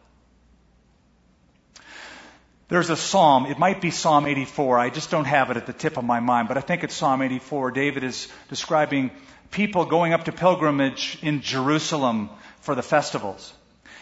There's 2.67 2.89
a 2.89 2.97
psalm, 2.97 3.45
it 3.45 3.59
might 3.59 3.79
be 3.79 3.91
Psalm 3.91 4.25
84, 4.25 4.79
I 4.79 4.89
just 4.89 5.11
don't 5.11 5.25
have 5.25 5.51
it 5.51 5.57
at 5.57 5.67
the 5.67 5.73
tip 5.73 5.97
of 5.97 6.03
my 6.03 6.19
mind, 6.19 6.47
but 6.47 6.57
I 6.57 6.61
think 6.61 6.83
it's 6.83 6.95
Psalm 6.95 7.21
84. 7.21 7.71
David 7.71 8.03
is 8.03 8.27
describing 8.49 9.11
people 9.51 9.85
going 9.85 10.13
up 10.13 10.25
to 10.25 10.31
pilgrimage 10.31 11.19
in 11.21 11.41
Jerusalem 11.41 12.29
for 12.65 12.75
the 12.75 12.81
festivals. 12.81 13.53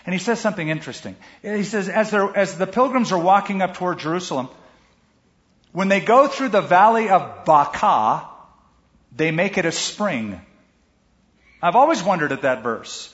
And 0.05 0.14
he 0.14 0.20
says 0.20 0.39
something 0.39 0.68
interesting. 0.68 1.16
He 1.41 1.64
says, 1.64 1.89
as, 1.89 2.14
as 2.14 2.57
the 2.57 2.68
pilgrims 2.68 3.11
are 3.11 3.20
walking 3.20 3.61
up 3.61 3.76
toward 3.76 3.99
Jerusalem, 3.99 4.49
when 5.74 5.89
they 5.89 5.99
go 5.99 6.28
through 6.28 6.49
the 6.49 6.61
valley 6.61 7.09
of 7.09 7.45
Baca, 7.45 8.28
they 9.16 9.32
make 9.32 9.57
it 9.57 9.66
a 9.66 9.72
spring. 9.72 10.39
I've 11.61 11.76
always 11.76 12.01
wondered 12.01 12.32
at 12.32 12.43
that 12.43 12.64
verse. 12.64 13.14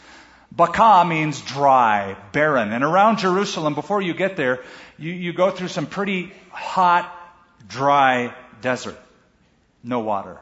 Baca 0.52 1.06
means 1.08 1.42
dry, 1.42 2.16
barren. 2.32 2.72
And 2.72 2.84
around 2.84 3.18
Jerusalem, 3.20 3.76
before 3.76 4.02
you 4.02 4.14
get 4.14 4.36
there, 4.36 4.64
you, 4.98 5.12
you 5.12 5.34
go 5.34 5.52
through 5.52 5.68
some 5.70 5.86
pretty 5.86 6.32
hot, 6.52 7.12
dry 7.68 8.36
desert. 8.62 9.00
No 9.84 10.00
water. 10.00 10.38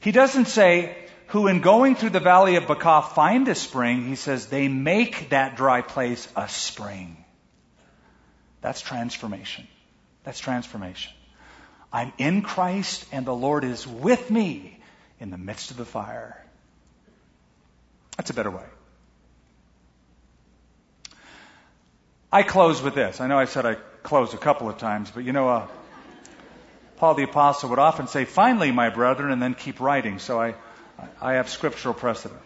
He 0.00 0.12
doesn't 0.12 0.46
say, 0.46 0.96
who 1.28 1.46
in 1.46 1.60
going 1.60 1.94
through 1.94 2.10
the 2.10 2.20
valley 2.20 2.56
of 2.56 2.66
Baca 2.66 3.02
find 3.02 3.48
a 3.48 3.54
spring, 3.54 4.06
he 4.06 4.16
says 4.16 4.46
they 4.46 4.68
make 4.68 5.30
that 5.30 5.56
dry 5.56 5.82
place 5.82 6.26
a 6.36 6.48
spring. 6.48 7.24
That's 8.60 8.80
transformation. 8.80 9.66
That's 10.24 10.40
transformation. 10.40 11.12
I'm 11.92 12.12
in 12.18 12.42
Christ 12.42 13.06
and 13.12 13.26
the 13.26 13.34
Lord 13.34 13.64
is 13.64 13.86
with 13.86 14.30
me 14.30 14.78
in 15.20 15.30
the 15.30 15.38
midst 15.38 15.70
of 15.70 15.76
the 15.76 15.84
fire. 15.84 16.44
That's 18.16 18.30
a 18.30 18.34
better 18.34 18.50
way. 18.50 18.64
I 22.32 22.42
close 22.42 22.82
with 22.82 22.94
this. 22.94 23.20
I 23.20 23.26
know 23.26 23.38
I 23.38 23.46
said 23.46 23.64
I 23.64 23.76
close 24.02 24.34
a 24.34 24.38
couple 24.38 24.68
of 24.68 24.78
times, 24.78 25.10
but 25.10 25.24
you 25.24 25.32
know, 25.32 25.48
uh, 25.48 25.66
Paul 26.96 27.14
the 27.14 27.22
Apostle 27.22 27.70
would 27.70 27.78
often 27.78 28.08
say, 28.08 28.24
finally, 28.24 28.72
my 28.72 28.90
brethren, 28.90 29.30
and 29.30 29.40
then 29.40 29.54
keep 29.54 29.80
writing. 29.80 30.18
So 30.18 30.40
I, 30.40 30.54
I 31.20 31.34
have 31.34 31.48
scriptural 31.48 31.94
precedent. 31.94 32.40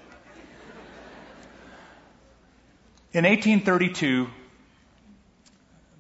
In 3.12 3.24
1832, 3.24 4.28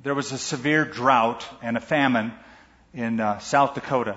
there 0.02 0.14
was 0.14 0.32
a 0.32 0.38
severe 0.38 0.84
drought 0.84 1.46
and 1.62 1.76
a 1.76 1.80
famine 1.80 2.32
in 2.94 3.20
uh, 3.20 3.38
South 3.38 3.74
Dakota. 3.74 4.16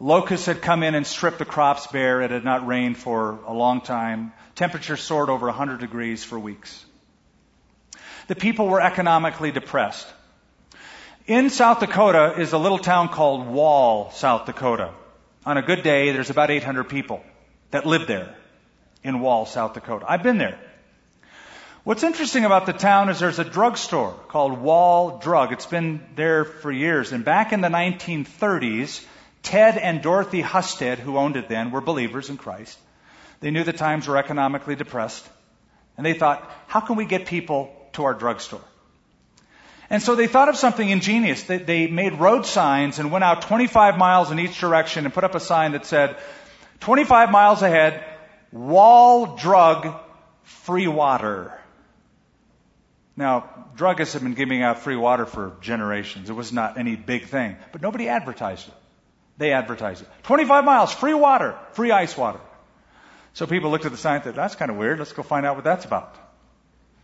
Locusts 0.00 0.46
had 0.46 0.62
come 0.62 0.82
in 0.82 0.94
and 0.94 1.06
stripped 1.06 1.38
the 1.38 1.44
crops 1.44 1.86
bare. 1.88 2.22
It 2.22 2.30
had 2.30 2.44
not 2.44 2.66
rained 2.66 2.96
for 2.96 3.38
a 3.46 3.52
long 3.52 3.80
time. 3.80 4.32
Temperature 4.54 4.96
soared 4.96 5.30
over 5.30 5.46
100 5.46 5.78
degrees 5.78 6.24
for 6.24 6.38
weeks. 6.38 6.84
The 8.26 8.34
people 8.34 8.66
were 8.66 8.80
economically 8.80 9.52
depressed. 9.52 10.08
In 11.26 11.50
South 11.50 11.78
Dakota 11.78 12.34
is 12.40 12.52
a 12.52 12.58
little 12.58 12.78
town 12.78 13.08
called 13.08 13.46
Wall, 13.46 14.10
South 14.10 14.46
Dakota. 14.46 14.92
On 15.44 15.56
a 15.56 15.62
good 15.62 15.82
day, 15.82 16.12
there's 16.12 16.30
about 16.30 16.50
800 16.50 16.84
people 16.84 17.20
that 17.72 17.84
live 17.84 18.06
there 18.06 18.36
in 19.02 19.18
Wall, 19.18 19.44
South 19.44 19.74
Dakota. 19.74 20.04
I've 20.08 20.22
been 20.22 20.38
there. 20.38 20.58
What's 21.82 22.04
interesting 22.04 22.44
about 22.44 22.66
the 22.66 22.72
town 22.72 23.08
is 23.08 23.18
there's 23.18 23.40
a 23.40 23.44
drugstore 23.44 24.12
called 24.28 24.60
Wall 24.60 25.18
Drug. 25.18 25.52
It's 25.52 25.66
been 25.66 26.00
there 26.14 26.44
for 26.44 26.70
years. 26.70 27.10
And 27.10 27.24
back 27.24 27.52
in 27.52 27.60
the 27.60 27.68
1930s, 27.68 29.04
Ted 29.42 29.76
and 29.76 30.00
Dorothy 30.00 30.42
Hustead, 30.42 30.98
who 30.98 31.16
owned 31.16 31.36
it 31.36 31.48
then, 31.48 31.72
were 31.72 31.80
believers 31.80 32.30
in 32.30 32.36
Christ. 32.36 32.78
They 33.40 33.50
knew 33.50 33.64
the 33.64 33.72
times 33.72 34.06
were 34.06 34.18
economically 34.18 34.76
depressed. 34.76 35.28
And 35.96 36.06
they 36.06 36.14
thought, 36.14 36.48
how 36.68 36.78
can 36.78 36.94
we 36.94 37.04
get 37.04 37.26
people 37.26 37.74
to 37.94 38.04
our 38.04 38.14
drugstore? 38.14 38.62
And 39.92 40.02
so 40.02 40.14
they 40.14 40.26
thought 40.26 40.48
of 40.48 40.56
something 40.56 40.88
ingenious. 40.88 41.42
They, 41.42 41.58
they 41.58 41.86
made 41.86 42.14
road 42.14 42.46
signs 42.46 42.98
and 42.98 43.12
went 43.12 43.24
out 43.24 43.42
25 43.42 43.98
miles 43.98 44.30
in 44.30 44.38
each 44.38 44.58
direction 44.58 45.04
and 45.04 45.12
put 45.12 45.22
up 45.22 45.34
a 45.34 45.40
sign 45.40 45.72
that 45.72 45.84
said, 45.84 46.16
25 46.80 47.30
miles 47.30 47.60
ahead, 47.60 48.02
wall 48.52 49.36
drug 49.36 49.94
free 50.44 50.88
water. 50.88 51.60
Now, 53.18 53.66
druggists 53.76 54.14
have 54.14 54.22
been 54.22 54.32
giving 54.32 54.62
out 54.62 54.78
free 54.78 54.96
water 54.96 55.26
for 55.26 55.58
generations. 55.60 56.30
It 56.30 56.32
was 56.32 56.54
not 56.54 56.78
any 56.78 56.96
big 56.96 57.26
thing. 57.26 57.58
But 57.70 57.82
nobody 57.82 58.08
advertised 58.08 58.68
it. 58.68 58.74
They 59.36 59.52
advertised 59.52 60.00
it. 60.00 60.08
25 60.22 60.64
miles, 60.64 60.90
free 60.94 61.12
water, 61.12 61.58
free 61.72 61.90
ice 61.90 62.16
water. 62.16 62.40
So 63.34 63.46
people 63.46 63.70
looked 63.70 63.84
at 63.84 63.92
the 63.92 63.98
sign 63.98 64.16
and 64.16 64.24
said, 64.24 64.36
that's 64.36 64.54
kind 64.54 64.70
of 64.70 64.78
weird. 64.78 64.98
Let's 64.98 65.12
go 65.12 65.22
find 65.22 65.44
out 65.44 65.56
what 65.56 65.64
that's 65.64 65.84
about. 65.84 66.16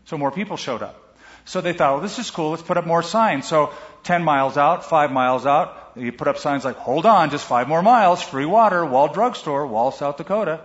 So 0.06 0.16
more 0.16 0.30
people 0.30 0.56
showed 0.56 0.82
up. 0.82 1.07
So 1.48 1.62
they 1.62 1.72
thought, 1.72 1.94
well, 1.94 2.02
this 2.02 2.18
is 2.18 2.30
cool. 2.30 2.50
Let's 2.50 2.62
put 2.62 2.76
up 2.76 2.86
more 2.86 3.02
signs. 3.02 3.48
So 3.48 3.72
10 4.02 4.22
miles 4.22 4.58
out, 4.58 4.84
5 4.84 5.10
miles 5.10 5.46
out, 5.46 5.92
you 5.96 6.12
put 6.12 6.28
up 6.28 6.36
signs 6.36 6.62
like, 6.62 6.76
hold 6.76 7.06
on, 7.06 7.30
just 7.30 7.46
5 7.46 7.68
more 7.68 7.80
miles, 7.80 8.20
free 8.20 8.44
water, 8.44 8.84
Wall 8.84 9.08
Drugstore, 9.08 9.66
Wall, 9.66 9.90
South 9.90 10.18
Dakota. 10.18 10.60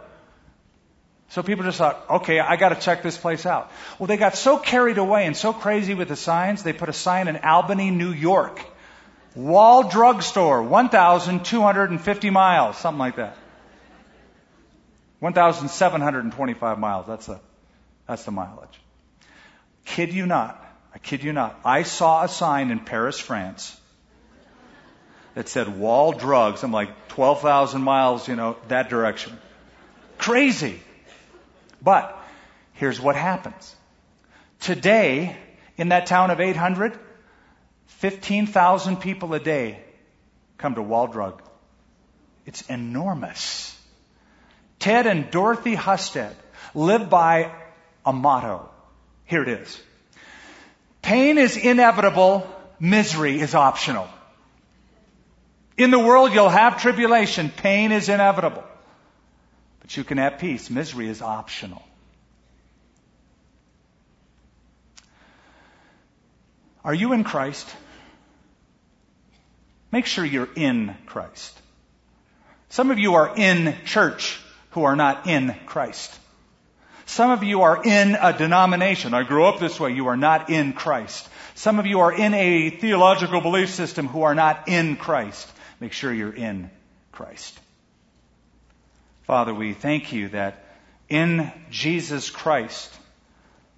So 1.29 1.41
people 1.41 1.63
just 1.63 1.77
thought, 1.77 2.03
okay, 2.09 2.41
I 2.41 2.57
got 2.57 2.69
to 2.69 2.75
check 2.75 3.01
this 3.01 3.17
place 3.17 3.45
out. 3.45 3.71
Well, 3.97 4.07
they 4.07 4.17
got 4.17 4.36
so 4.36 4.57
carried 4.57 4.97
away 4.97 5.25
and 5.25 5.38
so 5.38 5.53
crazy 5.53 5.93
with 5.93 6.09
the 6.09 6.17
signs, 6.17 6.63
they 6.63 6.73
put 6.73 6.89
a 6.89 6.93
sign 6.93 7.29
in 7.29 7.38
Albany, 7.38 7.89
New 7.89 8.11
York. 8.11 8.59
Wall 9.36 9.89
Drugstore, 9.89 10.63
1,250 10.63 12.29
miles, 12.29 12.77
something 12.77 12.99
like 12.99 13.15
that. 13.15 13.38
1,725 15.21 16.77
miles, 16.77 17.07
that's 17.07 17.27
the, 17.27 17.39
that's 18.05 18.25
the 18.25 18.31
mileage. 18.31 18.81
Kid 19.86 20.13
you 20.13 20.25
not, 20.25 20.62
I 20.93 20.99
kid 20.99 21.23
you 21.23 21.33
not, 21.33 21.59
I 21.65 21.83
saw 21.83 22.23
a 22.23 22.27
sign 22.27 22.69
in 22.71 22.79
Paris, 22.79 23.19
France 23.19 23.75
that 25.33 25.49
said 25.49 25.79
Wall 25.79 26.11
Drugs. 26.11 26.63
I'm 26.63 26.71
like 26.71 27.07
12,000 27.09 27.81
miles, 27.81 28.27
you 28.27 28.35
know, 28.35 28.57
that 28.67 28.89
direction. 28.89 29.37
Crazy. 30.17 30.79
But 31.81 32.17
here's 32.73 33.01
what 33.01 33.15
happens. 33.15 33.75
Today, 34.59 35.35
in 35.77 35.89
that 35.89 36.05
town 36.05 36.29
of 36.31 36.39
800, 36.39 36.97
15,000 37.87 38.97
people 38.97 39.33
a 39.33 39.39
day 39.39 39.81
come 40.57 40.75
to 40.75 40.81
Wall 40.81 41.07
Drug. 41.07 41.41
It's 42.45 42.61
enormous. 42.69 43.75
Ted 44.79 45.07
and 45.07 45.31
Dorothy 45.31 45.75
Hustead 45.75 46.35
live 46.75 47.09
by 47.09 47.51
a 48.05 48.13
motto. 48.13 48.69
Here 49.25 49.41
it 49.41 49.49
is. 49.49 49.81
Pain 51.03 51.37
is 51.37 51.57
inevitable, 51.57 52.49
misery 52.79 53.39
is 53.39 53.53
optional. 53.53 54.07
In 55.77 55.91
the 55.91 55.99
world 55.99 56.33
you'll 56.33 56.49
have 56.49 56.81
tribulation, 56.81 57.49
pain 57.49 57.91
is 57.91 58.07
inevitable. 58.07 58.63
But 59.81 59.95
you 59.97 60.05
can 60.05 60.17
have 60.17 60.39
peace. 60.39 60.69
Misery 60.69 61.09
is 61.09 61.21
optional. 61.21 61.83
Are 66.85 66.93
you 66.93 67.11
in 67.11 67.25
Christ? 67.25 67.69
Make 69.91 70.05
sure 70.05 70.23
you're 70.23 70.49
in 70.55 70.95
Christ. 71.05 71.59
Some 72.69 72.91
of 72.91 72.97
you 72.97 73.15
are 73.15 73.35
in 73.35 73.75
church 73.85 74.39
who 74.71 74.85
are 74.85 74.95
not 74.95 75.27
in 75.27 75.53
Christ. 75.65 76.17
Some 77.14 77.30
of 77.30 77.43
you 77.43 77.61
are 77.61 77.80
in 77.84 78.18
a 78.20 78.36
denomination. 78.36 79.14
I 79.14 79.22
grew 79.22 79.45
up 79.45 79.59
this 79.59 79.80
way. 79.80 79.93
You 79.93 80.07
are 80.07 80.18
not 80.18 80.49
in 80.49 80.74
Christ. 80.74 81.30
Some 81.53 81.78
of 81.78 81.86
you 81.86 81.99
are 81.99 82.11
in 82.11 82.34
a 82.34 82.72
theological 82.72 83.39
belief 83.39 83.70
system 83.70 84.07
who 84.07 84.24
are 84.24 84.34
not 84.34 84.68
in 84.68 84.95
Christ. 84.95 85.47
Make 85.80 85.93
sure 85.93 86.11
you're 86.11 86.34
in 86.34 86.72
Christ. 87.11 87.59
Father, 89.28 89.53
we 89.53 89.74
thank 89.74 90.11
you 90.11 90.30
that 90.30 90.66
in 91.07 91.51
Jesus 91.70 92.32
Christ 92.32 92.91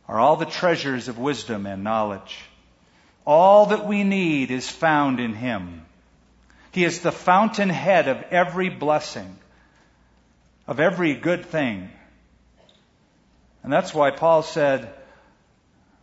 are 0.08 0.18
all 0.18 0.38
the 0.38 0.46
treasures 0.46 1.10
of 1.10 1.20
wisdom 1.20 1.66
and 1.66 1.84
knowledge. 1.84 2.40
All 3.26 3.66
that 3.66 3.86
we 3.86 4.06
need 4.06 4.50
is 4.50 4.70
found 4.70 5.20
in 5.20 5.34
Him. 5.34 5.86
He 6.72 6.86
is 6.86 7.02
the 7.02 7.12
fountainhead 7.12 8.08
of 8.08 8.24
every 8.32 8.70
blessing, 8.70 9.36
of 10.68 10.80
every 10.80 11.16
good 11.16 11.48
thing. 11.48 11.90
And 13.66 13.74
that's 13.74 13.96
why 13.96 14.12
Paul 14.12 14.44
said, 14.44 14.94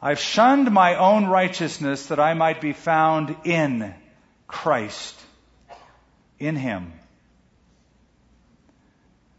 I've 0.03 0.19
shunned 0.19 0.73
my 0.73 0.97
own 0.97 1.27
righteousness 1.27 2.07
that 2.07 2.19
I 2.19 2.35
might 2.35 2.61
be 2.61 2.73
found 2.73 3.37
in 3.45 3.95
Christ, 4.49 5.17
in 6.41 6.57
Him. 6.57 6.93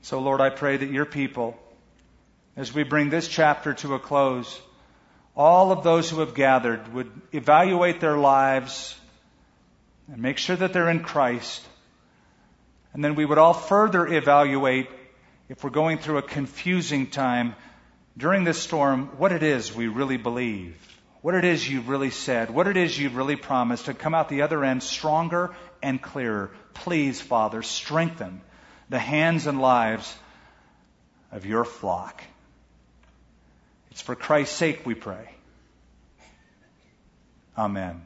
So, 0.03 0.21
Lord, 0.21 0.39
I 0.39 0.51
pray 0.51 0.77
that 0.77 0.89
your 0.89 1.03
people, 1.03 1.59
as 2.55 2.73
we 2.73 2.83
bring 2.83 3.09
this 3.09 3.27
chapter 3.27 3.73
to 3.73 3.95
a 3.95 3.99
close, 3.99 4.57
all 5.35 5.73
of 5.73 5.83
those 5.83 6.09
who 6.09 6.21
have 6.21 6.33
gathered 6.33 6.93
would 6.93 7.11
evaluate 7.33 7.99
their 7.99 8.15
lives 8.15 8.97
and 10.09 10.21
make 10.21 10.37
sure 10.37 10.55
that 10.55 10.71
they're 10.71 10.89
in 10.89 11.03
Christ. 11.03 11.61
And 12.93 13.03
then 13.03 13.15
we 13.15 13.25
would 13.25 13.37
all 13.37 13.53
further 13.53 14.07
evaluate, 14.07 14.87
if 15.49 15.61
we're 15.61 15.71
going 15.71 15.97
through 15.97 16.19
a 16.19 16.21
confusing 16.21 17.07
time 17.07 17.55
during 18.17 18.43
this 18.43 18.59
storm, 18.59 19.07
what 19.17 19.31
it 19.31 19.43
is 19.43 19.73
we 19.73 19.87
really 19.87 20.17
believe, 20.17 20.77
what 21.21 21.35
it 21.35 21.45
is 21.45 21.67
you've 21.67 21.89
really 21.89 22.11
said, 22.11 22.49
what 22.49 22.67
it 22.67 22.77
is 22.77 22.97
you've 22.97 23.15
really 23.15 23.35
promised 23.35 23.85
to 23.85 23.93
come 23.93 24.13
out 24.13 24.29
the 24.29 24.41
other 24.41 24.63
end 24.63 24.83
stronger 24.83 25.55
and 25.81 26.01
clearer. 26.01 26.51
Please, 26.73 27.19
Father, 27.21 27.61
strengthen 27.61 28.41
the 28.89 28.99
hands 28.99 29.47
and 29.47 29.59
lives 29.59 30.15
of 31.31 31.45
your 31.45 31.65
flock. 31.65 32.23
It's 33.91 34.01
for 34.01 34.15
Christ's 34.15 34.55
sake 34.55 34.85
we 34.85 34.95
pray. 34.95 35.29
Amen. 37.57 38.05